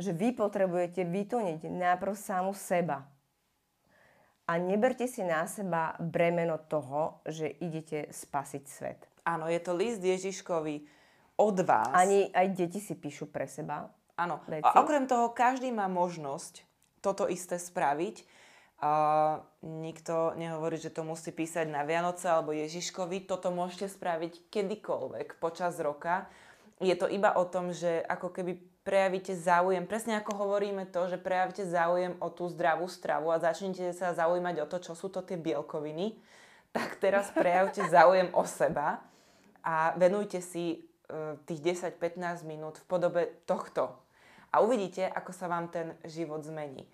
že 0.00 0.16
vy 0.16 0.32
potrebujete 0.32 1.04
vytoniť 1.04 1.68
najprv 1.68 2.14
samu 2.16 2.56
seba. 2.56 3.04
A 4.50 4.58
neberte 4.58 5.06
si 5.06 5.22
na 5.22 5.46
seba 5.46 5.94
bremeno 6.02 6.58
toho, 6.58 7.22
že 7.28 7.46
idete 7.62 8.10
spasiť 8.10 8.64
svet. 8.66 9.00
Áno, 9.22 9.46
je 9.46 9.60
to 9.62 9.76
list 9.78 10.02
Ježiškovi 10.02 10.88
od 11.38 11.56
vás. 11.62 11.94
Ani 11.94 12.26
aj 12.34 12.46
deti 12.58 12.82
si 12.82 12.98
píšu 12.98 13.30
pre 13.30 13.46
seba. 13.46 13.92
Áno. 14.18 14.42
veci. 14.50 14.66
A 14.66 14.82
okrem 14.82 15.06
toho, 15.06 15.30
každý 15.30 15.70
má 15.70 15.86
možnosť 15.86 16.66
toto 16.98 17.30
isté 17.30 17.62
spraviť. 17.62 18.26
A 18.80 18.92
nikto 19.60 20.32
nehovorí, 20.40 20.80
že 20.80 20.88
to 20.88 21.04
musí 21.04 21.36
písať 21.36 21.68
na 21.68 21.84
Vianoce 21.84 22.26
alebo 22.32 22.56
Ježiškovi. 22.56 23.28
Toto 23.28 23.52
môžete 23.52 23.92
spraviť 23.92 24.48
kedykoľvek 24.48 25.36
počas 25.36 25.76
roka. 25.78 26.26
Je 26.80 26.96
to 26.96 27.04
iba 27.04 27.36
o 27.36 27.44
tom, 27.44 27.76
že 27.76 28.00
ako 28.08 28.32
keby 28.32 28.56
prejavíte 28.80 29.36
záujem, 29.36 29.84
presne 29.84 30.16
ako 30.16 30.32
hovoríme 30.36 30.88
to, 30.88 31.08
že 31.08 31.20
prejavíte 31.20 31.68
záujem 31.68 32.16
o 32.20 32.28
tú 32.32 32.48
zdravú 32.48 32.88
stravu 32.88 33.28
a 33.28 33.42
začnete 33.42 33.92
sa 33.92 34.16
zaujímať 34.16 34.64
o 34.64 34.66
to, 34.68 34.78
čo 34.80 34.92
sú 34.96 35.12
to 35.12 35.20
tie 35.20 35.36
bielkoviny, 35.36 36.16
tak 36.72 36.96
teraz 36.96 37.28
prejavte 37.32 37.84
záujem 37.94 38.32
o 38.32 38.44
seba 38.48 39.04
a 39.60 39.92
venujte 40.00 40.40
si 40.40 40.80
e, 40.80 41.36
tých 41.44 41.60
10-15 41.92 42.48
minút 42.48 42.80
v 42.80 42.84
podobe 42.88 43.22
tohto. 43.44 43.92
A 44.50 44.64
uvidíte, 44.64 45.06
ako 45.06 45.30
sa 45.30 45.46
vám 45.46 45.70
ten 45.70 45.94
život 46.02 46.42
zmení. 46.42 46.88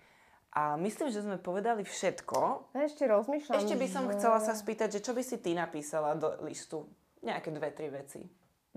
A 0.53 0.77
myslím, 0.77 1.09
že 1.09 1.25
sme 1.25 1.41
povedali 1.41 1.81
všetko. 1.81 2.69
Ešte 2.73 3.09
rozmýšľam, 3.09 3.57
Ešte 3.57 3.75
by 3.77 3.87
som 3.89 4.05
že... 4.09 4.11
chcela 4.17 4.39
sa 4.41 4.53
spýtať, 4.53 4.99
že 4.99 5.03
čo 5.05 5.13
by 5.17 5.23
si 5.25 5.41
ty 5.41 5.57
napísala 5.57 6.13
do 6.13 6.37
listu? 6.45 6.85
Nejaké 7.25 7.49
dve, 7.49 7.73
tri 7.73 7.89
veci 7.89 8.21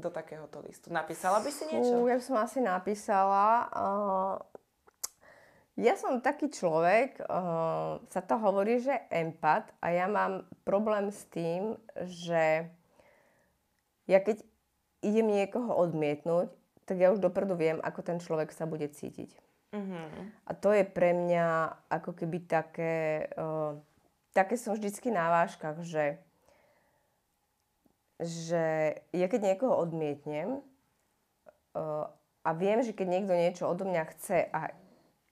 do 0.01 0.11
takéhoto 0.11 0.65
listu. 0.65 0.89
Napísala 0.89 1.45
by 1.45 1.51
si 1.53 1.65
niečo? 1.69 2.01
Fú, 2.01 2.09
ja 2.09 2.19
som 2.19 2.37
asi 2.41 2.59
napísala... 2.65 3.69
Uh, 3.71 4.35
ja 5.81 5.97
som 5.97 6.21
taký 6.21 6.53
človek, 6.53 7.25
uh, 7.25 8.03
sa 8.13 8.21
to 8.21 8.37
hovorí, 8.37 8.85
že 8.85 8.93
empat 9.09 9.73
a 9.81 9.97
ja 9.97 10.11
mám 10.11 10.45
problém 10.65 11.09
s 11.09 11.25
tým, 11.33 11.79
že 12.05 12.69
ja 14.05 14.19
keď 14.21 14.45
idem 15.01 15.31
niekoho 15.31 15.73
odmietnúť, 15.73 16.53
tak 16.85 17.01
ja 17.01 17.15
už 17.15 17.23
dopredu 17.23 17.57
viem, 17.57 17.79
ako 17.81 18.01
ten 18.03 18.19
človek 18.21 18.53
sa 18.53 18.69
bude 18.69 18.91
cítiť. 18.91 19.31
Mhm. 19.71 20.03
A 20.45 20.53
to 20.59 20.75
je 20.75 20.83
pre 20.83 21.15
mňa 21.15 21.47
ako 21.93 22.17
keby 22.17 22.45
také... 22.49 23.29
Uh, 23.39 23.79
také 24.35 24.55
som 24.59 24.75
vždycky 24.75 25.11
na 25.11 25.31
váškach, 25.31 25.83
že 25.83 26.19
že 28.21 28.97
ja 29.17 29.27
keď 29.27 29.41
niekoho 29.55 29.81
odmietnem 29.81 30.61
uh, 31.75 32.05
a 32.45 32.51
viem, 32.53 32.85
že 32.85 32.93
keď 32.93 33.07
niekto 33.09 33.33
niečo 33.33 33.65
odo 33.69 33.89
mňa 33.89 34.05
chce 34.17 34.49
a 34.53 34.71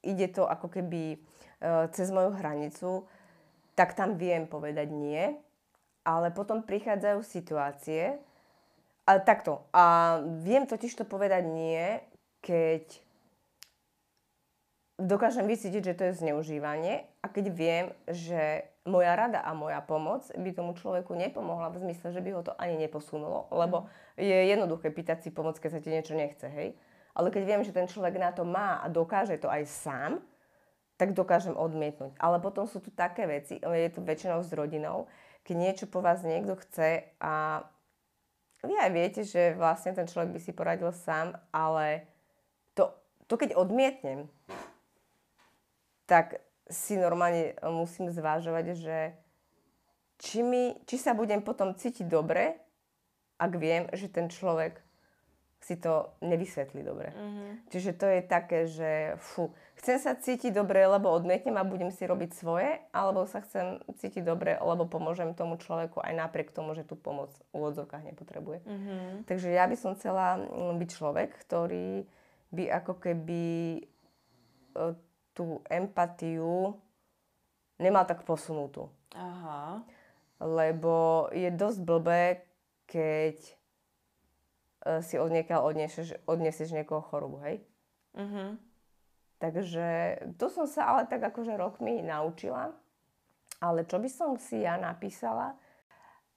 ide 0.01 0.28
to 0.32 0.49
ako 0.49 0.72
keby 0.72 1.20
uh, 1.61 1.86
cez 1.93 2.09
moju 2.09 2.32
hranicu, 2.32 3.05
tak 3.76 3.95
tam 3.95 4.16
viem 4.16 4.49
povedať 4.49 4.89
nie, 4.91 5.36
ale 6.03 6.32
potom 6.32 6.64
prichádzajú 6.64 7.20
situácie, 7.22 8.16
ale 9.09 9.20
takto, 9.24 9.64
a 9.72 10.18
viem 10.43 10.64
totiž 10.64 10.93
to 10.97 11.05
povedať 11.05 11.45
nie, 11.47 12.01
keď 12.41 12.84
dokážem 14.99 15.47
vycítiť, 15.47 15.82
že 15.93 15.97
to 15.97 16.03
je 16.11 16.18
zneužívanie 16.18 17.07
a 17.22 17.26
keď 17.30 17.45
viem, 17.55 17.86
že 18.11 18.66
moja 18.89 19.12
rada 19.12 19.45
a 19.45 19.53
moja 19.53 19.84
pomoc 19.84 20.24
by 20.32 20.51
tomu 20.57 20.72
človeku 20.72 21.12
nepomohla 21.12 21.68
v 21.70 21.84
zmysle, 21.84 22.11
že 22.11 22.24
by 22.24 22.30
ho 22.32 22.43
to 22.43 22.57
ani 22.57 22.80
neposunulo, 22.80 23.53
lebo 23.53 23.86
je 24.16 24.49
jednoduché 24.49 24.89
pýtať 24.89 25.28
si 25.28 25.30
pomoc, 25.30 25.61
keď 25.61 25.70
sa 25.76 25.80
ti 25.84 25.93
niečo 25.93 26.16
nechce, 26.16 26.49
hej. 26.49 26.74
Ale 27.12 27.28
keď 27.28 27.43
viem, 27.45 27.62
že 27.62 27.76
ten 27.76 27.84
človek 27.84 28.16
na 28.16 28.32
to 28.32 28.49
má 28.49 28.80
a 28.80 28.89
dokáže 28.89 29.36
to 29.36 29.51
aj 29.51 29.68
sám, 29.68 30.24
tak 30.99 31.14
dokážem 31.14 31.55
odmietnúť. 31.55 32.18
Ale 32.18 32.43
potom 32.43 32.66
sú 32.66 32.82
tu 32.82 32.91
také 32.91 33.28
veci, 33.28 33.62
je 33.62 33.91
to 33.93 34.03
väčšinou 34.03 34.43
s 34.43 34.51
rodinou, 34.51 35.07
keď 35.47 35.57
niečo 35.57 35.84
po 35.86 36.03
vás 36.03 36.26
niekto 36.26 36.59
chce 36.59 37.07
a 37.22 37.62
vy 38.66 38.74
aj 38.74 38.91
viete, 38.91 39.22
že 39.22 39.55
vlastne 39.55 39.95
ten 39.95 40.11
človek 40.11 40.34
by 40.34 40.41
si 40.43 40.51
poradil 40.51 40.91
sám, 40.91 41.39
ale 41.55 42.11
to, 42.74 42.91
to 43.30 43.39
keď 43.39 43.55
odmietnem, 43.55 44.26
tak 46.11 46.43
si 46.69 47.01
normálne 47.01 47.57
musím 47.64 48.12
zvážovať, 48.12 48.66
že 48.77 48.99
či, 50.21 50.45
mi, 50.45 50.77
či 50.85 50.97
sa 51.01 51.16
budem 51.16 51.41
potom 51.41 51.73
cítiť 51.73 52.05
dobre, 52.05 52.59
ak 53.39 53.53
viem, 53.57 53.87
že 53.95 54.11
ten 54.11 54.27
človek 54.29 54.83
si 55.59 55.75
to 55.75 56.14
nevysvetlí 56.23 56.87
dobre. 56.87 57.11
Mm-hmm. 57.11 57.51
Čiže 57.75 57.91
to 57.99 58.07
je 58.07 58.21
také, 58.23 58.61
že 58.71 59.19
fú, 59.19 59.51
chcem 59.83 59.99
sa 59.99 60.14
cítiť 60.14 60.55
dobre, 60.55 60.87
lebo 60.87 61.11
odmietnem 61.11 61.59
a 61.59 61.66
budem 61.66 61.91
si 61.91 62.07
robiť 62.07 62.31
svoje, 62.31 62.79
alebo 62.95 63.27
sa 63.27 63.43
chcem 63.43 63.83
cítiť 63.99 64.23
dobre, 64.23 64.55
lebo 64.55 64.87
pomôžem 64.87 65.35
tomu 65.35 65.59
človeku 65.59 65.99
aj 65.99 66.14
napriek 66.14 66.55
tomu, 66.55 66.79
že 66.79 66.87
tú 66.87 66.95
pomoc 66.95 67.35
v 67.51 67.59
úvodzovkách 67.59 68.07
nepotrebuje. 68.07 68.62
Mm-hmm. 68.64 69.27
Takže 69.27 69.49
ja 69.51 69.66
by 69.66 69.77
som 69.77 69.99
chcela 69.99 70.39
mm, 70.39 70.79
byť 70.79 70.89
človek, 70.95 71.31
ktorý 71.43 72.07
by 72.55 72.64
ako 72.79 72.95
keby 73.03 73.45
e, 73.77 73.83
tú 75.39 75.62
empatiu 75.70 76.74
nemal 77.78 78.03
tak 78.11 78.26
posunutú. 78.26 78.91
Aha. 79.14 79.86
Lebo 80.43 81.26
je 81.30 81.47
dosť 81.55 81.78
blbé, 81.86 82.43
keď 82.91 83.39
e, 83.39 83.53
si 85.07 85.14
od 85.14 85.30
niekiaľ 85.30 85.62
odniesieš, 85.62 86.18
odniesieš 86.26 86.74
niekoho 86.74 87.07
chorobu, 87.07 87.39
hej? 87.47 87.62
Mhm. 88.18 88.59
Takže 89.39 89.86
to 90.34 90.51
som 90.51 90.66
sa 90.66 90.91
ale 90.91 91.07
tak 91.07 91.22
akože 91.22 91.55
rokmi 91.55 92.03
naučila. 92.03 92.74
Ale 93.62 93.86
čo 93.86 94.03
by 94.03 94.11
som 94.11 94.34
si 94.34 94.66
ja 94.66 94.74
napísala? 94.74 95.55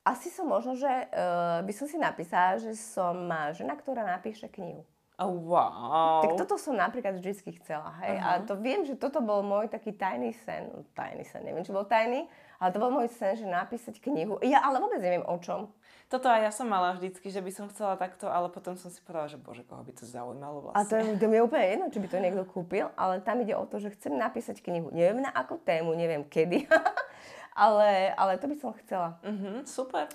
Asi 0.05 0.29
som 0.29 0.49
možno, 0.49 0.77
že 0.77 0.89
uh, 0.89 1.61
by 1.65 1.73
som 1.73 1.89
si 1.89 1.97
napísala, 1.97 2.61
že 2.61 2.77
som 2.77 3.29
žena, 3.53 3.73
ktorá 3.73 4.05
napíše 4.05 4.49
knihu. 4.53 4.85
Oh, 5.19 5.29
wow. 5.29 6.23
Tak 6.25 6.33
toto 6.47 6.55
som 6.57 6.73
napríklad 6.73 7.19
vždy 7.19 7.61
chcela, 7.61 7.93
hej. 8.01 8.17
Uh-huh. 8.17 8.25
A 8.25 8.41
to 8.41 8.57
viem, 8.57 8.87
že 8.87 8.97
toto 8.97 9.21
bol 9.21 9.45
môj 9.45 9.69
taký 9.69 9.93
tajný 9.93 10.33
sen. 10.47 10.71
No, 10.71 10.81
tajný 10.97 11.27
sen, 11.29 11.45
neviem, 11.45 11.61
či 11.61 11.69
bol 11.69 11.85
tajný, 11.85 12.25
ale 12.57 12.69
to 12.73 12.81
bol 12.81 12.89
môj 12.89 13.11
sen, 13.13 13.37
že 13.37 13.45
napísať 13.45 14.01
knihu. 14.01 14.41
Ja 14.41 14.65
ale 14.65 14.81
vôbec 14.81 14.97
neviem 14.97 15.21
o 15.21 15.37
čom. 15.37 15.69
Toto 16.11 16.27
aj 16.27 16.43
ja 16.43 16.51
som 16.51 16.67
mala 16.67 16.91
vždycky, 16.97 17.31
že 17.31 17.39
by 17.39 17.51
som 17.55 17.65
chcela 17.71 17.95
takto, 17.95 18.27
ale 18.27 18.51
potom 18.51 18.75
som 18.75 18.91
si 18.91 18.99
povedala, 18.99 19.31
že 19.31 19.39
bože, 19.39 19.63
koho 19.63 19.79
by 19.79 19.93
to 19.95 20.03
zaujímalo 20.03 20.67
vlastne. 20.67 20.83
A 20.83 20.89
to 20.89 20.93
je, 20.99 21.15
to 21.15 21.25
mi 21.31 21.39
je 21.39 21.45
úplne 21.47 21.65
jedno, 21.71 21.85
či 21.87 21.99
by 22.03 22.07
to 22.11 22.17
niekto 22.19 22.43
kúpil, 22.51 22.91
ale 22.99 23.23
tam 23.23 23.39
ide 23.39 23.55
o 23.55 23.63
to, 23.63 23.79
že 23.79 23.95
chcem 23.95 24.19
napísať 24.19 24.59
knihu. 24.59 24.91
Neviem 24.91 25.23
na 25.23 25.31
akú 25.31 25.55
tému, 25.55 25.95
neviem 25.95 26.27
kedy, 26.27 26.67
ale, 27.55 28.11
ale 28.19 28.35
to 28.41 28.51
by 28.51 28.55
som 28.59 28.75
chcela. 28.83 29.15
Mhm, 29.23 29.63
super. 29.63 30.11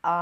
A 0.00 0.14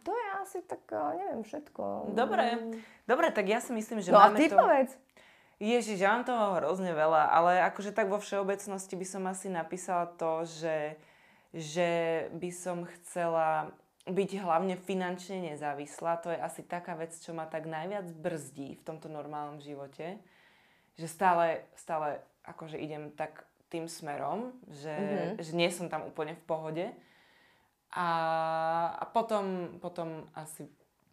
to 0.00 0.12
je 0.16 0.28
asi 0.40 0.58
tak, 0.64 0.80
neviem, 0.90 1.44
všetko. 1.44 2.16
Dobre, 2.16 2.56
dobre, 3.04 3.28
tak 3.28 3.44
ja 3.44 3.60
si 3.60 3.76
myslím, 3.76 4.00
že 4.00 4.08
no 4.08 4.20
máme 4.20 4.36
a 4.36 4.40
ty 4.40 4.48
to... 4.48 4.56
povedz. 4.56 4.96
Ježiš, 5.62 6.02
ja 6.02 6.16
mám 6.16 6.26
toho 6.26 6.58
hrozne 6.58 6.90
veľa, 6.90 7.30
ale 7.30 7.62
akože 7.70 7.94
tak 7.94 8.10
vo 8.10 8.18
všeobecnosti 8.18 8.98
by 8.98 9.06
som 9.06 9.22
asi 9.30 9.46
napísala 9.46 10.10
to, 10.10 10.42
že, 10.42 10.98
že 11.54 11.90
by 12.34 12.50
som 12.50 12.82
chcela 12.82 13.70
byť 14.02 14.30
hlavne 14.42 14.74
finančne 14.74 15.54
nezávislá. 15.54 16.18
To 16.26 16.34
je 16.34 16.38
asi 16.42 16.66
taká 16.66 16.98
vec, 16.98 17.14
čo 17.14 17.30
ma 17.30 17.46
tak 17.46 17.70
najviac 17.70 18.10
brzdí 18.10 18.74
v 18.74 18.82
tomto 18.82 19.06
normálnom 19.06 19.62
živote. 19.62 20.18
Že 20.98 21.06
stále, 21.06 21.46
stále 21.78 22.18
akože 22.42 22.82
idem 22.82 23.14
tak 23.14 23.46
tým 23.70 23.86
smerom, 23.86 24.50
že, 24.66 24.90
mm-hmm. 24.90 25.38
že 25.38 25.52
nie 25.54 25.70
som 25.70 25.86
tam 25.86 26.10
úplne 26.10 26.34
v 26.34 26.44
pohode. 26.44 26.84
A, 27.92 28.08
a 29.00 29.04
potom, 29.04 29.76
potom 29.80 30.24
asi 30.32 30.64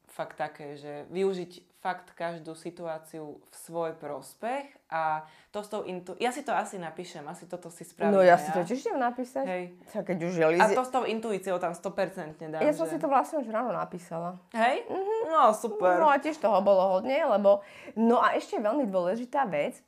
fakt 0.08 0.40
také, 0.40 0.76
že 0.80 1.08
využiť 1.12 1.70
fakt 1.80 2.12
každú 2.12 2.60
situáciu 2.60 3.40
v 3.40 3.56
svoj 3.56 3.96
prospech 3.96 4.68
a 4.92 5.24
to 5.56 5.64
s 5.64 5.68
tou 5.72 5.88
intu... 5.88 6.12
Ja 6.20 6.36
si 6.36 6.44
to 6.44 6.52
asi 6.52 6.76
napíšem, 6.76 7.24
asi 7.24 7.48
toto 7.48 7.72
si 7.72 7.88
spravím. 7.88 8.20
No 8.20 8.20
ja, 8.20 8.36
si 8.36 8.52
to 8.52 8.68
tiež 8.68 8.84
idem 8.84 9.00
napísať. 9.00 9.46
Hej. 9.48 9.64
Tak 9.88 10.12
keď 10.12 10.18
už 10.28 10.34
je 10.36 10.48
Lizi... 10.60 10.76
A 10.76 10.76
to 10.76 10.84
s 10.84 10.92
tou 10.92 11.08
intuíciou 11.08 11.56
tam 11.56 11.72
100% 11.72 12.36
dám. 12.52 12.60
Ja 12.60 12.76
som 12.76 12.84
že... 12.84 12.92
si 12.92 12.98
to 13.00 13.08
vlastne 13.08 13.40
už 13.40 13.48
ráno 13.48 13.72
napísala. 13.72 14.36
Hej? 14.52 14.84
Mm-hmm. 14.92 15.22
No 15.32 15.56
super. 15.56 16.04
No 16.04 16.12
a 16.12 16.20
tiež 16.20 16.36
toho 16.36 16.60
bolo 16.60 17.00
hodne, 17.00 17.16
lebo... 17.16 17.64
No 17.96 18.20
a 18.20 18.36
ešte 18.36 18.60
veľmi 18.60 18.84
dôležitá 18.84 19.48
vec, 19.48 19.80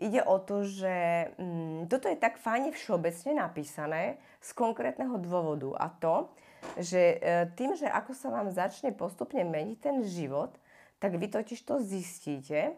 ide 0.00 0.24
o 0.24 0.40
to, 0.40 0.64
že 0.64 1.28
mm, 1.36 1.92
toto 1.92 2.08
je 2.08 2.16
tak 2.16 2.40
fajne 2.40 2.72
všeobecne 2.72 3.36
napísané 3.36 4.16
z 4.40 4.50
konkrétneho 4.56 5.20
dôvodu 5.20 5.76
a 5.76 5.86
to, 5.92 6.32
že 6.80 7.20
e, 7.20 7.48
tým, 7.56 7.76
že 7.76 7.88
ako 7.88 8.16
sa 8.16 8.32
vám 8.32 8.48
začne 8.48 8.96
postupne 8.96 9.44
meniť 9.44 9.78
ten 9.78 9.96
život, 10.04 10.56
tak 11.00 11.16
vy 11.16 11.28
totiž 11.28 11.60
to 11.64 11.80
zistíte, 11.80 12.76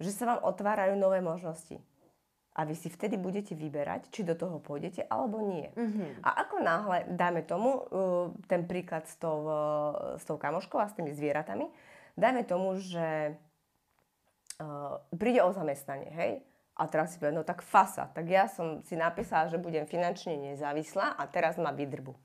že 0.00 0.10
sa 0.12 0.24
vám 0.28 0.40
otvárajú 0.44 0.96
nové 0.96 1.20
možnosti. 1.20 1.80
A 2.52 2.68
vy 2.68 2.76
si 2.76 2.92
vtedy 2.92 3.16
budete 3.16 3.56
vyberať, 3.56 4.12
či 4.12 4.28
do 4.28 4.36
toho 4.36 4.60
pôjdete 4.60 5.08
alebo 5.08 5.40
nie. 5.40 5.72
Mhm. 5.72 6.20
A 6.20 6.44
ako 6.44 6.60
náhle, 6.60 7.08
dáme 7.08 7.40
tomu, 7.48 7.80
uh, 7.80 8.28
ten 8.44 8.68
príklad 8.68 9.08
s 9.08 9.16
tou, 9.16 9.48
uh, 9.48 10.20
s 10.20 10.24
tou 10.28 10.36
kamoškou 10.36 10.76
a 10.76 10.84
s 10.84 10.92
tými 10.92 11.16
zvieratami, 11.16 11.64
dajme 12.12 12.44
tomu, 12.44 12.76
že 12.76 13.40
uh, 14.62 15.02
príde 15.18 15.42
o 15.42 15.50
zamestnanie, 15.50 16.10
hej? 16.14 16.32
A 16.78 16.88
teraz 16.88 17.12
si 17.12 17.20
povie, 17.20 17.36
no 17.36 17.44
tak 17.44 17.60
fasa, 17.60 18.08
tak 18.08 18.30
ja 18.30 18.48
som 18.48 18.80
si 18.86 18.96
napísala, 18.96 19.50
že 19.50 19.60
budem 19.60 19.84
finančne 19.84 20.38
nezávislá 20.54 21.18
a 21.20 21.28
teraz 21.28 21.60
ma 21.60 21.68
vydrbu. 21.68 22.16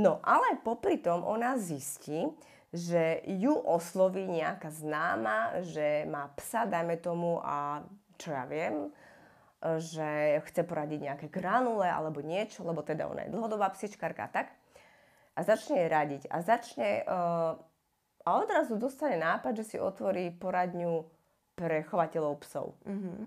No 0.00 0.22
ale 0.24 0.56
popri 0.64 0.96
tom 0.96 1.26
ona 1.26 1.60
zistí, 1.60 2.24
že 2.72 3.24
ju 3.24 3.52
osloví 3.52 4.28
nejaká 4.28 4.68
známa, 4.68 5.60
že 5.64 6.04
má 6.08 6.28
psa, 6.36 6.68
dajme 6.68 7.00
tomu, 7.00 7.40
a 7.40 7.84
čo 8.16 8.32
ja 8.32 8.44
viem, 8.48 8.92
že 9.80 10.40
chce 10.52 10.62
poradiť 10.68 11.00
nejaké 11.00 11.26
granule 11.32 11.88
alebo 11.88 12.20
niečo, 12.20 12.64
lebo 12.64 12.84
teda 12.84 13.08
ona 13.08 13.24
je 13.24 13.32
dlhodobá 13.32 13.72
psičkarka 13.72 14.28
a 14.28 14.32
tak. 14.32 14.52
A 15.36 15.44
začne 15.44 15.84
jej 15.84 15.90
radiť. 15.92 16.22
A 16.32 16.36
začne... 16.40 17.04
Uh, 17.04 17.60
a 18.26 18.42
odrazu 18.42 18.74
dostane 18.74 19.22
nápad, 19.22 19.62
že 19.62 19.64
si 19.64 19.76
otvorí 19.78 20.34
poradňu 20.34 21.06
pre 21.56 21.82
chovateľov 21.88 22.44
psov. 22.44 22.76
Mhm. 22.84 23.26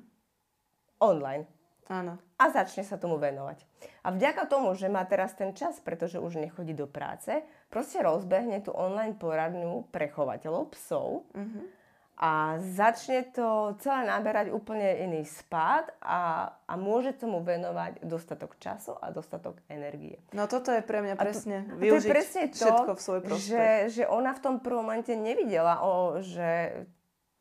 Online. 1.02 1.44
Áno. 1.90 2.22
A 2.38 2.54
začne 2.54 2.86
sa 2.86 3.02
tomu 3.02 3.18
venovať. 3.18 3.66
A 4.06 4.14
vďaka 4.14 4.46
tomu, 4.46 4.78
že 4.78 4.94
má 4.94 5.02
teraz 5.10 5.34
ten 5.34 5.58
čas, 5.58 5.82
pretože 5.82 6.22
už 6.22 6.38
nechodí 6.38 6.78
do 6.78 6.86
práce, 6.86 7.42
proste 7.74 7.98
rozbehne 8.06 8.62
tú 8.62 8.70
online 8.78 9.18
poradňu 9.18 9.90
pre 9.90 10.06
chovateľov 10.14 10.70
psov. 10.78 11.26
Mhm 11.34 11.80
a 12.20 12.60
začne 12.60 13.32
to 13.32 13.80
celé 13.80 14.04
naberať 14.04 14.52
úplne 14.52 15.08
iný 15.08 15.24
spád 15.24 15.88
a, 16.04 16.52
a 16.68 16.74
môže 16.76 17.16
tomu 17.16 17.40
venovať 17.40 18.04
dostatok 18.04 18.60
času 18.60 18.92
a 19.00 19.08
dostatok 19.08 19.64
energie. 19.72 20.20
No 20.36 20.44
toto 20.52 20.76
je 20.76 20.84
pre 20.84 21.00
mňa 21.00 21.16
presne 21.16 21.64
to, 21.64 21.80
využiť 21.80 22.04
to 22.04 22.12
je 22.12 22.12
presne 22.12 22.44
to, 22.52 22.56
všetko 22.60 22.92
v 22.92 23.02
svoj 23.02 23.20
prospech. 23.24 23.48
Že, 23.48 23.68
že 23.96 24.04
ona 24.12 24.36
v 24.36 24.42
tom 24.44 24.56
prvom 24.60 24.84
momente 24.84 25.16
nevidela, 25.16 25.80
o, 25.80 26.20
že 26.20 26.84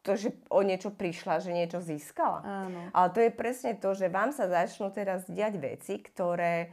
to, 0.08 0.16
že 0.16 0.32
o 0.48 0.64
niečo 0.64 0.88
prišla, 0.88 1.44
že 1.44 1.52
niečo 1.52 1.84
získala. 1.84 2.40
Áno. 2.40 2.80
Ale 2.96 3.08
to 3.12 3.20
je 3.20 3.28
presne 3.28 3.76
to, 3.76 3.92
že 3.92 4.08
vám 4.08 4.32
sa 4.32 4.48
začnú 4.48 4.88
teraz 4.88 5.28
diať 5.28 5.60
veci, 5.60 6.00
ktoré 6.00 6.72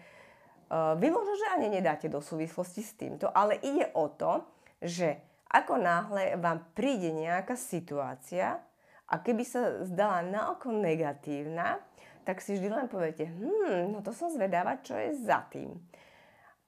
uh, 0.72 0.96
vy 0.96 1.12
možno, 1.12 1.36
že 1.36 1.52
ani 1.60 1.68
nedáte 1.68 2.08
do 2.08 2.24
súvislosti 2.24 2.80
s 2.80 2.96
týmto, 2.96 3.28
ale 3.28 3.60
ide 3.60 3.92
o 3.92 4.08
to, 4.08 4.48
že 4.80 5.20
ako 5.52 5.76
náhle 5.76 6.40
vám 6.40 6.64
príde 6.72 7.12
nejaká 7.12 7.60
situácia 7.60 8.64
a 9.06 9.16
keby 9.20 9.44
sa 9.44 9.84
zdala 9.86 10.26
naoko 10.26 10.72
negatívna, 10.72 11.80
tak 12.26 12.42
si 12.42 12.58
vždy 12.58 12.68
len 12.74 12.88
poviete, 12.90 13.30
hm, 13.30 13.94
no 13.94 14.02
to 14.02 14.10
som 14.10 14.34
zvedáva, 14.34 14.82
čo 14.82 14.98
je 14.98 15.14
za 15.22 15.46
tým. 15.54 15.78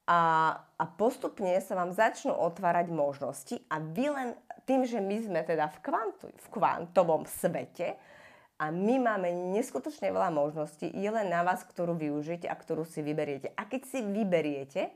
A, 0.07 0.53
a 0.79 0.83
postupne 0.87 1.51
sa 1.59 1.75
vám 1.75 1.91
začnú 1.91 2.31
otvárať 2.31 2.87
možnosti 2.93 3.59
a 3.67 3.81
vy 3.81 4.07
len 4.07 4.29
tým, 4.67 4.83
že 4.83 4.99
my 4.99 5.17
sme 5.23 5.41
teda 5.47 5.71
v, 5.71 5.77
kvantu, 5.79 6.27
v 6.27 6.47
kvantovom 6.51 7.23
svete 7.23 7.95
a 8.59 8.67
my 8.67 8.99
máme 8.99 9.31
neskutočne 9.55 10.11
veľa 10.11 10.29
možností, 10.29 10.91
je 10.91 11.09
len 11.09 11.31
na 11.31 11.47
vás, 11.47 11.63
ktorú 11.63 11.95
využijete 11.95 12.51
a 12.51 12.55
ktorú 12.59 12.83
si 12.83 12.99
vyberiete. 12.99 13.55
A 13.55 13.63
keď 13.63 13.81
si 13.87 13.99
vyberiete, 14.03 14.91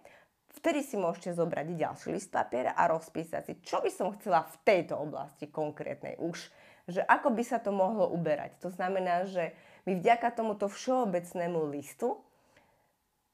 Vtedy 0.52 0.84
si 0.84 1.00
môžete 1.00 1.32
zobrať 1.32 1.80
ďalší 1.80 2.12
list 2.12 2.28
papiera 2.28 2.76
a 2.76 2.92
rozpísať 2.92 3.42
si, 3.48 3.54
čo 3.64 3.80
by 3.80 3.88
som 3.88 4.12
chcela 4.20 4.44
v 4.44 4.56
tejto 4.68 5.00
oblasti 5.00 5.48
konkrétnej 5.48 6.20
už. 6.20 6.52
Že 6.92 7.08
ako 7.08 7.30
by 7.32 7.44
sa 7.48 7.64
to 7.64 7.72
mohlo 7.72 8.12
uberať. 8.12 8.60
To 8.60 8.68
znamená, 8.68 9.24
že 9.32 9.56
my 9.88 9.96
vďaka 9.96 10.28
tomuto 10.36 10.68
všeobecnému 10.68 11.72
listu 11.72 12.20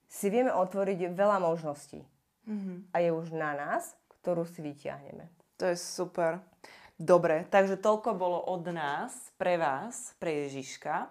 si 0.05 0.29
vieme 0.29 0.53
otvoriť 0.53 1.09
veľa 1.09 1.41
možností. 1.41 2.05
Mm-hmm. 2.45 2.77
A 2.93 2.97
je 3.01 3.09
už 3.11 3.33
na 3.33 3.51
nás, 3.57 3.97
ktorú 4.21 4.45
si 4.45 4.61
vyťahneme. 4.61 5.36
To 5.57 5.65
je 5.65 5.77
super. 5.77 6.39
Dobre, 6.97 7.45
takže 7.49 7.77
toľko 7.77 8.17
bolo 8.17 8.41
od 8.41 8.65
nás, 8.73 9.13
pre 9.37 9.57
vás, 9.57 10.17
pre 10.17 10.49
Ježiška. 10.49 11.09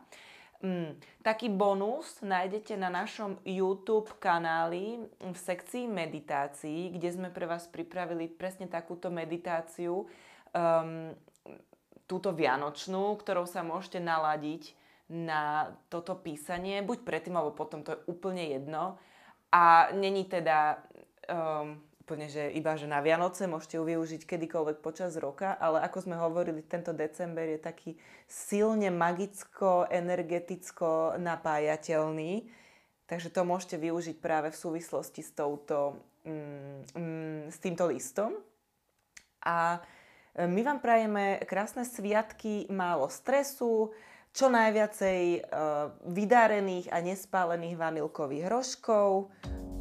Mm, 0.59 0.99
taký 1.23 1.47
bonus 1.53 2.19
nájdete 2.27 2.75
na 2.75 2.91
našom 2.91 3.39
YouTube 3.47 4.11
kanáli 4.19 4.99
v 5.23 5.37
sekcii 5.37 5.87
meditácií, 5.87 6.91
kde 6.91 7.09
sme 7.13 7.29
pre 7.31 7.47
vás 7.47 7.71
pripravili 7.71 8.27
presne 8.27 8.67
takúto 8.67 9.13
meditáciu, 9.15 10.07
um, 10.57 11.15
túto 12.11 12.35
vianočnú, 12.35 13.15
ktorou 13.19 13.47
sa 13.47 13.63
môžete 13.67 14.03
naladiť 14.03 14.75
na 15.07 15.71
toto 15.87 16.19
písanie, 16.19 16.83
buď 16.83 17.07
predtým, 17.07 17.39
alebo 17.39 17.55
potom, 17.55 17.87
to 17.87 17.95
je 17.95 18.05
úplne 18.11 18.43
jedno. 18.43 18.99
A 19.55 19.95
není 19.95 20.27
teda 20.27 20.83
um, 21.31 21.79
úplne, 22.07 22.31
že 22.31 22.55
iba 22.55 22.79
že 22.79 22.87
na 22.87 23.03
Vianoce 23.03 23.51
môžete 23.51 23.83
ju 23.83 23.85
využiť 23.91 24.31
kedykoľvek 24.31 24.79
počas 24.79 25.19
roka, 25.19 25.59
ale 25.59 25.83
ako 25.83 26.07
sme 26.07 26.15
hovorili, 26.15 26.63
tento 26.63 26.95
december 26.95 27.51
je 27.51 27.59
taký 27.59 27.91
silne 28.31 28.95
magicko, 28.95 29.91
energeticko 29.91 31.19
napájateľný, 31.19 32.47
takže 33.11 33.35
to 33.35 33.43
môžete 33.43 33.83
využiť 33.83 34.17
práve 34.23 34.55
v 34.55 34.61
súvislosti 34.63 35.19
s, 35.19 35.35
touto, 35.35 35.99
mm, 36.23 36.95
mm, 36.95 37.43
s 37.51 37.59
týmto 37.59 37.91
listom. 37.91 38.39
A 39.43 39.83
e, 40.39 40.47
my 40.47 40.63
vám 40.63 40.79
prajeme 40.79 41.43
krásne 41.43 41.83
sviatky, 41.83 42.71
málo 42.71 43.11
stresu, 43.11 43.91
čo 44.37 44.53
najviacej 44.53 45.49
uh, 45.49 45.97
vydarených 46.13 46.93
a 46.93 47.01
nespálených 47.01 47.81
vanilkových 47.81 48.45
hroškov, 48.45 49.33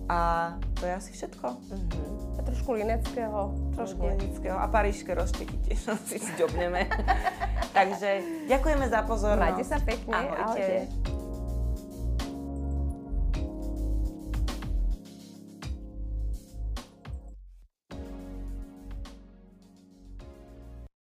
a 0.10 0.54
to 0.78 0.86
je 0.86 0.94
asi 0.94 1.12
všetko. 1.14 1.48
Uh-huh. 1.48 2.38
A 2.38 2.42
trošku 2.46 2.78
lineckého. 2.78 3.54
Trošku 3.74 4.04
lineckého. 4.06 4.58
A 4.58 4.66
parížské 4.70 5.18
rošteky 5.18 5.56
tiež 5.66 5.90
si 6.10 6.18
zdobneme. 6.22 6.86
Takže 7.78 8.22
ďakujeme 8.48 8.86
za 8.90 9.02
pozornosť. 9.04 9.42
Majte 9.42 9.66
sa 9.66 9.80
pekne. 9.82 10.14
Ahojte. 10.14 10.42
Ahojte. 10.44 11.15